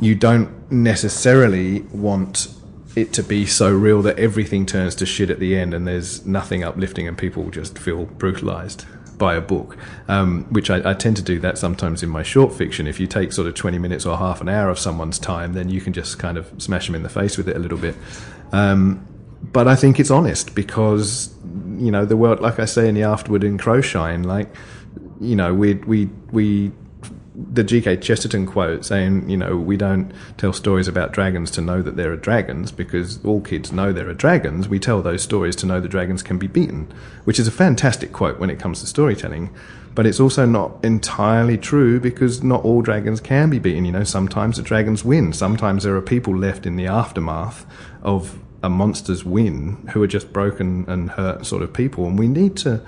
you 0.00 0.14
don't 0.14 0.70
necessarily 0.70 1.82
want 1.92 2.48
it 2.96 3.12
to 3.12 3.22
be 3.22 3.44
so 3.46 3.72
real 3.72 4.02
that 4.02 4.18
everything 4.18 4.66
turns 4.66 4.94
to 4.94 5.06
shit 5.06 5.30
at 5.30 5.40
the 5.40 5.56
end 5.56 5.74
and 5.74 5.86
there's 5.86 6.24
nothing 6.24 6.62
uplifting 6.62 7.08
and 7.08 7.18
people 7.18 7.50
just 7.50 7.78
feel 7.78 8.04
brutalized 8.04 8.84
by 9.18 9.34
a 9.34 9.40
book, 9.40 9.76
um, 10.08 10.44
which 10.50 10.70
I, 10.70 10.90
I, 10.90 10.94
tend 10.94 11.16
to 11.16 11.22
do 11.22 11.38
that 11.40 11.56
sometimes 11.56 12.02
in 12.02 12.08
my 12.08 12.22
short 12.22 12.52
fiction. 12.52 12.86
If 12.86 12.98
you 12.98 13.06
take 13.06 13.32
sort 13.32 13.46
of 13.46 13.54
20 13.54 13.78
minutes 13.78 14.06
or 14.06 14.16
half 14.16 14.40
an 14.40 14.48
hour 14.48 14.70
of 14.70 14.78
someone's 14.78 15.18
time, 15.18 15.52
then 15.52 15.68
you 15.68 15.80
can 15.80 15.92
just 15.92 16.18
kind 16.18 16.36
of 16.36 16.50
smash 16.58 16.86
them 16.86 16.96
in 16.96 17.04
the 17.04 17.08
face 17.08 17.36
with 17.36 17.48
it 17.48 17.56
a 17.56 17.58
little 17.58 17.78
bit. 17.78 17.94
Um, 18.52 19.06
but 19.42 19.68
I 19.68 19.76
think 19.76 20.00
it's 20.00 20.10
honest 20.10 20.54
because, 20.54 21.34
you 21.76 21.90
know, 21.90 22.04
the 22.04 22.16
world, 22.16 22.40
like 22.40 22.58
I 22.58 22.64
say 22.64 22.88
in 22.88 22.94
the 22.94 23.02
afterword 23.04 23.44
in 23.44 23.58
Crowshine, 23.58 24.24
like, 24.24 24.52
you 25.20 25.36
know, 25.36 25.54
we, 25.54 25.74
we, 25.74 26.06
we 26.32 26.72
the 27.34 27.64
G.K. 27.64 27.96
Chesterton 27.96 28.46
quote 28.46 28.84
saying, 28.84 29.28
you 29.28 29.36
know, 29.36 29.56
we 29.56 29.76
don't 29.76 30.12
tell 30.38 30.52
stories 30.52 30.86
about 30.86 31.12
dragons 31.12 31.50
to 31.52 31.60
know 31.60 31.82
that 31.82 31.96
there 31.96 32.12
are 32.12 32.16
dragons 32.16 32.70
because 32.70 33.24
all 33.24 33.40
kids 33.40 33.72
know 33.72 33.92
there 33.92 34.08
are 34.08 34.14
dragons. 34.14 34.68
We 34.68 34.78
tell 34.78 35.02
those 35.02 35.22
stories 35.22 35.56
to 35.56 35.66
know 35.66 35.80
the 35.80 35.88
dragons 35.88 36.22
can 36.22 36.38
be 36.38 36.46
beaten, 36.46 36.92
which 37.24 37.40
is 37.40 37.48
a 37.48 37.52
fantastic 37.52 38.12
quote 38.12 38.38
when 38.38 38.50
it 38.50 38.60
comes 38.60 38.80
to 38.80 38.86
storytelling. 38.86 39.52
But 39.96 40.06
it's 40.06 40.20
also 40.20 40.46
not 40.46 40.84
entirely 40.84 41.58
true 41.58 41.98
because 42.00 42.42
not 42.42 42.64
all 42.64 42.82
dragons 42.82 43.20
can 43.20 43.50
be 43.50 43.58
beaten. 43.58 43.84
You 43.84 43.92
know, 43.92 44.04
sometimes 44.04 44.56
the 44.56 44.62
dragons 44.62 45.04
win. 45.04 45.32
Sometimes 45.32 45.82
there 45.82 45.96
are 45.96 46.02
people 46.02 46.36
left 46.36 46.66
in 46.66 46.76
the 46.76 46.86
aftermath 46.86 47.66
of 48.02 48.38
a 48.62 48.68
monster's 48.68 49.24
win 49.24 49.88
who 49.92 50.02
are 50.02 50.08
just 50.08 50.32
broken 50.32 50.84
and 50.88 51.10
hurt 51.10 51.46
sort 51.46 51.62
of 51.62 51.72
people. 51.72 52.06
And 52.06 52.18
we 52.18 52.28
need 52.28 52.56
to, 52.58 52.80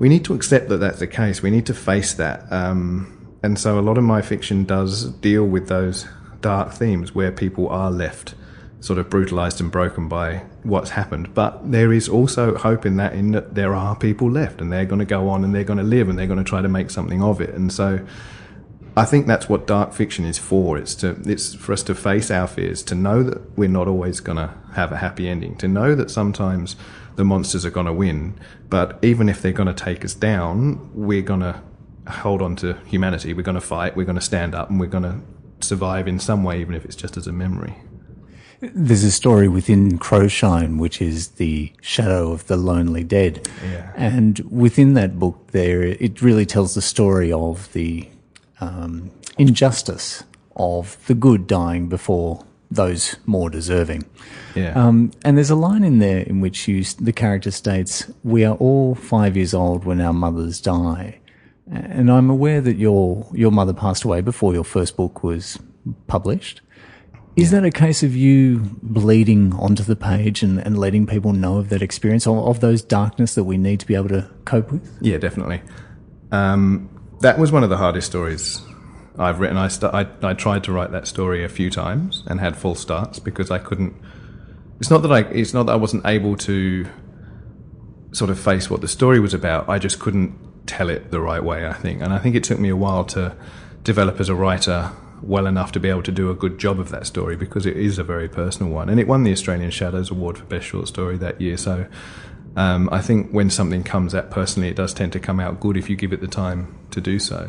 we 0.00 0.08
need 0.08 0.24
to 0.24 0.34
accept 0.34 0.68
that 0.70 0.78
that's 0.78 0.98
the 0.98 1.06
case. 1.06 1.42
We 1.42 1.50
need 1.50 1.66
to 1.66 1.74
face 1.74 2.14
that. 2.14 2.50
Um, 2.50 3.36
and 3.42 3.58
so 3.58 3.78
a 3.78 3.82
lot 3.82 3.98
of 3.98 4.04
my 4.04 4.22
fiction 4.22 4.64
does 4.64 5.04
deal 5.04 5.44
with 5.46 5.68
those 5.68 6.08
dark 6.40 6.72
themes 6.72 7.14
where 7.14 7.30
people 7.30 7.68
are 7.68 7.90
left 7.90 8.34
sort 8.80 8.98
of 8.98 9.10
brutalized 9.10 9.60
and 9.60 9.70
broken 9.70 10.08
by 10.08 10.38
what's 10.62 10.88
happened. 10.90 11.34
But 11.34 11.70
there 11.70 11.92
is 11.92 12.08
also 12.08 12.56
hope 12.56 12.86
in 12.86 12.96
that, 12.96 13.12
in 13.12 13.32
that 13.32 13.54
there 13.54 13.74
are 13.74 13.94
people 13.94 14.30
left 14.30 14.62
and 14.62 14.72
they're 14.72 14.86
going 14.86 15.00
to 15.00 15.04
go 15.04 15.28
on 15.28 15.44
and 15.44 15.54
they're 15.54 15.64
going 15.64 15.78
to 15.78 15.84
live 15.84 16.08
and 16.08 16.18
they're 16.18 16.26
going 16.26 16.42
to 16.42 16.48
try 16.48 16.62
to 16.62 16.68
make 16.68 16.90
something 16.90 17.22
of 17.22 17.42
it. 17.42 17.50
And 17.50 17.70
so 17.70 18.00
I 18.96 19.04
think 19.04 19.26
that's 19.26 19.50
what 19.50 19.66
dark 19.66 19.92
fiction 19.92 20.24
is 20.24 20.38
for. 20.38 20.78
It's 20.78 20.94
to, 20.96 21.20
it's 21.26 21.54
for 21.54 21.74
us 21.74 21.82
to 21.84 21.94
face 21.94 22.30
our 22.30 22.46
fears, 22.46 22.82
to 22.84 22.94
know 22.94 23.22
that 23.22 23.58
we're 23.58 23.68
not 23.68 23.86
always 23.86 24.20
going 24.20 24.38
to 24.38 24.54
have 24.72 24.92
a 24.92 24.96
happy 24.96 25.28
ending, 25.28 25.56
to 25.56 25.68
know 25.68 25.94
that 25.94 26.10
sometimes 26.10 26.74
the 27.16 27.24
monsters 27.24 27.64
are 27.64 27.70
going 27.70 27.86
to 27.86 27.92
win. 27.92 28.38
But 28.68 28.98
even 29.02 29.28
if 29.28 29.42
they're 29.42 29.52
going 29.52 29.74
to 29.74 29.84
take 29.84 30.04
us 30.04 30.14
down, 30.14 30.90
we're 30.94 31.22
going 31.22 31.40
to 31.40 31.60
hold 32.08 32.42
on 32.42 32.56
to 32.56 32.74
humanity. 32.86 33.34
We're 33.34 33.42
going 33.42 33.56
to 33.56 33.60
fight. 33.60 33.96
We're 33.96 34.04
going 34.04 34.18
to 34.18 34.24
stand 34.24 34.54
up, 34.54 34.70
and 34.70 34.80
we're 34.80 34.86
going 34.86 35.04
to 35.04 35.20
survive 35.60 36.08
in 36.08 36.18
some 36.18 36.42
way, 36.42 36.60
even 36.60 36.74
if 36.74 36.84
it's 36.84 36.96
just 36.96 37.16
as 37.16 37.26
a 37.26 37.32
memory. 37.32 37.74
There's 38.60 39.04
a 39.04 39.10
story 39.10 39.48
within 39.48 39.96
Crowshine, 39.96 40.76
which 40.76 41.00
is 41.00 41.28
the 41.28 41.72
shadow 41.80 42.30
of 42.32 42.46
the 42.46 42.58
lonely 42.58 43.04
dead, 43.04 43.48
yeah. 43.64 43.92
and 43.96 44.38
within 44.50 44.92
that 44.94 45.18
book, 45.18 45.48
there 45.52 45.82
it 45.82 46.20
really 46.20 46.44
tells 46.44 46.74
the 46.74 46.82
story 46.82 47.32
of 47.32 47.72
the 47.72 48.06
um, 48.60 49.10
injustice 49.38 50.24
of 50.56 50.98
the 51.06 51.14
good 51.14 51.46
dying 51.46 51.88
before 51.88 52.44
those 52.70 53.16
more 53.26 53.50
deserving. 53.50 54.04
Yeah. 54.54 54.72
Um, 54.72 55.10
and 55.24 55.36
there's 55.36 55.50
a 55.50 55.56
line 55.56 55.84
in 55.84 55.98
there 55.98 56.20
in 56.20 56.40
which 56.40 56.68
you, 56.68 56.84
the 56.84 57.12
character 57.12 57.50
states, 57.50 58.10
"We 58.22 58.44
are 58.44 58.56
all 58.56 58.94
five 58.94 59.36
years 59.36 59.54
old 59.54 59.84
when 59.84 60.00
our 60.00 60.12
mothers 60.12 60.60
die." 60.60 61.18
And 61.70 62.10
I'm 62.10 62.30
aware 62.30 62.60
that 62.60 62.76
your 62.76 63.26
your 63.32 63.50
mother 63.50 63.72
passed 63.72 64.04
away 64.04 64.20
before 64.20 64.54
your 64.54 64.64
first 64.64 64.96
book 64.96 65.22
was 65.22 65.58
published. 66.06 66.60
Is 67.36 67.52
that 67.52 67.64
a 67.64 67.70
case 67.70 68.02
of 68.02 68.14
you 68.14 68.76
bleeding 68.82 69.52
onto 69.54 69.84
the 69.84 69.94
page 69.96 70.42
and, 70.42 70.58
and 70.58 70.76
letting 70.76 71.06
people 71.06 71.32
know 71.32 71.58
of 71.58 71.68
that 71.68 71.80
experience, 71.80 72.26
of, 72.26 72.36
of 72.36 72.60
those 72.60 72.82
darkness 72.82 73.34
that 73.34 73.44
we 73.44 73.56
need 73.56 73.78
to 73.80 73.86
be 73.86 73.94
able 73.94 74.08
to 74.08 74.28
cope 74.44 74.72
with? 74.72 74.98
Yeah, 75.00 75.16
definitely. 75.16 75.62
Um, 76.32 76.90
that 77.20 77.38
was 77.38 77.52
one 77.52 77.62
of 77.62 77.70
the 77.70 77.76
hardest 77.76 78.08
stories 78.08 78.60
I've 79.18 79.40
written. 79.40 79.56
I, 79.56 79.68
st- 79.68 79.92
I, 79.92 80.06
I 80.22 80.34
tried 80.34 80.64
to 80.64 80.72
write 80.72 80.92
that 80.92 81.06
story 81.06 81.44
a 81.44 81.48
few 81.48 81.70
times 81.70 82.22
and 82.26 82.40
had 82.40 82.56
full 82.56 82.74
starts 82.74 83.18
because 83.18 83.50
I 83.50 83.58
couldn't. 83.58 83.94
It's 84.78 84.90
not 84.90 85.02
that 85.02 85.12
I. 85.12 85.20
It's 85.20 85.52
not 85.52 85.66
that 85.66 85.72
I 85.72 85.76
wasn't 85.76 86.06
able 86.06 86.36
to 86.38 86.86
sort 88.12 88.30
of 88.30 88.40
face 88.40 88.70
what 88.70 88.80
the 88.80 88.88
story 88.88 89.20
was 89.20 89.34
about. 89.34 89.68
I 89.68 89.78
just 89.78 89.98
couldn't 89.98 90.66
tell 90.66 90.88
it 90.88 91.10
the 91.10 91.20
right 91.20 91.42
way. 91.42 91.66
I 91.66 91.72
think, 91.72 92.02
and 92.02 92.12
I 92.12 92.18
think 92.18 92.34
it 92.36 92.44
took 92.44 92.58
me 92.58 92.68
a 92.68 92.76
while 92.76 93.04
to 93.06 93.36
develop 93.82 94.20
as 94.20 94.28
a 94.28 94.34
writer 94.34 94.92
well 95.22 95.46
enough 95.46 95.70
to 95.72 95.80
be 95.80 95.90
able 95.90 96.02
to 96.02 96.12
do 96.12 96.30
a 96.30 96.34
good 96.34 96.58
job 96.58 96.80
of 96.80 96.90
that 96.90 97.06
story 97.06 97.36
because 97.36 97.66
it 97.66 97.76
is 97.76 97.98
a 97.98 98.04
very 98.04 98.28
personal 98.28 98.72
one, 98.72 98.88
and 98.88 98.98
it 98.98 99.06
won 99.06 99.22
the 99.24 99.32
Australian 99.32 99.70
Shadows 99.70 100.10
Award 100.10 100.38
for 100.38 100.44
Best 100.44 100.66
Short 100.66 100.88
Story 100.88 101.16
that 101.18 101.40
year. 101.40 101.56
So. 101.56 101.86
Um, 102.56 102.88
I 102.90 103.00
think 103.00 103.30
when 103.30 103.48
something 103.48 103.84
comes 103.84 104.12
out 104.12 104.32
personally, 104.32 104.68
it 104.68 104.74
does 104.74 104.92
tend 104.92 105.12
to 105.12 105.20
come 105.20 105.38
out 105.38 105.60
good 105.60 105.76
if 105.76 105.88
you 105.88 105.94
give 105.94 106.12
it 106.12 106.20
the 106.20 106.26
time 106.26 106.76
to 106.90 107.00
do 107.00 107.20
so. 107.20 107.48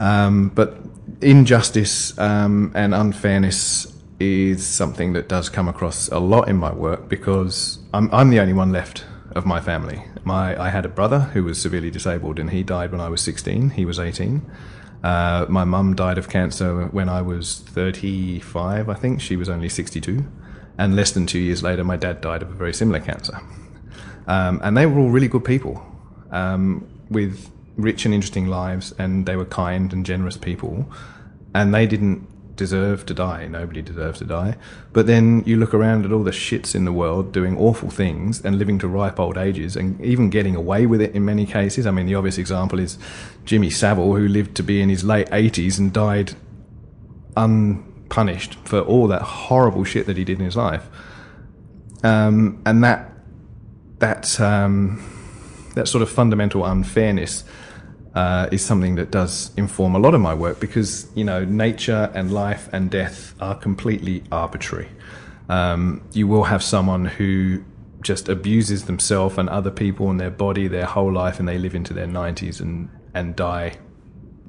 Um, 0.00 0.48
but 0.48 0.78
injustice 1.20 2.18
um, 2.18 2.72
and 2.74 2.94
unfairness 2.94 3.94
is 4.18 4.66
something 4.66 5.12
that 5.12 5.28
does 5.28 5.48
come 5.48 5.68
across 5.68 6.08
a 6.08 6.18
lot 6.18 6.48
in 6.48 6.56
my 6.56 6.72
work 6.72 7.08
because 7.08 7.78
I'm, 7.94 8.12
I'm 8.12 8.30
the 8.30 8.40
only 8.40 8.52
one 8.52 8.72
left 8.72 9.04
of 9.34 9.46
my 9.46 9.60
family. 9.60 10.02
My, 10.24 10.60
I 10.60 10.70
had 10.70 10.84
a 10.84 10.88
brother 10.88 11.20
who 11.20 11.44
was 11.44 11.60
severely 11.60 11.90
disabled 11.90 12.38
and 12.38 12.50
he 12.50 12.62
died 12.62 12.92
when 12.92 13.00
I 13.00 13.08
was 13.08 13.20
16. 13.22 13.70
He 13.70 13.84
was 13.84 13.98
18. 13.98 14.50
Uh, 15.02 15.46
my 15.48 15.64
mum 15.64 15.94
died 15.94 16.18
of 16.18 16.28
cancer 16.28 16.86
when 16.88 17.08
I 17.08 17.22
was 17.22 17.60
35, 17.60 18.88
I 18.88 18.94
think. 18.94 19.20
She 19.20 19.36
was 19.36 19.48
only 19.48 19.68
62. 19.68 20.26
And 20.76 20.96
less 20.96 21.12
than 21.12 21.26
two 21.26 21.38
years 21.38 21.62
later, 21.62 21.84
my 21.84 21.96
dad 21.96 22.20
died 22.20 22.42
of 22.42 22.50
a 22.50 22.54
very 22.54 22.74
similar 22.74 23.00
cancer. 23.00 23.40
Um, 24.26 24.60
and 24.62 24.76
they 24.76 24.86
were 24.86 25.00
all 25.00 25.10
really 25.10 25.28
good 25.28 25.44
people 25.44 25.84
um, 26.30 26.86
with 27.08 27.50
rich 27.76 28.04
and 28.04 28.14
interesting 28.14 28.46
lives, 28.46 28.92
and 28.98 29.26
they 29.26 29.36
were 29.36 29.44
kind 29.44 29.92
and 29.92 30.04
generous 30.04 30.36
people, 30.36 30.90
and 31.54 31.74
they 31.74 31.86
didn't 31.86 32.26
deserve 32.60 33.06
to 33.06 33.14
die. 33.14 33.46
Nobody 33.46 33.80
deserves 33.80 34.18
to 34.18 34.26
die. 34.26 34.54
But 34.92 35.06
then 35.06 35.42
you 35.46 35.56
look 35.56 35.72
around 35.72 36.04
at 36.04 36.12
all 36.12 36.22
the 36.22 36.30
shits 36.30 36.74
in 36.74 36.84
the 36.84 36.92
world 36.92 37.32
doing 37.32 37.56
awful 37.56 37.88
things 37.88 38.44
and 38.44 38.58
living 38.58 38.78
to 38.80 38.86
ripe 38.86 39.18
old 39.18 39.38
ages 39.38 39.76
and 39.76 39.98
even 40.04 40.28
getting 40.28 40.54
away 40.54 40.84
with 40.84 41.00
it 41.00 41.14
in 41.14 41.24
many 41.24 41.46
cases. 41.46 41.86
I 41.86 41.90
mean, 41.90 42.04
the 42.04 42.14
obvious 42.14 42.36
example 42.36 42.78
is 42.78 42.98
Jimmy 43.46 43.70
Savile, 43.70 44.14
who 44.14 44.28
lived 44.28 44.54
to 44.56 44.62
be 44.62 44.82
in 44.82 44.90
his 44.90 45.02
late 45.02 45.26
80s 45.30 45.78
and 45.78 45.90
died 45.90 46.34
unpunished 47.34 48.56
for 48.66 48.80
all 48.80 49.08
that 49.08 49.22
horrible 49.22 49.84
shit 49.84 50.04
that 50.04 50.18
he 50.18 50.24
did 50.24 50.38
in 50.38 50.44
his 50.44 50.56
life. 50.56 50.86
Um, 52.02 52.60
and 52.66 52.84
that, 52.84 53.10
that, 54.00 54.38
um, 54.38 55.19
that 55.74 55.88
sort 55.88 56.02
of 56.02 56.10
fundamental 56.10 56.64
unfairness 56.64 57.44
uh, 58.14 58.48
is 58.50 58.64
something 58.64 58.96
that 58.96 59.10
does 59.10 59.52
inform 59.56 59.94
a 59.94 59.98
lot 59.98 60.14
of 60.14 60.20
my 60.20 60.34
work 60.34 60.58
because 60.58 61.08
you 61.14 61.24
know 61.24 61.44
nature 61.44 62.10
and 62.14 62.32
life 62.32 62.68
and 62.72 62.90
death 62.90 63.34
are 63.40 63.54
completely 63.54 64.22
arbitrary. 64.32 64.88
Um, 65.48 66.02
you 66.12 66.26
will 66.28 66.44
have 66.44 66.62
someone 66.62 67.04
who 67.06 67.64
just 68.02 68.28
abuses 68.28 68.86
themselves 68.86 69.36
and 69.36 69.48
other 69.48 69.70
people 69.70 70.10
and 70.10 70.18
their 70.18 70.30
body 70.30 70.68
their 70.68 70.86
whole 70.86 71.12
life, 71.12 71.38
and 71.38 71.48
they 71.48 71.58
live 71.58 71.74
into 71.74 71.92
their 71.92 72.06
nineties 72.06 72.60
and 72.60 72.88
and 73.14 73.36
die 73.36 73.78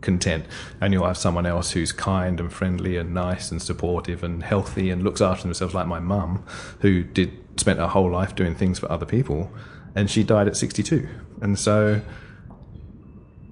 content. 0.01 0.45
And 0.79 0.93
you'll 0.93 1.05
have 1.05 1.17
someone 1.17 1.45
else 1.45 1.71
who's 1.71 1.91
kind 1.91 2.39
and 2.39 2.51
friendly 2.51 2.97
and 2.97 3.13
nice 3.13 3.51
and 3.51 3.62
supportive 3.62 4.23
and 4.23 4.43
healthy 4.43 4.89
and 4.89 5.03
looks 5.03 5.21
after 5.21 5.43
themselves, 5.43 5.73
like 5.73 5.88
my 5.88 5.99
mum, 5.99 6.43
who 6.79 7.03
did 7.03 7.31
spent 7.57 7.79
her 7.79 7.88
whole 7.88 8.10
life 8.10 8.36
doing 8.36 8.55
things 8.55 8.79
for 8.79 8.91
other 8.91 9.05
people, 9.05 9.51
and 9.95 10.10
she 10.10 10.23
died 10.23 10.47
at 10.47 10.56
sixty 10.56 10.84
two. 10.84 11.08
And 11.41 11.58
so 11.58 12.01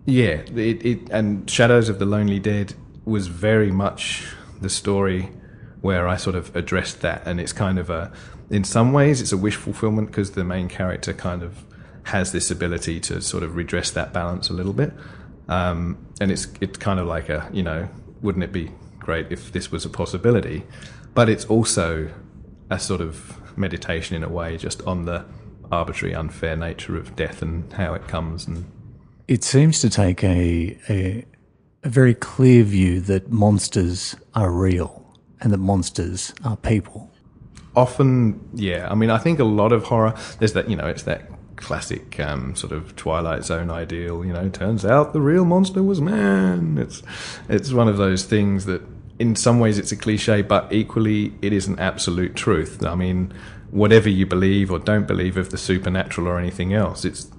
yeah, 0.05 0.41
it, 0.55 0.85
it 0.85 1.09
and 1.11 1.49
Shadows 1.49 1.89
of 1.89 1.99
the 1.99 2.05
Lonely 2.05 2.39
Dead 2.39 2.73
was 3.05 3.27
very 3.27 3.71
much 3.71 4.25
the 4.61 4.69
story 4.69 5.31
where 5.81 6.07
I 6.07 6.17
sort 6.17 6.35
of 6.35 6.55
addressed 6.55 7.01
that, 7.01 7.25
and 7.25 7.39
it's 7.39 7.53
kind 7.53 7.79
of 7.79 7.89
a, 7.89 8.11
in 8.49 8.63
some 8.63 8.91
ways, 8.91 9.21
it's 9.21 9.31
a 9.31 9.37
wish 9.37 9.55
fulfillment 9.55 10.09
because 10.09 10.31
the 10.31 10.43
main 10.43 10.67
character 10.67 11.13
kind 11.13 11.41
of 11.41 11.63
has 12.03 12.31
this 12.31 12.51
ability 12.51 12.99
to 12.99 13.21
sort 13.21 13.43
of 13.43 13.55
redress 13.55 13.91
that 13.91 14.11
balance 14.11 14.49
a 14.49 14.53
little 14.53 14.73
bit, 14.73 14.91
um, 15.47 15.97
and 16.19 16.31
it's 16.31 16.47
it's 16.59 16.77
kind 16.77 16.99
of 16.99 17.07
like 17.07 17.29
a 17.29 17.49
you 17.53 17.63
know, 17.63 17.87
wouldn't 18.21 18.43
it 18.43 18.51
be 18.51 18.71
great 18.99 19.31
if 19.31 19.51
this 19.51 19.71
was 19.71 19.85
a 19.85 19.89
possibility? 19.89 20.63
But 21.13 21.29
it's 21.29 21.45
also 21.45 22.11
a 22.69 22.79
sort 22.79 23.01
of 23.01 23.57
meditation 23.57 24.15
in 24.15 24.23
a 24.23 24.29
way, 24.29 24.57
just 24.57 24.81
on 24.83 25.05
the 25.05 25.25
arbitrary, 25.71 26.13
unfair 26.15 26.55
nature 26.55 26.97
of 26.97 27.15
death 27.15 27.41
and 27.41 27.71
how 27.73 27.93
it 27.93 28.07
comes 28.07 28.47
and 28.47 28.65
it 29.29 29.43
seems 29.43 29.79
to 29.81 29.91
take 29.91 30.23
a, 30.23 30.75
a, 30.89 31.23
a 31.83 31.89
very 31.89 32.15
clear 32.15 32.63
view 32.63 32.99
that 33.01 33.31
monsters 33.31 34.15
are 34.33 34.51
real 34.51 35.15
and 35.39 35.53
that 35.53 35.59
monsters 35.59 36.33
are 36.43 36.57
people. 36.57 37.11
Often, 37.75 38.41
yeah. 38.55 38.87
I 38.89 38.95
mean, 38.95 39.11
I 39.11 39.19
think 39.19 39.37
a 39.37 39.43
lot 39.43 39.71
of 39.71 39.83
horror, 39.83 40.15
there's 40.39 40.53
that, 40.53 40.67
you 40.67 40.75
know, 40.75 40.87
it's 40.87 41.03
that 41.03 41.29
classic 41.57 42.19
um, 42.19 42.55
sort 42.55 42.73
of 42.73 42.95
Twilight 42.95 43.43
Zone 43.43 43.69
ideal. 43.69 44.25
You 44.25 44.33
know, 44.33 44.49
turns 44.49 44.83
out 44.83 45.13
the 45.13 45.21
real 45.21 45.45
monster 45.45 45.83
was 45.83 46.01
man. 46.01 46.79
It's 46.79 47.03
it's 47.47 47.71
one 47.71 47.87
of 47.87 47.97
those 47.97 48.23
things 48.23 48.65
that, 48.65 48.81
in 49.19 49.35
some 49.35 49.59
ways, 49.59 49.77
it's 49.77 49.91
a 49.91 49.95
cliche, 49.95 50.41
but 50.41 50.73
equally, 50.73 51.33
it 51.43 51.53
is 51.53 51.67
an 51.67 51.77
absolute 51.77 52.35
truth. 52.35 52.83
I 52.83 52.95
mean, 52.95 53.31
whatever 53.71 54.09
you 54.09 54.25
believe 54.25 54.71
or 54.71 54.79
don't 54.79 55.07
believe 55.07 55.37
of 55.37 55.49
the 55.49 55.57
supernatural 55.57 56.27
or 56.27 56.39
anything 56.39 56.73
else, 56.73 57.05
it's 57.05 57.29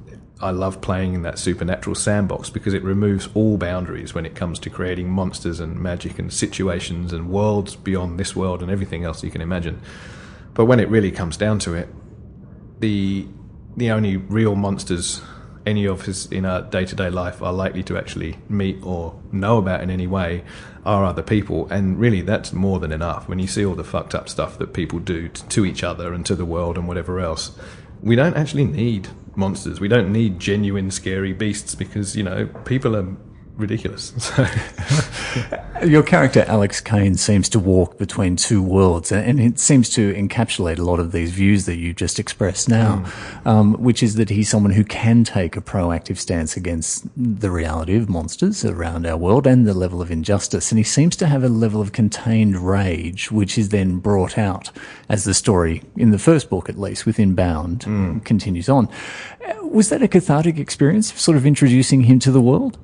I 0.42 0.52
love 0.52 0.80
playing 0.80 1.12
in 1.12 1.22
that 1.22 1.38
supernatural 1.38 1.94
sandbox 1.94 2.48
because 2.48 2.72
it 2.72 2.82
removes 2.82 3.28
all 3.34 3.58
boundaries 3.58 4.14
when 4.14 4.24
it 4.24 4.34
comes 4.34 4.58
to 4.60 4.70
creating 4.70 5.10
monsters 5.10 5.60
and 5.60 5.78
magic 5.78 6.18
and 6.18 6.32
situations 6.32 7.12
and 7.12 7.28
worlds 7.28 7.76
beyond 7.76 8.18
this 8.18 8.34
world 8.34 8.62
and 8.62 8.70
everything 8.70 9.04
else 9.04 9.22
you 9.22 9.30
can 9.30 9.42
imagine. 9.42 9.82
But 10.54 10.64
when 10.64 10.80
it 10.80 10.88
really 10.88 11.10
comes 11.10 11.36
down 11.36 11.58
to 11.60 11.74
it, 11.74 11.88
the 12.78 13.28
the 13.76 13.90
only 13.90 14.16
real 14.16 14.56
monsters 14.56 15.20
any 15.66 15.86
of 15.86 16.08
us 16.08 16.26
in 16.26 16.46
our 16.46 16.62
day 16.62 16.86
to 16.86 16.96
day 16.96 17.10
life 17.10 17.42
are 17.42 17.52
likely 17.52 17.82
to 17.84 17.98
actually 17.98 18.38
meet 18.48 18.78
or 18.82 19.20
know 19.30 19.58
about 19.58 19.82
in 19.82 19.90
any 19.90 20.06
way 20.06 20.42
are 20.84 21.04
other 21.04 21.22
people. 21.22 21.68
And 21.68 21.98
really, 21.98 22.20
that's 22.20 22.52
more 22.52 22.78
than 22.80 22.92
enough. 22.92 23.28
When 23.28 23.38
you 23.38 23.46
see 23.46 23.64
all 23.64 23.74
the 23.74 23.84
fucked 23.84 24.14
up 24.14 24.28
stuff 24.28 24.58
that 24.58 24.72
people 24.72 24.98
do 24.98 25.28
to 25.28 25.64
each 25.64 25.84
other 25.84 26.12
and 26.12 26.24
to 26.26 26.34
the 26.34 26.44
world 26.44 26.76
and 26.78 26.88
whatever 26.88 27.20
else, 27.20 27.52
we 28.02 28.16
don't 28.16 28.36
actually 28.36 28.64
need 28.64 29.08
monsters. 29.36 29.80
We 29.80 29.88
don't 29.88 30.12
need 30.12 30.40
genuine 30.40 30.90
scary 30.90 31.32
beasts 31.32 31.74
because 31.74 32.16
you 32.16 32.22
know 32.22 32.46
people 32.64 32.96
are 32.96 33.16
ridiculous. 33.56 34.12
Your 35.84 36.02
character 36.02 36.44
Alex 36.46 36.80
Caine 36.80 37.14
seems 37.14 37.48
to 37.50 37.58
walk 37.58 37.98
between 37.98 38.36
two 38.36 38.62
worlds, 38.62 39.10
and 39.12 39.40
it 39.40 39.58
seems 39.58 39.88
to 39.90 40.12
encapsulate 40.14 40.78
a 40.78 40.82
lot 40.82 41.00
of 41.00 41.12
these 41.12 41.30
views 41.30 41.66
that 41.66 41.76
you 41.76 41.94
just 41.94 42.18
expressed 42.18 42.68
now, 42.68 42.96
mm. 42.96 43.46
um, 43.46 43.74
which 43.74 44.02
is 44.02 44.16
that 44.16 44.30
he's 44.30 44.48
someone 44.48 44.72
who 44.72 44.84
can 44.84 45.24
take 45.24 45.56
a 45.56 45.60
proactive 45.60 46.18
stance 46.18 46.56
against 46.56 47.06
the 47.16 47.50
reality 47.50 47.96
of 47.96 48.08
monsters 48.08 48.64
around 48.64 49.06
our 49.06 49.16
world 49.16 49.46
and 49.46 49.66
the 49.66 49.74
level 49.74 50.02
of 50.02 50.10
injustice, 50.10 50.70
and 50.70 50.78
he 50.78 50.84
seems 50.84 51.16
to 51.16 51.26
have 51.26 51.42
a 51.42 51.48
level 51.48 51.80
of 51.80 51.92
contained 51.92 52.56
rage, 52.58 53.30
which 53.30 53.56
is 53.56 53.70
then 53.70 53.98
brought 53.98 54.36
out 54.36 54.70
as 55.08 55.24
the 55.24 55.34
story, 55.34 55.82
in 55.96 56.10
the 56.10 56.18
first 56.18 56.50
book 56.50 56.68
at 56.68 56.78
least, 56.78 57.06
within 57.06 57.34
Bound, 57.34 57.80
mm. 57.80 58.24
continues 58.24 58.68
on. 58.68 58.88
Was 59.62 59.88
that 59.88 60.02
a 60.02 60.08
cathartic 60.08 60.58
experience, 60.58 61.12
sort 61.20 61.36
of 61.36 61.46
introducing 61.46 62.02
him 62.02 62.18
to 62.20 62.30
the 62.30 62.40
world? 62.40 62.78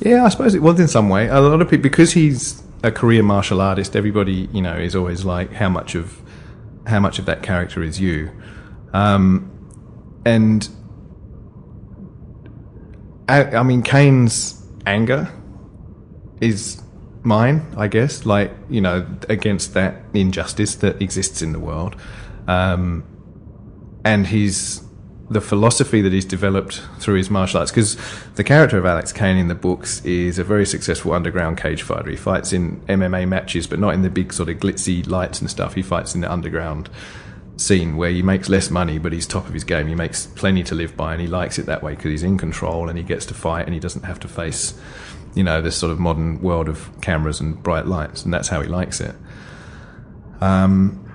Yeah, 0.00 0.24
I 0.24 0.28
suppose 0.28 0.54
it 0.54 0.62
was 0.62 0.78
in 0.80 0.88
some 0.88 1.08
way. 1.08 1.28
A 1.28 1.40
lot 1.40 1.60
of 1.60 1.68
people, 1.68 1.82
because 1.82 2.12
he's 2.12 2.62
a 2.82 2.92
career 2.92 3.22
martial 3.22 3.60
artist, 3.60 3.96
everybody, 3.96 4.48
you 4.52 4.62
know, 4.62 4.76
is 4.76 4.94
always 4.94 5.24
like, 5.24 5.52
how 5.52 5.68
much 5.68 5.94
of 5.94 6.20
how 6.86 7.00
much 7.00 7.18
of 7.18 7.26
that 7.26 7.42
character 7.42 7.82
is 7.82 8.00
you? 8.00 8.30
Um, 8.92 9.50
and 10.24 10.68
I, 13.28 13.44
I 13.56 13.62
mean, 13.62 13.82
Caine's 13.82 14.64
anger 14.86 15.30
is 16.40 16.82
mine, 17.22 17.66
I 17.76 17.88
guess. 17.88 18.24
Like 18.24 18.52
you 18.70 18.80
know, 18.80 19.06
against 19.28 19.74
that 19.74 20.02
injustice 20.14 20.76
that 20.76 21.02
exists 21.02 21.42
in 21.42 21.52
the 21.52 21.58
world, 21.58 21.96
um, 22.46 23.04
and 24.04 24.26
his 24.26 24.82
the 25.30 25.40
philosophy 25.40 26.00
that 26.00 26.12
he's 26.12 26.24
developed 26.24 26.82
through 26.98 27.16
his 27.16 27.28
martial 27.28 27.60
arts. 27.60 27.70
Because 27.70 27.96
the 28.36 28.44
character 28.44 28.78
of 28.78 28.86
Alex 28.86 29.12
Caine 29.12 29.36
in 29.36 29.48
the 29.48 29.54
books 29.54 30.04
is 30.04 30.38
a 30.38 30.44
very 30.44 30.64
successful 30.64 31.12
underground 31.12 31.58
cage 31.58 31.82
fighter. 31.82 32.10
He 32.10 32.16
fights 32.16 32.52
in 32.52 32.80
MMA 32.82 33.28
matches, 33.28 33.66
but 33.66 33.78
not 33.78 33.94
in 33.94 34.02
the 34.02 34.10
big 34.10 34.32
sort 34.32 34.48
of 34.48 34.56
glitzy 34.56 35.06
lights 35.06 35.40
and 35.40 35.50
stuff. 35.50 35.74
He 35.74 35.82
fights 35.82 36.14
in 36.14 36.22
the 36.22 36.32
underground 36.32 36.88
scene 37.58 37.96
where 37.96 38.10
he 38.10 38.22
makes 38.22 38.48
less 38.48 38.70
money, 38.70 38.98
but 38.98 39.12
he's 39.12 39.26
top 39.26 39.46
of 39.46 39.52
his 39.52 39.64
game. 39.64 39.86
He 39.86 39.94
makes 39.94 40.26
plenty 40.26 40.62
to 40.64 40.74
live 40.74 40.96
by, 40.96 41.12
and 41.12 41.20
he 41.20 41.26
likes 41.26 41.58
it 41.58 41.66
that 41.66 41.82
way 41.82 41.94
because 41.94 42.10
he's 42.10 42.22
in 42.22 42.38
control 42.38 42.88
and 42.88 42.96
he 42.96 43.04
gets 43.04 43.26
to 43.26 43.34
fight 43.34 43.66
and 43.66 43.74
he 43.74 43.80
doesn't 43.80 44.04
have 44.04 44.20
to 44.20 44.28
face, 44.28 44.80
you 45.34 45.42
know, 45.42 45.60
this 45.60 45.76
sort 45.76 45.92
of 45.92 45.98
modern 45.98 46.40
world 46.40 46.68
of 46.68 46.88
cameras 47.02 47.40
and 47.40 47.62
bright 47.62 47.86
lights, 47.86 48.24
and 48.24 48.32
that's 48.32 48.48
how 48.48 48.62
he 48.62 48.68
likes 48.68 49.00
it. 49.00 49.14
Um, 50.40 51.07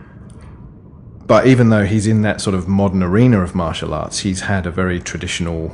but 1.33 1.47
even 1.47 1.69
though 1.69 1.83
he's 1.83 2.05
in 2.05 2.21
that 2.21 2.39
sort 2.41 2.53
of 2.53 2.67
modern 2.67 3.01
arena 3.01 3.41
of 3.41 3.55
martial 3.55 3.91
arts, 3.91 4.19
he's 4.19 4.41
had 4.41 4.67
a 4.67 4.69
very 4.69 4.99
traditional 4.99 5.73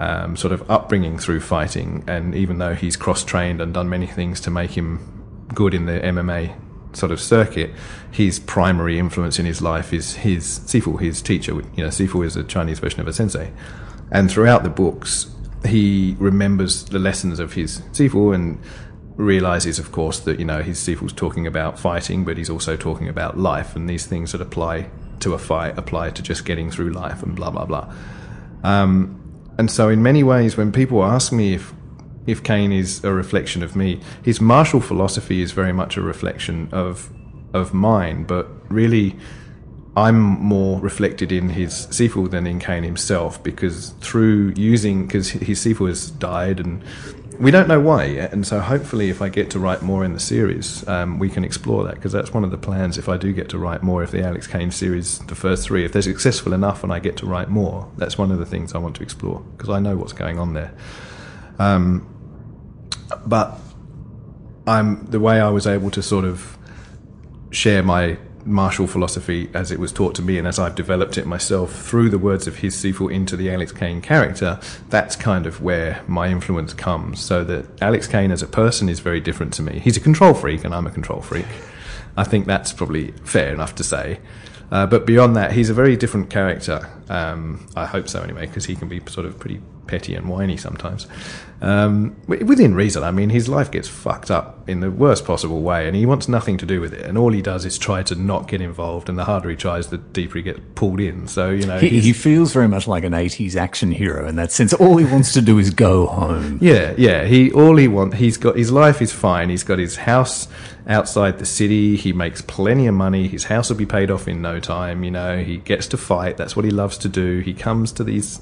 um, 0.00 0.36
sort 0.36 0.52
of 0.52 0.68
upbringing 0.68 1.18
through 1.18 1.38
fighting, 1.38 2.02
and 2.08 2.34
even 2.34 2.58
though 2.58 2.74
he's 2.74 2.96
cross-trained 2.96 3.60
and 3.60 3.72
done 3.72 3.88
many 3.88 4.08
things 4.08 4.40
to 4.40 4.50
make 4.50 4.72
him 4.72 5.46
good 5.54 5.72
in 5.72 5.86
the 5.86 6.00
MMA 6.00 6.56
sort 6.96 7.12
of 7.12 7.20
circuit, 7.20 7.70
his 8.10 8.40
primary 8.40 8.98
influence 8.98 9.38
in 9.38 9.46
his 9.46 9.62
life 9.62 9.92
is 9.92 10.16
his 10.16 10.58
Sifu, 10.66 11.00
his 11.00 11.22
teacher. 11.22 11.52
You 11.52 11.84
know, 11.84 11.86
Sifu 11.86 12.26
is 12.26 12.34
a 12.34 12.42
Chinese 12.42 12.80
version 12.80 13.00
of 13.00 13.06
a 13.06 13.12
sensei, 13.12 13.52
and 14.10 14.28
throughout 14.28 14.64
the 14.64 14.68
books, 14.68 15.30
he 15.64 16.16
remembers 16.18 16.86
the 16.86 16.98
lessons 16.98 17.38
of 17.38 17.52
his 17.52 17.82
Sifu 17.92 18.34
and 18.34 18.58
realizes, 19.16 19.78
of 19.78 19.92
course, 19.92 20.20
that 20.20 20.38
you 20.38 20.44
know 20.44 20.62
his 20.62 20.78
Sifu's 20.78 21.12
talking 21.12 21.46
about 21.46 21.78
fighting, 21.78 22.24
but 22.24 22.36
he's 22.36 22.50
also 22.50 22.76
talking 22.76 23.08
about 23.08 23.38
life, 23.38 23.76
and 23.76 23.88
these 23.88 24.06
things 24.06 24.32
that 24.32 24.40
apply 24.40 24.90
to 25.20 25.34
a 25.34 25.38
fight 25.38 25.78
apply 25.78 26.10
to 26.10 26.22
just 26.22 26.44
getting 26.44 26.70
through 26.70 26.90
life 26.90 27.22
and 27.22 27.36
blah 27.36 27.50
blah 27.50 27.64
blah. 27.64 27.92
Um, 28.64 29.18
and 29.58 29.70
so, 29.70 29.88
in 29.88 30.02
many 30.02 30.22
ways, 30.22 30.56
when 30.56 30.72
people 30.72 31.04
ask 31.04 31.32
me 31.32 31.54
if 31.54 31.72
if 32.26 32.42
Caine 32.42 32.72
is 32.72 33.02
a 33.04 33.12
reflection 33.12 33.62
of 33.62 33.74
me, 33.74 34.00
his 34.22 34.40
martial 34.40 34.80
philosophy 34.80 35.42
is 35.42 35.52
very 35.52 35.72
much 35.72 35.96
a 35.96 36.02
reflection 36.02 36.68
of 36.72 37.10
of 37.52 37.74
mine, 37.74 38.24
but 38.24 38.48
really. 38.70 39.16
I'm 39.94 40.18
more 40.22 40.80
reflected 40.80 41.32
in 41.32 41.50
his 41.50 41.86
Sifu 41.88 42.30
than 42.30 42.46
in 42.46 42.60
Caine 42.60 42.82
himself 42.82 43.42
because 43.42 43.90
through 44.00 44.54
using 44.56 45.06
because 45.06 45.28
his 45.28 45.62
Sifu 45.62 45.86
has 45.86 46.10
died 46.12 46.60
and 46.60 46.82
we 47.42 47.50
don't 47.50 47.66
know 47.66 47.80
why 47.80 48.04
yet, 48.04 48.32
and 48.32 48.46
so 48.46 48.60
hopefully, 48.60 49.10
if 49.10 49.20
I 49.20 49.28
get 49.28 49.50
to 49.50 49.58
write 49.58 49.82
more 49.82 50.04
in 50.04 50.12
the 50.12 50.20
series, 50.20 50.86
um, 50.86 51.18
we 51.18 51.28
can 51.28 51.42
explore 51.42 51.82
that 51.84 51.96
because 51.96 52.12
that's 52.12 52.32
one 52.32 52.44
of 52.44 52.52
the 52.52 52.56
plans. 52.56 52.98
If 52.98 53.08
I 53.08 53.16
do 53.16 53.32
get 53.32 53.48
to 53.48 53.58
write 53.58 53.82
more, 53.82 54.00
if 54.04 54.12
the 54.12 54.22
Alex 54.22 54.46
Caine 54.46 54.70
series, 54.70 55.18
the 55.18 55.34
first 55.34 55.64
three, 55.64 55.84
if 55.84 55.92
they're 55.92 56.02
successful 56.02 56.52
enough 56.52 56.84
and 56.84 56.92
I 56.92 57.00
get 57.00 57.16
to 57.16 57.26
write 57.26 57.48
more, 57.48 57.90
that's 57.96 58.16
one 58.16 58.30
of 58.30 58.38
the 58.38 58.46
things 58.46 58.76
I 58.76 58.78
want 58.78 58.94
to 58.96 59.02
explore 59.02 59.40
because 59.56 59.70
I 59.70 59.80
know 59.80 59.96
what's 59.96 60.12
going 60.12 60.38
on 60.38 60.54
there. 60.54 60.72
Um, 61.58 62.08
but 63.26 63.58
I'm 64.64 65.06
the 65.06 65.18
way 65.18 65.40
I 65.40 65.50
was 65.50 65.66
able 65.66 65.90
to 65.90 66.02
sort 66.02 66.24
of 66.24 66.56
share 67.50 67.82
my 67.82 68.18
martial 68.44 68.86
philosophy 68.86 69.48
as 69.54 69.70
it 69.70 69.78
was 69.78 69.92
taught 69.92 70.14
to 70.16 70.22
me 70.22 70.38
and 70.38 70.46
as 70.46 70.58
I've 70.58 70.74
developed 70.74 71.18
it 71.18 71.26
myself 71.26 71.74
through 71.74 72.10
the 72.10 72.18
words 72.18 72.46
of 72.46 72.56
his 72.56 72.74
Sifu 72.74 73.12
into 73.12 73.36
the 73.36 73.50
Alex 73.50 73.72
Caine 73.72 74.00
character, 74.00 74.60
that's 74.88 75.16
kind 75.16 75.46
of 75.46 75.62
where 75.62 76.02
my 76.06 76.28
influence 76.28 76.74
comes. 76.74 77.20
So 77.20 77.44
that 77.44 77.82
Alex 77.82 78.06
Caine 78.06 78.32
as 78.32 78.42
a 78.42 78.46
person 78.46 78.88
is 78.88 79.00
very 79.00 79.20
different 79.20 79.52
to 79.54 79.62
me. 79.62 79.78
He's 79.78 79.96
a 79.96 80.00
control 80.00 80.34
freak 80.34 80.64
and 80.64 80.74
I'm 80.74 80.86
a 80.86 80.90
control 80.90 81.20
freak. 81.20 81.46
I 82.16 82.24
think 82.24 82.46
that's 82.46 82.72
probably 82.72 83.12
fair 83.24 83.52
enough 83.52 83.74
to 83.76 83.84
say. 83.84 84.20
Uh, 84.70 84.86
but 84.86 85.04
beyond 85.04 85.36
that, 85.36 85.52
he's 85.52 85.68
a 85.68 85.74
very 85.74 85.96
different 85.96 86.30
character. 86.30 86.88
Um, 87.10 87.66
I 87.76 87.84
hope 87.84 88.08
so, 88.08 88.22
anyway, 88.22 88.46
because 88.46 88.64
he 88.64 88.74
can 88.74 88.88
be 88.88 89.02
sort 89.06 89.26
of 89.26 89.38
pretty 89.38 89.60
petty 89.86 90.14
and 90.14 90.28
whiny 90.28 90.56
sometimes. 90.56 91.06
Um, 91.62 92.16
within 92.26 92.74
reason, 92.74 93.04
I 93.04 93.12
mean, 93.12 93.30
his 93.30 93.48
life 93.48 93.70
gets 93.70 93.86
fucked 93.86 94.32
up 94.32 94.68
in 94.68 94.80
the 94.80 94.90
worst 94.90 95.24
possible 95.24 95.62
way, 95.62 95.86
and 95.86 95.94
he 95.94 96.04
wants 96.04 96.26
nothing 96.26 96.58
to 96.58 96.66
do 96.66 96.80
with 96.80 96.92
it. 96.92 97.06
And 97.06 97.16
all 97.16 97.30
he 97.30 97.40
does 97.40 97.64
is 97.64 97.78
try 97.78 98.02
to 98.02 98.16
not 98.16 98.48
get 98.48 98.60
involved. 98.60 99.08
And 99.08 99.16
the 99.16 99.24
harder 99.24 99.48
he 99.48 99.54
tries, 99.54 99.86
the 99.86 99.98
deeper 99.98 100.38
he 100.38 100.42
gets 100.42 100.58
pulled 100.74 100.98
in. 100.98 101.28
So 101.28 101.50
you 101.50 101.64
know, 101.64 101.78
he, 101.78 102.00
he 102.00 102.12
feels 102.12 102.52
very 102.52 102.66
much 102.66 102.88
like 102.88 103.04
an 103.04 103.12
'80s 103.12 103.54
action 103.54 103.92
hero 103.92 104.26
in 104.28 104.34
that 104.36 104.50
sense. 104.50 104.72
All 104.72 104.96
he 104.96 105.04
wants 105.04 105.32
to 105.34 105.40
do 105.40 105.60
is 105.60 105.70
go 105.70 106.06
home. 106.06 106.58
Yeah, 106.60 106.94
yeah. 106.98 107.26
He 107.26 107.52
all 107.52 107.76
he 107.76 107.86
wants. 107.86 108.16
He's 108.16 108.36
got 108.36 108.56
his 108.56 108.72
life 108.72 109.00
is 109.00 109.12
fine. 109.12 109.48
He's 109.48 109.62
got 109.62 109.78
his 109.78 109.98
house 109.98 110.48
outside 110.86 111.38
the 111.38 111.46
city. 111.46 111.96
He 111.96 112.12
makes 112.12 112.42
plenty 112.42 112.86
of 112.86 112.94
money. 112.94 113.28
His 113.28 113.44
house 113.44 113.70
will 113.70 113.76
be 113.76 113.86
paid 113.86 114.10
off 114.10 114.26
in 114.26 114.42
no 114.42 114.60
time. 114.60 115.04
You 115.04 115.10
know, 115.10 115.38
he 115.38 115.58
gets 115.58 115.86
to 115.88 115.96
fight. 115.96 116.36
That's 116.36 116.56
what 116.56 116.64
he 116.64 116.70
loves 116.70 116.98
to 116.98 117.08
do. 117.08 117.38
He 117.38 117.54
comes 117.54 117.92
to 117.92 118.04
these 118.04 118.40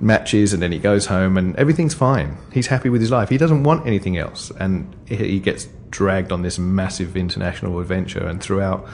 matches 0.00 0.52
and 0.52 0.62
then 0.62 0.72
he 0.72 0.78
goes 0.78 1.06
home 1.06 1.36
and 1.36 1.54
everything's 1.56 1.94
fine. 1.94 2.38
He's 2.60 2.66
happy 2.66 2.90
with 2.90 3.00
his 3.00 3.10
life. 3.10 3.30
He 3.30 3.38
doesn't 3.38 3.62
want 3.62 3.86
anything 3.86 4.18
else. 4.18 4.52
And 4.60 4.94
he 5.08 5.40
gets 5.40 5.66
dragged 5.88 6.30
on 6.30 6.42
this 6.42 6.58
massive 6.58 7.16
international 7.16 7.80
adventure 7.80 8.26
and 8.26 8.38
throughout 8.38 8.86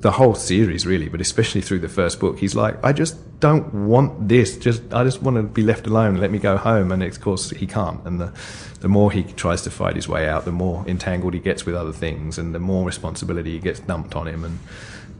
the 0.00 0.10
whole 0.10 0.34
series 0.34 0.86
really, 0.86 1.10
but 1.10 1.20
especially 1.20 1.60
through 1.60 1.80
the 1.80 1.88
first 1.90 2.18
book, 2.18 2.38
he's 2.38 2.54
like, 2.54 2.82
I 2.82 2.94
just 2.94 3.18
don't 3.40 3.74
want 3.74 4.26
this. 4.26 4.56
Just 4.56 4.94
I 4.94 5.04
just 5.04 5.20
want 5.20 5.36
to 5.36 5.42
be 5.42 5.62
left 5.62 5.86
alone. 5.86 6.16
Let 6.16 6.30
me 6.30 6.38
go 6.38 6.56
home. 6.56 6.90
And 6.92 7.02
of 7.02 7.20
course 7.20 7.50
he 7.50 7.66
can't. 7.66 8.02
And 8.06 8.18
the 8.18 8.32
the 8.80 8.88
more 8.88 9.12
he 9.12 9.24
tries 9.24 9.60
to 9.64 9.70
fight 9.70 9.96
his 9.96 10.08
way 10.08 10.26
out, 10.26 10.46
the 10.46 10.52
more 10.52 10.82
entangled 10.88 11.34
he 11.34 11.40
gets 11.40 11.66
with 11.66 11.74
other 11.74 11.92
things, 11.92 12.38
and 12.38 12.54
the 12.54 12.58
more 12.58 12.86
responsibility 12.86 13.50
he 13.50 13.58
gets 13.58 13.80
dumped 13.80 14.16
on 14.16 14.28
him. 14.28 14.44
And 14.44 14.58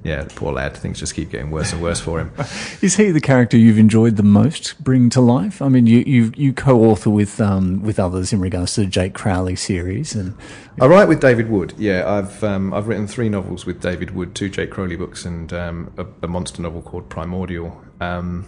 yeah, 0.04 0.26
poor 0.34 0.52
lad, 0.52 0.76
things 0.76 1.00
just 1.00 1.14
keep 1.14 1.30
getting 1.30 1.50
worse 1.50 1.72
and 1.72 1.80
worse 1.80 1.98
for 1.98 2.20
him. 2.20 2.30
Is 2.82 2.96
he 2.96 3.10
the 3.10 3.22
character 3.22 3.56
you've 3.56 3.78
enjoyed 3.78 4.16
the 4.16 4.22
most 4.22 4.82
bringing 4.84 5.08
to 5.10 5.22
life? 5.22 5.62
I 5.62 5.68
mean, 5.68 5.86
you 5.86 6.00
you, 6.06 6.32
you 6.36 6.52
co-author 6.52 7.08
with 7.08 7.40
um, 7.40 7.82
with 7.82 7.98
others 7.98 8.30
in 8.30 8.38
regards 8.38 8.74
to 8.74 8.82
the 8.82 8.86
Jake 8.86 9.14
Crowley 9.14 9.56
series, 9.56 10.14
and 10.14 10.36
I 10.78 10.86
write 10.86 11.08
with 11.08 11.20
David 11.20 11.48
Wood. 11.48 11.72
Yeah, 11.78 12.06
I've 12.06 12.44
um, 12.44 12.74
I've 12.74 12.86
written 12.86 13.06
three 13.06 13.30
novels 13.30 13.64
with 13.64 13.80
David 13.80 14.10
Wood, 14.10 14.34
two 14.34 14.50
Jake 14.50 14.70
Crowley 14.70 14.96
books, 14.96 15.24
and 15.24 15.50
um, 15.54 15.90
a, 15.96 16.04
a, 16.22 16.28
monster 16.28 16.60
novel 16.60 16.82
called 16.82 17.08
Primordial. 17.08 17.82
Um, 17.98 18.46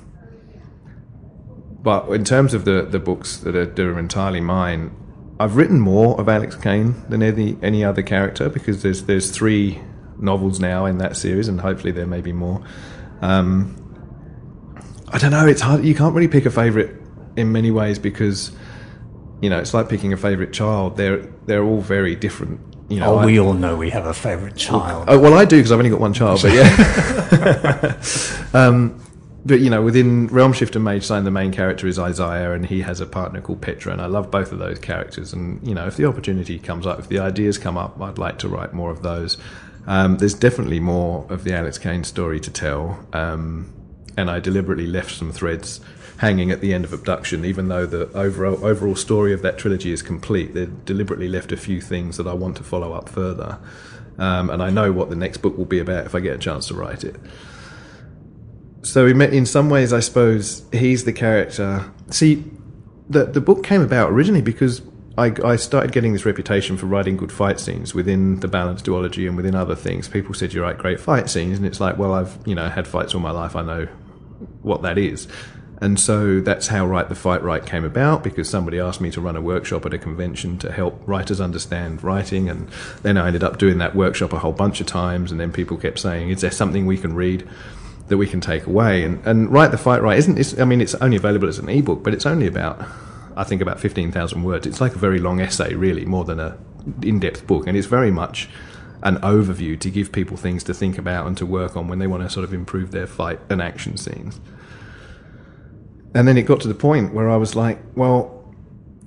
but 1.83 2.07
in 2.11 2.25
terms 2.25 2.53
of 2.53 2.67
the 2.67 2.83
the 2.83 2.99
books 2.99 3.39
that 3.39 3.57
are, 3.57 3.65
that 3.65 3.83
are 3.83 3.99
entirely 3.99 4.43
mine, 4.43 4.95
I've 5.41 5.57
written 5.57 5.81
more 5.81 6.21
of 6.21 6.29
Alex 6.29 6.55
Caine 6.55 7.03
than 7.09 7.23
any 7.23 7.57
any 7.63 7.83
other 7.83 8.03
character 8.03 8.51
because 8.51 8.83
there's 8.83 9.05
there's 9.05 9.31
three 9.31 9.81
novels 10.19 10.61
now 10.61 10.87
in 10.87 10.99
that 10.99 11.17
series, 11.17 11.49
and 11.49 11.61
hopefully 11.61 11.93
there 11.93 12.07
may 12.07 12.21
be 12.21 12.33
more. 12.33 12.63
Um, 13.21 13.83
I 15.09 15.19
don't 15.19 15.31
know. 15.31 15.47
It's 15.47 15.61
hard. 15.61 15.85
You 15.85 15.95
can't 15.95 16.15
really 16.15 16.29
pick 16.29 16.47
a 16.47 16.51
favorite 16.51 16.95
in 17.37 17.53
many 17.53 17.71
ways 17.71 17.99
because 17.99 18.53
you 19.41 19.51
know 19.51 19.59
it's 19.59 19.75
like 19.75 19.89
picking 19.89 20.13
a 20.13 20.17
favorite 20.17 20.53
child. 20.53 20.97
They're 20.97 21.27
they're 21.47 21.65
all 21.65 21.81
very 21.81 22.17
different. 22.17 22.61
You 22.89 23.01
know, 23.01 23.19
oh, 23.19 23.27
we 23.27 23.39
I, 23.39 23.43
all 23.43 23.53
know 23.53 23.77
we 23.77 23.91
have 23.91 24.07
a 24.07 24.15
favorite 24.15 24.57
child. 24.57 25.07
Oh, 25.09 25.19
well, 25.19 25.35
I 25.35 25.45
do 25.45 25.57
because 25.57 25.73
I've 25.73 25.79
only 25.79 25.91
got 25.91 26.01
one 26.01 26.13
child. 26.13 26.41
But 26.43 26.53
yeah. 26.53 28.01
um, 28.55 29.01
but 29.47 29.61
you 29.61 29.71
know, 29.71 29.81
within 29.81 30.27
Realm 30.27 30.53
Shifter 30.53 30.81
Mage 30.81 31.05
Sign, 31.05 31.23
the 31.23 31.31
main 31.31 31.53
character 31.53 31.87
is 31.87 31.99
Isaiah, 31.99 32.53
and 32.53 32.67
he 32.67 32.83
has 32.83 33.01
a 33.01 33.07
partner 33.07 33.41
called 33.41 33.63
Petra, 33.63 33.93
and 33.93 34.01
I 34.01 34.07
love 34.07 34.31
both 34.31 34.51
of 34.51 34.59
those 34.59 34.79
characters. 34.81 35.33
And 35.33 35.67
you 35.67 35.75
know, 35.75 35.87
if 35.87 35.97
the 35.97 36.05
opportunity 36.05 36.59
comes 36.59 36.87
up, 36.87 36.99
if 36.99 37.09
the 37.09 37.21
ideas 37.21 37.57
come 37.57 37.79
up, 37.79 38.01
I'd 38.01 38.19
like 38.19 38.39
to 38.41 38.49
write 38.49 38.73
more 38.73 38.91
of 38.91 39.03
those. 39.03 39.39
Um, 39.87 40.17
there's 40.19 40.35
definitely 40.35 40.81
more 40.81 41.27
of 41.29 41.45
the 41.45 41.55
Alex 41.55 41.79
Caine 41.79 42.05
story 42.05 42.41
to 42.41 42.51
tell, 42.51 43.07
um, 43.13 43.73
and 44.17 44.31
I 44.31 44.41
deliberately 44.41 44.87
left 44.87 45.13
some 45.13 45.33
threads 45.33 45.81
hanging 46.19 46.51
at 46.51 46.61
the 46.61 46.73
end 46.73 46.85
of 46.85 46.93
Abduction, 46.93 47.45
even 47.45 47.69
though 47.69 47.87
the 47.87 48.09
overall, 48.13 48.65
overall 48.65 48.97
story 48.97 49.33
of 49.33 49.43
that 49.43 49.59
trilogy 49.59 49.93
is 49.93 50.03
complete. 50.03 50.55
They 50.55 50.69
deliberately 50.85 51.29
left 51.29 51.53
a 51.53 51.57
few 51.57 51.81
things 51.81 52.17
that 52.17 52.27
I 52.27 52.33
want 52.33 52.57
to 52.57 52.65
follow 52.65 52.93
up 52.93 53.09
further, 53.09 53.59
um, 54.19 54.51
and 54.51 54.63
I 54.63 54.71
know 54.71 54.91
what 54.93 55.09
the 55.09 55.17
next 55.17 55.39
book 55.39 55.57
will 55.57 55.67
be 55.67 55.79
about 55.79 56.07
if 56.07 56.15
I 56.15 56.21
get 56.21 56.35
a 56.35 56.39
chance 56.39 56.67
to 56.69 56.75
write 56.75 57.05
it. 57.05 57.17
So 58.83 59.07
in 59.07 59.47
some 59.47 59.69
ways, 59.69 59.93
I 59.93 60.01
suppose 60.01 60.65
he's 60.73 61.05
the 61.05 61.13
character. 61.13 61.91
See, 62.11 62.45
the 63.09 63.25
the 63.25 63.41
book 63.41 63.65
came 63.65 63.83
about 63.83 64.11
originally 64.11 64.43
because 64.43 64.81
I, 65.19 65.33
I, 65.45 65.57
started 65.57 65.93
getting 65.93 66.13
this 66.13 66.27
reputation 66.27 66.77
for 66.77 66.87
writing 66.87 67.17
good 67.17 67.33
fight 67.33 67.59
scenes 67.59 67.95
within 67.95 68.41
the 68.41 68.49
balance 68.49 68.83
duology 68.83 69.27
and 69.27 69.37
within 69.37 69.55
other 69.55 69.75
things. 69.75 70.09
People 70.09 70.35
said 70.35 70.53
you 70.53 70.63
write 70.63 70.77
great 70.77 71.01
fight 71.01 71.31
scenes, 71.31 71.57
and 71.57 71.67
it's 71.67 71.81
like, 71.81 71.97
well, 71.97 72.13
I've 72.13 72.39
you 72.45 72.55
know 72.55 72.69
had 72.69 72.87
fights 72.87 73.15
all 73.15 73.21
my 73.21 73.31
life. 73.31 73.57
I 73.57 73.63
know 73.63 73.87
what 74.63 74.83
that 74.83 74.99
is, 74.99 75.27
and 75.81 75.99
so 75.99 76.41
that's 76.41 76.67
how 76.67 76.87
Write 76.87 77.09
the 77.09 77.15
Fight 77.15 77.43
Right 77.43 77.65
came 77.65 77.85
about. 77.85 78.23
Because 78.23 78.49
somebody 78.51 78.79
asked 78.79 79.01
me 79.01 79.11
to 79.13 79.21
run 79.21 79.37
a 79.37 79.41
workshop 79.41 79.87
at 79.87 79.95
a 79.95 79.99
convention 79.99 80.59
to 80.59 80.71
help 80.71 81.03
writers 81.07 81.41
understand 81.41 82.03
writing, 82.05 82.51
and 82.51 82.69
then 83.03 83.17
I 83.17 83.29
ended 83.29 83.43
up 83.43 83.59
doing 83.59 83.79
that 83.79 83.95
workshop 83.95 84.35
a 84.35 84.39
whole 84.39 84.53
bunch 84.53 84.83
of 84.83 84.87
times. 84.87 85.31
And 85.31 85.41
then 85.41 85.51
people 85.51 85.79
kept 85.79 85.99
saying, 85.99 86.29
"Is 86.29 86.43
there 86.43 86.51
something 86.51 86.85
we 86.85 86.99
can 86.99 87.15
read?" 87.15 87.49
That 88.09 88.19
we 88.19 88.29
can 88.29 88.41
take 88.41 88.69
away, 88.69 89.03
and, 89.03 89.27
and 89.27 89.51
Write 89.51 89.73
the 89.73 89.79
Fight 89.79 90.01
Right 90.01 90.17
isn't. 90.17 90.61
I 90.61 90.65
mean, 90.65 90.81
it's 90.81 90.95
only 90.97 91.17
available 91.17 91.49
as 91.49 91.59
an 91.59 91.69
ebook, 91.69 92.05
but 92.05 92.15
it's 92.15 92.25
only 92.25 92.47
about 92.47 92.81
I 93.37 93.45
think 93.45 93.61
about 93.61 93.79
15,000 93.81 94.43
words. 94.43 94.67
It's 94.67 94.81
like 94.81 94.95
a 94.95 94.99
very 94.99 95.19
long 95.19 95.41
essay, 95.41 95.75
really, 95.75 96.05
more 96.05 96.25
than 96.25 96.41
a 96.41 96.57
in-depth 97.03 97.47
book, 97.47 97.67
and 97.67 97.77
it's 97.77 97.87
very 97.87 98.11
much 98.11 98.49
an 99.03 99.17
overview 99.19 99.79
to 99.79 99.91
give 99.91 100.11
people 100.11 100.37
things 100.37 100.65
to 100.65 100.73
think 100.75 100.99
about 100.99 101.27
and 101.27 101.37
to 101.37 101.45
work 101.45 101.77
on 101.77 101.87
when 101.87 101.99
they 101.99 102.07
want 102.07 102.23
to 102.23 102.31
sort 102.31 102.45
of 102.45 102.55
improve 102.55 102.93
their 102.93 103.07
fight 103.07 103.39
and 103.51 103.61
action 103.61 103.97
scenes. 103.97 104.41
and 106.17 106.27
then 106.27 106.39
it 106.39 106.43
got 106.43 106.61
to 106.63 106.69
the 106.69 106.75
point 106.75 107.13
where 107.13 107.29
I 107.29 107.37
was 107.37 107.55
like, 107.55 107.79
well, 107.95 108.33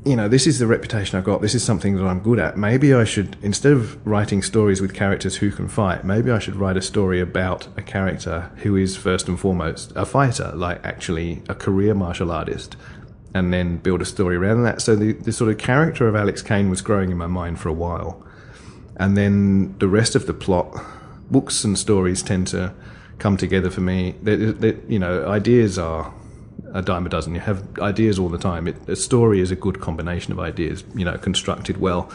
you 0.06 0.16
know, 0.16 0.28
this 0.28 0.46
is 0.46 0.60
the 0.60 0.68
reputation 0.68 1.18
I've 1.18 1.24
got. 1.26 1.42
This 1.42 1.56
is 1.56 1.64
something 1.64 1.96
that 1.96 2.06
I'm 2.06 2.20
good 2.20 2.38
at. 2.38 2.56
Maybe 2.56 2.94
I 2.94 3.04
should, 3.04 3.36
instead 3.42 3.74
of 3.74 4.06
writing 4.06 4.44
stories 4.44 4.80
with 4.80 4.94
characters 4.94 5.38
who 5.38 5.50
can 5.50 5.68
fight, 5.68 6.06
maybe 6.06 6.30
I 6.30 6.38
should 6.38 6.56
write 6.56 6.78
a 6.78 6.84
story 6.84 7.20
about 7.20 7.68
a 7.76 7.82
character 7.82 8.52
who 8.58 8.76
is 8.76 8.96
first 8.96 9.28
and 9.28 9.40
foremost 9.40 9.92
a 9.96 10.06
fighter, 10.06 10.52
like 10.56 10.86
actually 10.86 11.42
a 11.50 11.56
career 11.56 11.96
martial 11.96 12.32
artist, 12.32 12.78
and 13.34 13.54
then 13.54 13.78
build 13.78 14.02
a 14.02 14.06
story 14.06 14.36
around 14.36 14.64
that. 14.64 14.82
So 14.82 14.96
the, 14.96 15.14
the 15.14 15.32
sort 15.32 15.52
of 15.52 15.58
character 15.58 16.08
of 16.08 16.16
Alex 16.16 16.42
Caine 16.42 16.70
was 16.70 16.82
growing 16.82 17.12
in 17.12 17.18
my 17.18 17.28
mind 17.28 17.60
for 17.60 17.70
a 17.70 17.74
while. 17.74 18.26
And 18.98 19.16
then 19.16 19.78
the 19.80 19.88
rest 19.88 20.16
of 20.16 20.28
the 20.28 20.34
plot, 20.34 20.76
books 21.30 21.64
and 21.64 21.78
stories 21.78 22.22
tend 22.24 22.48
to 22.48 22.74
come 23.20 23.38
together 23.38 23.70
for 23.70 23.82
me. 23.82 24.16
They, 24.22 24.36
they, 24.36 24.78
you 24.88 25.00
know, 25.00 25.28
ideas 25.28 25.78
are 25.78 26.14
a 26.74 26.82
dime 26.82 27.06
a 27.06 27.10
dozen. 27.10 27.36
You 27.36 27.42
have 27.42 27.64
ideas 27.80 28.20
all 28.20 28.30
the 28.30 28.38
time. 28.38 28.68
It, 28.68 28.90
a 28.90 28.96
story 28.96 29.40
is 29.40 29.52
a 29.52 29.56
good 29.56 29.80
combination 29.80 30.34
of 30.34 30.40
ideas, 30.40 30.84
you 30.96 31.06
know, 31.06 31.18
constructed 31.18 31.78
well. 31.78 32.12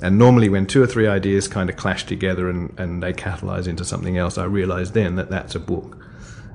And 0.00 0.18
normally, 0.18 0.48
when 0.48 0.66
two 0.66 0.82
or 0.82 0.86
three 0.86 1.08
ideas 1.08 1.48
kind 1.48 1.68
of 1.68 1.76
clash 1.76 2.04
together 2.04 2.48
and, 2.48 2.78
and 2.78 3.02
they 3.02 3.12
catalyze 3.12 3.66
into 3.66 3.84
something 3.84 4.16
else, 4.16 4.38
I 4.38 4.44
realize 4.44 4.92
then 4.92 5.16
that 5.16 5.30
that's 5.30 5.54
a 5.54 5.60
book. 5.60 5.98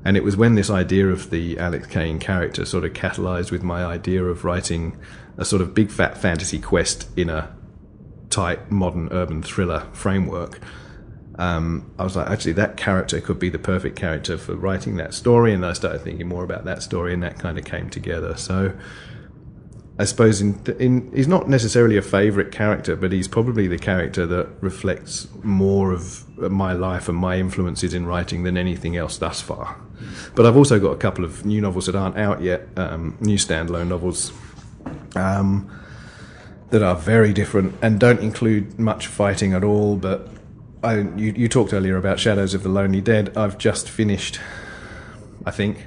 And 0.06 0.18
it 0.18 0.24
was 0.24 0.36
when 0.36 0.56
this 0.56 0.70
idea 0.70 1.08
of 1.08 1.30
the 1.30 1.58
Alex 1.58 1.88
Caine 1.88 2.20
character 2.20 2.66
sort 2.66 2.84
of 2.84 2.94
catalyzed 2.94 3.52
with 3.52 3.64
my 3.64 3.86
idea 3.86 4.24
of 4.24 4.44
writing 4.44 4.98
a 5.38 5.46
sort 5.46 5.62
of 5.62 5.74
big 5.74 5.90
fat 5.90 6.18
fantasy 6.18 6.60
quest 6.60 7.08
in 7.18 7.30
a 7.30 7.56
tight 8.30 8.72
modern 8.72 9.10
urban 9.12 9.42
thriller 9.42 9.88
framework 9.94 10.60
um, 11.36 11.92
I 11.98 12.04
was 12.04 12.16
like, 12.16 12.30
actually, 12.30 12.54
that 12.54 12.78
character 12.78 13.20
could 13.20 13.40
be 13.40 13.50
the 13.50 13.60
perfect 13.60 13.96
character 13.96 14.38
for 14.38 14.56
writing 14.56 14.98
that 14.98 15.14
story. 15.14 15.54
And 15.54 15.66
I 15.66 15.74
started 15.74 16.02
thinking 16.02 16.28
more 16.28 16.44
about 16.44 16.66
that 16.66 16.84
story, 16.84 17.14
and 17.14 17.24
that 17.24 17.40
kind 17.40 17.58
of 17.58 17.66
came 17.66 17.90
together. 17.90 18.38
So 18.38 18.74
I 20.00 20.06
suppose 20.06 20.42
in, 20.42 20.60
in, 20.80 21.12
he's 21.14 21.28
not 21.28 21.48
necessarily 21.48 21.98
a 21.98 22.02
favorite 22.02 22.52
character, 22.52 22.96
but 22.96 23.12
he's 23.12 23.28
probably 23.28 23.68
the 23.68 23.78
character 23.78 24.26
that 24.26 24.50
reflects 24.60 25.28
more 25.44 25.92
of 25.92 26.28
my 26.38 26.74
life 26.74 27.08
and 27.08 27.18
my 27.18 27.38
influences 27.38 27.94
in 27.94 28.08
writing 28.08 28.42
than 28.44 28.58
anything 28.58 28.98
else 28.98 29.18
thus 29.18 29.40
far. 29.40 29.80
But 30.34 30.48
I've 30.48 30.58
also 30.58 30.80
got 30.80 30.92
a 30.92 30.98
couple 30.98 31.24
of 31.24 31.46
new 31.46 31.62
novels 31.62 31.86
that 31.86 31.96
aren't 31.96 32.18
out 32.18 32.42
yet, 32.42 32.68
um, 32.76 33.18
new 33.22 33.38
standalone 33.38 33.88
novels. 33.88 34.32
Um, 35.16 35.70
that 36.74 36.82
are 36.82 36.96
very 36.96 37.34
different 37.34 37.76
and 37.84 38.00
don't 38.00 38.20
include 38.20 38.80
much 38.80 39.06
fighting 39.06 39.54
at 39.54 39.64
all, 39.64 39.96
but 39.96 40.28
I, 40.84 41.02
you, 41.02 41.32
you 41.38 41.48
talked 41.48 41.72
earlier 41.72 41.98
about 41.98 42.20
Shadows 42.20 42.56
of 42.56 42.64
the 42.64 42.70
Lonely 42.70 43.00
Dead. 43.00 43.38
I've 43.38 43.60
just 43.60 43.88
finished, 43.88 44.40
I 45.46 45.52
think. 45.52 45.86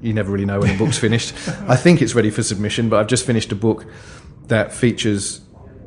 You 0.00 0.12
never 0.12 0.32
really 0.32 0.44
know 0.44 0.60
when 0.60 0.74
a 0.74 0.78
book's 0.78 0.98
finished. 0.98 1.34
I 1.68 1.76
think 1.76 2.02
it's 2.02 2.14
ready 2.14 2.30
for 2.30 2.42
submission, 2.42 2.88
but 2.88 3.00
I've 3.00 3.06
just 3.06 3.26
finished 3.26 3.52
a 3.52 3.56
book 3.56 3.86
that 4.48 4.72
features 4.72 5.40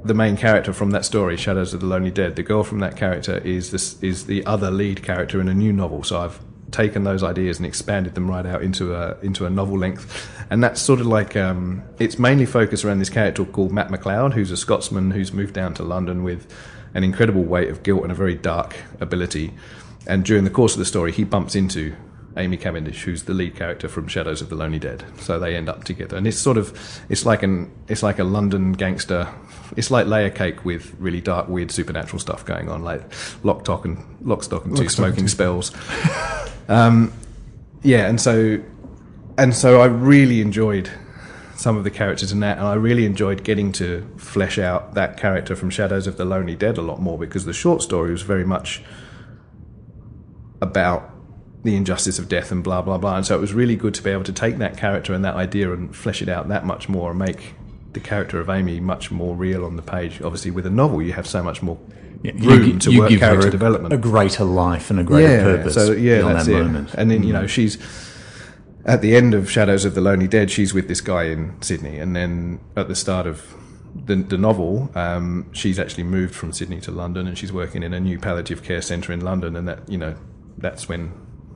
the 0.03 0.13
main 0.13 0.37
character 0.37 0.73
from 0.73 0.91
that 0.91 1.05
story, 1.05 1.35
Shadows 1.37 1.73
of 1.73 1.81
the 1.81 1.85
Lonely 1.85 2.11
Dead. 2.11 2.35
The 2.35 2.43
girl 2.43 2.63
from 2.63 2.79
that 2.79 2.95
character 2.95 3.37
is 3.39 3.71
this 3.71 4.01
is 4.01 4.25
the 4.25 4.45
other 4.45 4.71
lead 4.71 5.03
character 5.03 5.41
in 5.41 5.47
a 5.47 5.53
new 5.53 5.73
novel. 5.73 6.03
So 6.03 6.19
I've 6.19 6.39
taken 6.71 7.03
those 7.03 7.23
ideas 7.23 7.57
and 7.57 7.65
expanded 7.65 8.15
them 8.15 8.29
right 8.29 8.45
out 8.45 8.61
into 8.61 8.95
a 8.95 9.17
into 9.21 9.45
a 9.45 9.49
novel 9.49 9.77
length, 9.77 10.29
and 10.49 10.63
that's 10.63 10.81
sort 10.81 10.99
of 10.99 11.07
like 11.07 11.35
um, 11.35 11.83
it's 11.99 12.17
mainly 12.17 12.45
focused 12.45 12.85
around 12.85 12.99
this 12.99 13.09
character 13.09 13.43
called 13.45 13.71
Matt 13.71 13.89
McLeod, 13.89 14.33
who's 14.33 14.51
a 14.51 14.57
Scotsman 14.57 15.11
who's 15.11 15.33
moved 15.33 15.53
down 15.53 15.73
to 15.75 15.83
London 15.83 16.23
with 16.23 16.51
an 16.93 17.03
incredible 17.03 17.43
weight 17.43 17.69
of 17.69 17.83
guilt 17.83 18.03
and 18.03 18.11
a 18.11 18.15
very 18.15 18.35
dark 18.35 18.75
ability. 18.99 19.53
And 20.07 20.23
during 20.25 20.43
the 20.43 20.49
course 20.49 20.73
of 20.73 20.79
the 20.79 20.85
story, 20.85 21.11
he 21.11 21.23
bumps 21.23 21.55
into 21.55 21.95
Amy 22.39 22.57
Cavendish, 22.57 23.03
who's 23.03 23.23
the 23.23 23.33
lead 23.33 23.55
character 23.55 23.87
from 23.87 24.07
Shadows 24.07 24.41
of 24.41 24.49
the 24.49 24.55
Lonely 24.55 24.79
Dead. 24.79 25.03
So 25.19 25.39
they 25.39 25.55
end 25.55 25.69
up 25.69 25.83
together, 25.83 26.17
and 26.17 26.25
it's 26.25 26.39
sort 26.39 26.57
of 26.57 27.01
it's 27.09 27.25
like 27.25 27.43
an 27.43 27.71
it's 27.87 28.01
like 28.01 28.19
a 28.19 28.23
London 28.23 28.71
gangster. 28.71 29.27
It's 29.77 29.91
like 29.91 30.07
layer 30.07 30.29
cake 30.29 30.65
with 30.65 30.95
really 30.97 31.21
dark, 31.21 31.47
weird 31.47 31.71
supernatural 31.71 32.19
stuff 32.19 32.45
going 32.45 32.69
on, 32.69 32.83
like 32.83 33.03
lock, 33.43 33.61
stock, 33.61 33.85
and 33.85 34.03
lock, 34.21 34.43
stock, 34.43 34.65
and 34.65 34.75
two 34.75 34.83
lock, 34.83 34.91
smoking 34.91 35.27
spells. 35.27 35.71
um, 36.69 37.13
yeah, 37.83 38.07
and 38.07 38.19
so 38.19 38.61
and 39.37 39.53
so 39.53 39.81
I 39.81 39.85
really 39.85 40.41
enjoyed 40.41 40.89
some 41.55 41.75
of 41.75 41.83
the 41.83 41.91
characters 41.91 42.31
in 42.31 42.39
that, 42.39 42.57
and 42.57 42.65
I 42.65 42.75
really 42.75 43.05
enjoyed 43.05 43.43
getting 43.43 43.73
to 43.73 44.09
flesh 44.17 44.57
out 44.57 44.93
that 44.93 45.17
character 45.17 45.55
from 45.57 45.69
Shadows 45.69 46.07
of 46.07 46.15
the 46.15 46.25
Lonely 46.25 46.55
Dead 46.55 46.77
a 46.77 46.81
lot 46.81 47.01
more 47.01 47.17
because 47.17 47.43
the 47.43 47.53
short 47.53 47.81
story 47.81 48.11
was 48.11 48.21
very 48.21 48.45
much 48.45 48.81
about 50.61 51.18
the 51.63 51.75
injustice 51.75 52.19
of 52.19 52.29
death 52.29 52.51
and 52.51 52.63
blah 52.63 52.81
blah 52.81 52.97
blah. 52.97 53.17
And 53.17 53.25
so 53.25 53.35
it 53.35 53.41
was 53.41 53.53
really 53.53 53.75
good 53.75 53.93
to 53.95 54.03
be 54.03 54.09
able 54.09 54.23
to 54.23 54.33
take 54.33 54.57
that 54.57 54.77
character 54.77 55.13
and 55.13 55.23
that 55.25 55.35
idea 55.35 55.73
and 55.73 55.95
flesh 55.95 56.21
it 56.21 56.29
out 56.29 56.47
that 56.47 56.65
much 56.65 56.89
more 56.89 57.11
and 57.11 57.19
make 57.19 57.53
the 57.93 57.99
character 57.99 58.39
of 58.39 58.49
Amy 58.49 58.79
much 58.79 59.11
more 59.11 59.35
real 59.35 59.65
on 59.65 59.75
the 59.75 59.81
page. 59.81 60.21
Obviously, 60.21 60.51
with 60.51 60.65
a 60.65 60.69
novel, 60.69 61.01
you 61.01 61.13
have 61.13 61.27
so 61.27 61.43
much 61.43 61.61
more 61.61 61.77
yeah, 62.23 62.33
room 62.33 62.63
you, 62.63 62.79
to 62.79 62.91
you 62.91 62.99
work 62.99 63.11
character 63.11 63.47
a, 63.47 63.51
development, 63.51 63.93
a 63.93 63.97
greater 63.97 64.43
life 64.43 64.89
and 64.89 64.99
a 64.99 65.03
greater 65.03 65.35
yeah, 65.35 65.43
purpose. 65.43 65.73
So 65.73 65.91
yeah, 65.91 66.21
that's 66.21 66.47
that 66.47 66.53
it. 66.53 66.63
Moment. 66.63 66.93
And 66.93 67.09
then 67.09 67.23
you 67.23 67.33
know 67.33 67.43
mm. 67.43 67.49
she's 67.49 67.77
at 68.85 69.01
the 69.01 69.15
end 69.15 69.33
of 69.33 69.49
Shadows 69.49 69.85
of 69.85 69.95
the 69.95 70.01
Lonely 70.01 70.27
Dead, 70.27 70.49
she's 70.49 70.73
with 70.73 70.87
this 70.87 71.01
guy 71.01 71.25
in 71.25 71.61
Sydney, 71.61 71.99
and 71.99 72.15
then 72.15 72.59
at 72.75 72.87
the 72.87 72.95
start 72.95 73.27
of 73.27 73.55
the, 74.05 74.15
the 74.15 74.37
novel, 74.37 74.89
um, 74.95 75.45
she's 75.53 75.79
actually 75.79 76.03
moved 76.03 76.33
from 76.33 76.51
Sydney 76.53 76.79
to 76.81 76.91
London, 76.91 77.27
and 77.27 77.37
she's 77.37 77.51
working 77.51 77.83
in 77.83 77.93
a 77.93 77.99
new 77.99 78.17
palliative 78.17 78.63
care 78.63 78.81
centre 78.81 79.11
in 79.11 79.21
London, 79.21 79.55
and 79.55 79.67
that 79.67 79.87
you 79.89 79.97
know 79.97 80.15
that's 80.57 80.89
when 80.89 81.11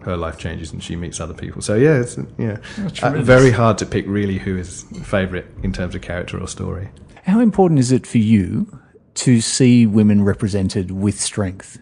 her 0.06 0.18
life 0.18 0.38
changes 0.38 0.72
and 0.72 0.84
she 0.84 0.95
meets 0.95 1.20
other 1.20 1.34
people. 1.34 1.62
So 1.62 1.76
yeah, 1.76 1.99
it's 1.99 2.18
yeah, 2.38 2.58
uh, 3.01 3.12
very 3.22 3.51
hard 3.51 3.78
to 3.80 3.86
pick 3.86 4.06
really 4.08 4.38
who 4.38 4.58
is 4.58 4.84
favourite 5.04 5.45
in 5.64 5.74
terms 5.74 5.95
of 5.95 6.01
character 6.01 6.39
or 6.39 6.47
story. 6.47 6.89
How 7.24 7.39
important 7.39 7.80
is 7.80 7.91
it 7.91 8.06
for 8.06 8.18
you 8.18 8.80
to 9.16 9.41
see 9.41 9.86
women 9.86 10.24
represented 10.24 10.91
with 10.91 11.20
strength? 11.20 11.80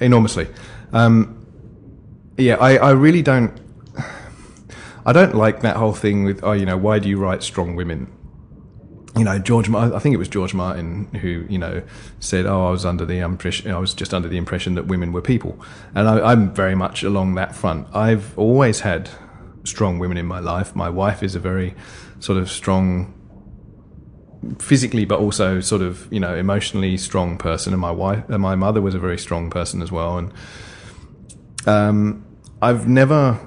Enormously. 0.00 0.48
Um, 0.92 1.46
yeah, 2.36 2.56
I, 2.56 2.76
I 2.76 2.90
really 2.90 3.22
don't 3.22 3.52
I 5.06 5.12
don't 5.12 5.34
like 5.34 5.60
that 5.60 5.76
whole 5.76 5.92
thing 5.92 6.24
with, 6.24 6.42
oh, 6.42 6.52
you 6.52 6.66
know, 6.66 6.76
why 6.76 6.98
do 6.98 7.08
you 7.08 7.18
write 7.18 7.42
strong 7.42 7.76
women? 7.76 8.12
You 9.16 9.24
know, 9.24 9.38
George, 9.38 9.70
I 9.70 9.98
think 9.98 10.14
it 10.14 10.18
was 10.18 10.28
George 10.28 10.52
Martin 10.52 11.06
who, 11.22 11.46
you 11.48 11.58
know, 11.58 11.82
said, 12.20 12.44
oh, 12.44 12.66
I 12.66 12.70
was 12.70 12.84
under 12.84 13.06
the 13.06 13.18
impression, 13.18 13.70
I 13.70 13.78
was 13.78 13.94
just 13.94 14.12
under 14.12 14.28
the 14.28 14.36
impression 14.36 14.74
that 14.74 14.86
women 14.86 15.12
were 15.12 15.22
people. 15.22 15.58
And 15.94 16.06
I, 16.06 16.32
I'm 16.32 16.52
very 16.52 16.74
much 16.74 17.02
along 17.02 17.34
that 17.36 17.54
front. 17.54 17.88
I've 17.94 18.38
always 18.38 18.80
had 18.80 19.08
strong 19.64 19.98
women 19.98 20.18
in 20.18 20.26
my 20.26 20.38
life. 20.38 20.76
My 20.76 20.90
wife 20.90 21.22
is 21.22 21.34
a 21.34 21.40
very 21.40 21.74
sort 22.20 22.38
of 22.38 22.50
strong 22.50 23.14
physically 24.58 25.04
but 25.04 25.18
also 25.18 25.60
sort 25.60 25.82
of 25.82 26.06
you 26.12 26.20
know 26.20 26.34
emotionally 26.34 26.96
strong 26.96 27.36
person 27.36 27.72
and 27.72 27.80
my 27.80 27.90
wife 27.90 28.28
and 28.28 28.40
my 28.40 28.54
mother 28.54 28.80
was 28.80 28.94
a 28.94 28.98
very 28.98 29.18
strong 29.18 29.50
person 29.50 29.82
as 29.82 29.90
well 29.90 30.18
and 30.18 30.32
um, 31.66 32.24
I've 32.62 32.86
never 32.86 33.40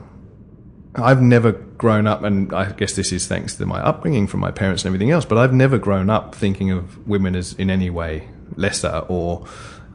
I've 1.00 1.22
never 1.22 1.52
grown 1.52 2.08
up, 2.08 2.24
and 2.24 2.54
I 2.54 2.72
guess 2.72 2.96
this 2.96 3.12
is 3.12 3.28
thanks 3.28 3.56
to 3.56 3.66
my 3.66 3.80
upbringing 3.80 4.28
from 4.28 4.40
my 4.40 4.52
parents 4.52 4.84
and 4.84 4.90
everything 4.90 5.12
else, 5.12 5.26
but 5.26 5.38
I've 5.38 5.54
never 5.54 5.78
grown 5.78 6.10
up 6.10 6.36
thinking 6.36 6.72
of 6.72 7.08
women 7.08 7.36
as 7.36 7.54
in 7.54 7.70
any 7.70 7.90
way 7.90 8.30
lesser 8.56 9.06
or 9.08 9.46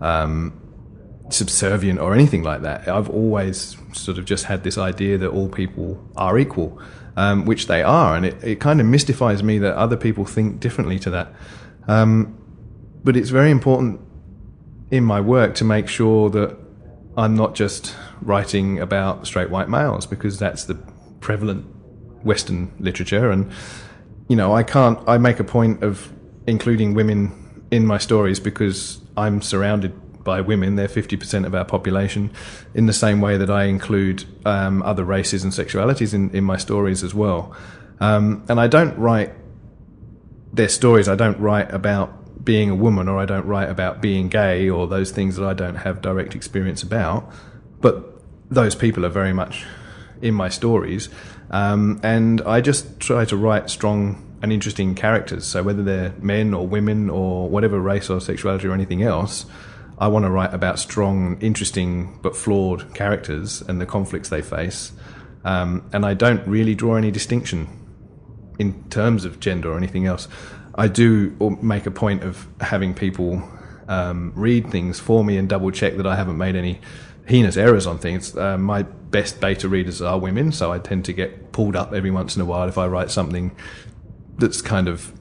um, 0.01 0.61
subservient 1.31 2.01
or 2.01 2.15
anything 2.15 2.43
like 2.43 2.63
that. 2.63 2.89
I've 2.89 3.11
always 3.11 3.77
sort 3.93 4.19
of 4.19 4.25
just 4.25 4.45
had 4.45 4.65
this 4.65 4.79
idea 4.79 5.19
that 5.19 5.31
all 5.31 5.49
people 5.49 6.03
are 6.17 6.39
equal, 6.39 6.81
um, 7.17 7.45
which 7.45 7.67
they 7.67 7.83
are, 7.83 8.17
and 8.17 8.27
it, 8.27 8.43
it 8.43 8.61
kind 8.61 8.81
of 8.81 8.87
mystifies 8.87 9.43
me 9.43 9.59
that 9.59 9.77
other 9.77 9.97
people 9.97 10.25
think 10.25 10.61
differently 10.61 10.99
to 11.01 11.11
that. 11.11 11.33
Um, 11.87 12.39
but 13.03 13.17
it's 13.17 13.31
very 13.31 13.51
important 13.51 14.01
in 14.91 15.05
my 15.05 15.21
work 15.21 15.55
to 15.57 15.65
make 15.65 15.89
sure 15.89 16.31
that 16.31 16.57
I'm 17.17 17.37
not 17.37 17.55
just 17.55 17.95
writing 18.21 18.81
about 18.81 19.27
straight 19.27 19.51
white 19.51 19.69
males 19.69 20.07
because 20.07 20.39
that's 20.39 20.65
the 20.65 20.75
prevalent 21.25 21.66
Western 22.22 22.72
literature. 22.79 23.31
And, 23.31 23.51
you 24.29 24.37
know, 24.37 24.55
I 24.55 24.62
can't, 24.62 24.99
I 25.09 25.18
make 25.18 25.41
a 25.41 25.45
point 25.45 25.83
of 25.83 26.12
including 26.47 26.95
women 26.95 27.64
in 27.70 27.87
my 27.87 27.99
stories 27.99 28.39
because 28.39 29.01
I'm 29.16 29.43
surrounded 29.43 29.93
by 30.22 30.41
women. 30.41 30.77
They're 30.77 30.87
50% 30.87 31.47
of 31.47 31.55
our 31.55 31.64
population 31.64 32.31
in 32.75 32.87
the 32.87 32.93
same 32.93 33.20
way 33.20 33.37
that 33.39 33.51
I 33.51 33.64
include 33.64 34.25
um, 34.47 34.83
other 34.83 35.05
races 35.05 35.43
and 35.43 35.53
sexualities 35.53 36.14
in, 36.14 36.31
in 36.31 36.45
my 36.45 36.57
stories 36.57 37.03
as 37.03 37.14
well. 37.14 37.57
Um, 38.01 38.45
and 38.49 38.61
I 38.61 38.66
don't 38.66 38.97
write 38.99 39.33
their 40.53 40.68
stories, 40.68 41.09
I 41.09 41.16
don't 41.16 41.41
write 41.41 41.72
about 41.72 42.45
being 42.45 42.70
a 42.70 42.75
woman 42.75 43.09
or 43.09 43.18
I 43.18 43.25
don't 43.25 43.47
write 43.47 43.70
about 43.70 44.01
being 44.01 44.29
gay 44.29 44.68
or 44.68 44.87
those 44.87 45.11
things 45.11 45.37
that 45.37 45.45
I 45.45 45.55
don't 45.55 45.77
have 45.77 46.01
direct 46.01 46.35
experience 46.35 46.83
about. 46.83 47.31
But 47.81 48.20
those 48.51 48.75
people 48.75 49.05
are 49.05 49.11
very 49.11 49.33
much 49.33 49.64
in 50.25 50.35
my 50.35 50.49
stories. 50.49 51.09
Um, 51.51 52.01
and 52.03 52.41
I 52.43 52.61
just 52.61 52.99
try 52.99 53.25
to 53.27 53.37
write 53.37 53.70
strong 53.70 54.39
and 54.43 54.53
interesting 54.53 54.95
characters. 54.95 55.45
So 55.45 55.62
whether 55.62 55.83
they're 55.83 56.12
men 56.18 56.55
or 56.55 56.66
women 56.66 57.11
or 57.11 57.49
whatever 57.49 57.79
race 57.79 58.11
or 58.11 58.20
sexuality 58.20 58.66
or 58.66 58.72
anything 58.72 59.03
else, 59.03 59.47
I 59.99 60.09
want 60.09 60.25
to 60.25 60.31
write 60.31 60.53
about 60.53 60.79
strong, 60.79 61.41
interesting 61.41 62.18
but 62.22 62.37
flawed 62.37 62.95
characters 62.95 63.62
and 63.62 63.81
the 63.81 63.87
conflicts 63.87 64.31
they 64.31 64.43
face. 64.43 64.93
Um, 65.45 65.89
and 65.93 66.05
I 66.05 66.14
don't 66.14 66.45
really 66.49 66.75
draw 66.75 66.97
any 66.97 67.11
distinction 67.11 67.68
in 68.59 68.89
terms 68.89 69.25
of 69.25 69.41
gender 69.41 69.72
or 69.72 69.77
anything 69.77 70.07
else. 70.07 70.27
I 70.75 70.89
do 70.89 71.59
make 71.62 71.87
a 71.87 71.91
point 71.91 72.25
of 72.25 72.49
having 72.61 72.95
people 72.95 73.47
um, 73.89 74.33
read 74.35 74.70
things 74.70 74.99
for 74.99 75.22
me 75.22 75.37
and 75.37 75.49
double 75.49 75.70
check 75.70 75.97
that 75.99 76.07
I 76.07 76.16
haven't 76.16 76.39
made 76.39 76.57
any 76.57 76.81
heinous 77.27 77.57
errors 77.57 77.87
on 77.87 77.99
things. 77.99 78.37
Uh, 78.37 78.59
my 78.59 78.83
best 78.83 79.41
beta 79.41 79.68
readers 79.68 80.03
are 80.03 80.18
women, 80.18 80.53
so 80.53 80.72
I 80.72 80.79
tend 80.79 81.05
to 81.07 81.12
get 81.12 81.53
pulled 81.53 81.77
up 81.77 81.93
every 81.93 82.11
once 82.11 82.37
in 82.37 82.43
a 82.43 82.45
while 82.45 82.68
if 82.68 82.79
I 82.79 82.87
write 82.87 83.11
something 83.11 83.55
that's 84.39 84.61
kind 84.61 84.89
of, 84.89 85.12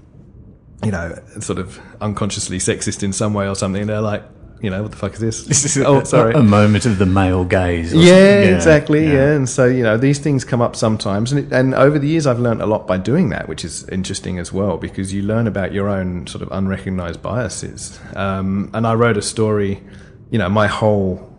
you 0.83 0.91
know, 0.91 1.17
sort 1.39 1.59
of 1.59 1.79
unconsciously 2.01 2.57
sexist 2.57 3.03
in 3.03 3.13
some 3.13 3.33
way 3.33 3.47
or 3.47 3.55
something. 3.55 3.87
They're 3.87 4.01
like, 4.01 4.23
you 4.63 4.69
know, 4.69 4.81
what 4.81 4.91
the 4.91 4.97
fuck 4.97 5.13
is 5.13 5.19
this? 5.19 5.43
This 5.43 5.65
is 5.65 5.77
oh, 5.85 6.03
sorry. 6.03 6.33
A 6.33 6.41
moment 6.41 6.85
of 6.85 6.97
the 6.97 7.05
male 7.05 7.43
gaze. 7.43 7.93
Yeah, 7.93 8.01
yeah, 8.01 8.55
exactly. 8.55 9.05
Yeah. 9.05 9.13
yeah. 9.13 9.31
and 9.33 9.49
so 9.49 9.65
you 9.65 9.83
know 9.83 9.97
these 9.97 10.19
things 10.19 10.45
come 10.45 10.61
up 10.61 10.75
sometimes, 10.75 11.33
and 11.33 11.45
it, 11.45 11.53
and 11.53 11.75
over 11.75 11.99
the 11.99 12.07
years 12.07 12.25
I've 12.25 12.39
learned 12.39 12.61
a 12.61 12.65
lot 12.65 12.87
by 12.87 12.97
doing 12.97 13.29
that, 13.29 13.49
which 13.49 13.65
is 13.65 13.87
interesting 13.89 14.39
as 14.39 14.53
well 14.53 14.77
because 14.77 15.13
you 15.13 15.21
learn 15.21 15.47
about 15.47 15.73
your 15.73 15.89
own 15.89 16.27
sort 16.27 16.41
of 16.41 16.49
unrecognized 16.51 17.21
biases. 17.21 17.99
Um, 18.15 18.71
and 18.73 18.87
I 18.87 18.93
wrote 18.93 19.17
a 19.17 19.21
story, 19.21 19.83
you 20.31 20.39
know, 20.39 20.47
my 20.47 20.67
whole 20.67 21.32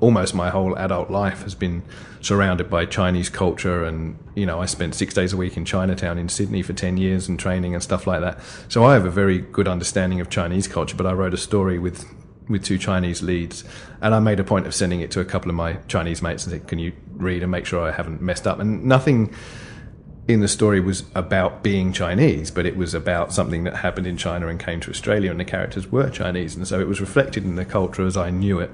almost 0.00 0.34
my 0.34 0.50
whole 0.50 0.76
adult 0.76 1.10
life 1.10 1.42
has 1.42 1.54
been 1.54 1.82
surrounded 2.20 2.68
by 2.68 2.84
Chinese 2.84 3.30
culture, 3.30 3.84
and 3.84 4.18
you 4.34 4.44
know, 4.44 4.60
I 4.60 4.66
spent 4.66 4.94
six 4.94 5.14
days 5.14 5.32
a 5.32 5.36
week 5.36 5.56
in 5.56 5.64
Chinatown 5.64 6.18
in 6.18 6.28
Sydney 6.28 6.62
for 6.62 6.72
ten 6.72 6.96
years 6.96 7.28
and 7.28 7.38
training 7.38 7.74
and 7.74 7.82
stuff 7.82 8.06
like 8.06 8.20
that. 8.20 8.40
So 8.68 8.84
I 8.84 8.94
have 8.94 9.06
a 9.06 9.10
very 9.10 9.38
good 9.38 9.66
understanding 9.66 10.20
of 10.20 10.28
Chinese 10.28 10.68
culture. 10.68 10.96
But 10.96 11.06
I 11.06 11.12
wrote 11.12 11.34
a 11.34 11.38
story 11.38 11.78
with 11.78 12.04
with 12.48 12.64
two 12.64 12.78
Chinese 12.78 13.22
leads, 13.22 13.64
and 14.02 14.14
I 14.14 14.18
made 14.18 14.40
a 14.40 14.44
point 14.44 14.66
of 14.66 14.74
sending 14.74 15.00
it 15.00 15.10
to 15.12 15.20
a 15.20 15.24
couple 15.24 15.50
of 15.50 15.54
my 15.54 15.74
Chinese 15.88 16.20
mates 16.20 16.44
and 16.44 16.52
said, 16.52 16.68
"Can 16.68 16.78
you 16.78 16.92
read 17.14 17.42
and 17.42 17.50
make 17.50 17.64
sure 17.64 17.80
I 17.80 17.92
haven't 17.92 18.20
messed 18.20 18.46
up?" 18.46 18.58
And 18.58 18.84
nothing 18.84 19.32
in 20.28 20.40
the 20.40 20.48
story 20.48 20.80
was 20.80 21.04
about 21.14 21.62
being 21.62 21.92
Chinese, 21.92 22.50
but 22.50 22.66
it 22.66 22.76
was 22.76 22.94
about 22.94 23.32
something 23.32 23.64
that 23.64 23.76
happened 23.76 24.06
in 24.06 24.16
China 24.16 24.48
and 24.48 24.60
came 24.60 24.80
to 24.80 24.90
Australia, 24.90 25.30
and 25.30 25.40
the 25.40 25.44
characters 25.44 25.90
were 25.90 26.10
Chinese, 26.10 26.54
and 26.54 26.68
so 26.68 26.78
it 26.78 26.86
was 26.86 27.00
reflected 27.00 27.44
in 27.44 27.56
the 27.56 27.64
culture 27.64 28.04
as 28.04 28.16
I 28.16 28.30
knew 28.30 28.60
it. 28.60 28.70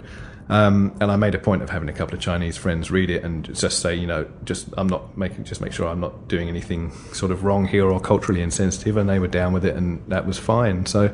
Um, 0.48 0.96
and 1.00 1.10
I 1.10 1.16
made 1.16 1.34
a 1.34 1.38
point 1.38 1.62
of 1.62 1.70
having 1.70 1.88
a 1.88 1.92
couple 1.92 2.14
of 2.14 2.20
Chinese 2.20 2.56
friends 2.56 2.90
read 2.90 3.10
it 3.10 3.24
and 3.24 3.44
just 3.54 3.80
say, 3.80 3.96
you 3.96 4.06
know, 4.06 4.28
just 4.44 4.68
I'm 4.78 4.86
not 4.86 5.18
making, 5.18 5.44
just 5.44 5.60
make 5.60 5.72
sure 5.72 5.88
I'm 5.88 6.00
not 6.00 6.28
doing 6.28 6.48
anything 6.48 6.92
sort 7.12 7.32
of 7.32 7.42
wrong 7.42 7.66
here 7.66 7.90
or 7.90 8.00
culturally 8.00 8.42
insensitive. 8.42 8.96
And 8.96 9.08
they 9.08 9.18
were 9.18 9.26
down 9.26 9.52
with 9.52 9.64
it, 9.64 9.74
and 9.74 10.04
that 10.08 10.26
was 10.26 10.38
fine. 10.38 10.86
So 10.86 11.12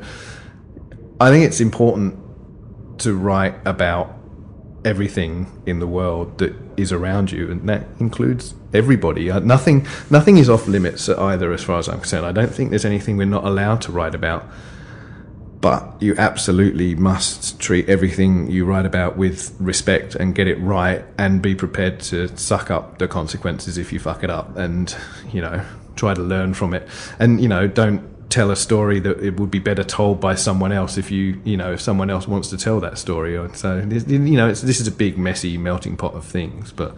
I 1.19 1.31
think 1.31 1.45
it's 1.45 1.59
important 1.59 2.19
to 2.99 3.15
write 3.15 3.55
about 3.65 4.15
everything 4.85 5.63
in 5.65 5.79
the 5.79 5.87
world 5.87 6.37
that 6.37 6.53
is 6.77 6.91
around 6.91 7.31
you, 7.31 7.49
and 7.49 7.67
that 7.69 7.87
includes 7.99 8.53
everybody. 8.73 9.31
Uh, 9.31 9.39
nothing, 9.39 9.87
nothing 10.09 10.37
is 10.37 10.49
off 10.49 10.67
limits 10.67 11.09
either, 11.09 11.53
as 11.53 11.63
far 11.63 11.79
as 11.79 11.87
I'm 11.87 11.99
concerned. 11.99 12.25
I 12.25 12.31
don't 12.31 12.53
think 12.53 12.69
there's 12.69 12.85
anything 12.85 13.17
we're 13.17 13.25
not 13.25 13.45
allowed 13.45 13.81
to 13.83 13.91
write 13.91 14.13
about 14.13 14.45
but 15.63 15.95
you 16.01 16.13
absolutely 16.17 16.93
must 16.93 17.57
treat 17.57 17.87
everything 17.87 18.51
you 18.51 18.65
write 18.65 18.85
about 18.85 19.15
with 19.15 19.55
respect 19.61 20.13
and 20.13 20.35
get 20.35 20.45
it 20.45 20.55
right 20.55 21.05
and 21.17 21.41
be 21.41 21.55
prepared 21.55 22.01
to 22.01 22.27
suck 22.37 22.69
up 22.69 22.97
the 22.97 23.07
consequences 23.07 23.77
if 23.77 23.93
you 23.93 23.97
fuck 23.97 24.25
it 24.25 24.29
up 24.29 24.57
and 24.57 24.93
you 25.31 25.39
know 25.39 25.63
try 25.95 26.13
to 26.13 26.21
learn 26.21 26.53
from 26.53 26.73
it. 26.73 26.85
And 27.17 27.39
you 27.39 27.47
know 27.47 27.65
don't 27.65 28.29
tell 28.29 28.51
a 28.51 28.57
story 28.57 28.99
that 28.99 29.23
it 29.23 29.39
would 29.39 29.49
be 29.49 29.59
better 29.59 29.85
told 29.85 30.19
by 30.19 30.35
someone 30.35 30.73
else 30.73 30.97
if 30.97 31.09
you 31.09 31.39
you 31.45 31.55
know 31.55 31.71
if 31.71 31.79
someone 31.79 32.09
else 32.09 32.27
wants 32.27 32.49
to 32.49 32.57
tell 32.57 32.81
that 32.81 32.97
story. 32.97 33.37
Or 33.37 33.53
so 33.53 33.77
you 33.77 34.19
know 34.19 34.49
this 34.49 34.81
is 34.81 34.87
a 34.87 34.91
big 34.91 35.17
messy 35.17 35.57
melting 35.57 35.95
pot 35.95 36.13
of 36.13 36.25
things. 36.25 36.73
But 36.73 36.97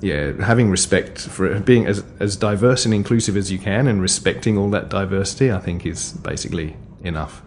yeah, 0.00 0.32
having 0.42 0.70
respect 0.70 1.20
for 1.20 1.60
being 1.60 1.84
as 1.84 2.02
as 2.20 2.36
diverse 2.36 2.86
and 2.86 2.94
inclusive 2.94 3.36
as 3.36 3.52
you 3.52 3.58
can, 3.58 3.86
and 3.86 4.00
respecting 4.00 4.56
all 4.56 4.70
that 4.70 4.88
diversity, 4.88 5.52
I 5.52 5.58
think 5.58 5.84
is 5.84 6.14
basically 6.14 6.74
enough. 7.04 7.42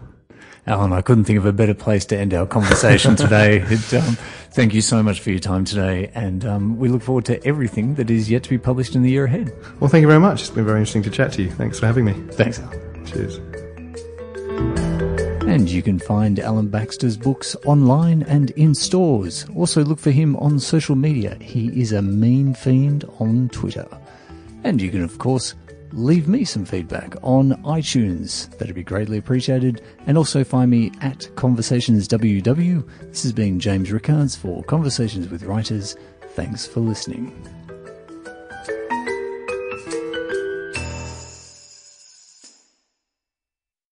Alan, 0.68 0.92
I 0.92 1.00
couldn't 1.00 1.24
think 1.24 1.38
of 1.38 1.46
a 1.46 1.52
better 1.52 1.74
place 1.74 2.04
to 2.06 2.18
end 2.18 2.34
our 2.34 2.44
conversation 2.44 3.14
today. 3.24 3.58
It, 3.58 3.94
um, 3.94 4.16
thank 4.50 4.74
you 4.74 4.80
so 4.80 5.00
much 5.00 5.20
for 5.20 5.30
your 5.30 5.38
time 5.38 5.64
today, 5.64 6.10
and 6.12 6.44
um, 6.44 6.76
we 6.76 6.88
look 6.88 7.02
forward 7.02 7.24
to 7.26 7.44
everything 7.46 7.94
that 7.94 8.10
is 8.10 8.28
yet 8.28 8.42
to 8.44 8.50
be 8.50 8.58
published 8.58 8.96
in 8.96 9.02
the 9.02 9.10
year 9.10 9.26
ahead. 9.26 9.52
Well, 9.78 9.88
thank 9.88 10.02
you 10.02 10.08
very 10.08 10.18
much. 10.18 10.40
It's 10.40 10.50
been 10.50 10.66
very 10.66 10.80
interesting 10.80 11.04
to 11.04 11.10
chat 11.10 11.32
to 11.34 11.42
you. 11.42 11.52
Thanks 11.52 11.78
for 11.78 11.86
having 11.86 12.04
me. 12.04 12.14
Thanks, 12.32 12.58
Alan. 12.58 13.06
Cheers. 13.06 13.38
And 15.46 15.70
you 15.70 15.82
can 15.82 16.00
find 16.00 16.40
Alan 16.40 16.68
Baxter's 16.68 17.16
books 17.16 17.54
online 17.64 18.24
and 18.24 18.50
in 18.50 18.74
stores. 18.74 19.46
Also, 19.54 19.84
look 19.84 20.00
for 20.00 20.10
him 20.10 20.34
on 20.36 20.58
social 20.58 20.96
media. 20.96 21.36
He 21.40 21.68
is 21.80 21.92
a 21.92 22.02
mean 22.02 22.54
fiend 22.54 23.04
on 23.20 23.50
Twitter. 23.50 23.86
And 24.64 24.82
you 24.82 24.90
can, 24.90 25.02
of 25.02 25.18
course, 25.18 25.54
leave 25.96 26.28
me 26.28 26.44
some 26.44 26.64
feedback 26.64 27.16
on 27.22 27.52
iTunes. 27.64 28.50
That'd 28.58 28.74
be 28.74 28.84
greatly 28.84 29.16
appreciated. 29.16 29.82
And 30.06 30.18
also 30.18 30.44
find 30.44 30.70
me 30.70 30.92
at 31.00 31.20
ConversationsWW. 31.34 32.86
This 33.08 33.22
has 33.22 33.32
been 33.32 33.58
James 33.58 33.90
Rickards 33.90 34.36
for 34.36 34.62
Conversations 34.64 35.28
with 35.30 35.44
Writers. 35.44 35.96
Thanks 36.34 36.66
for 36.66 36.80
listening. 36.80 37.32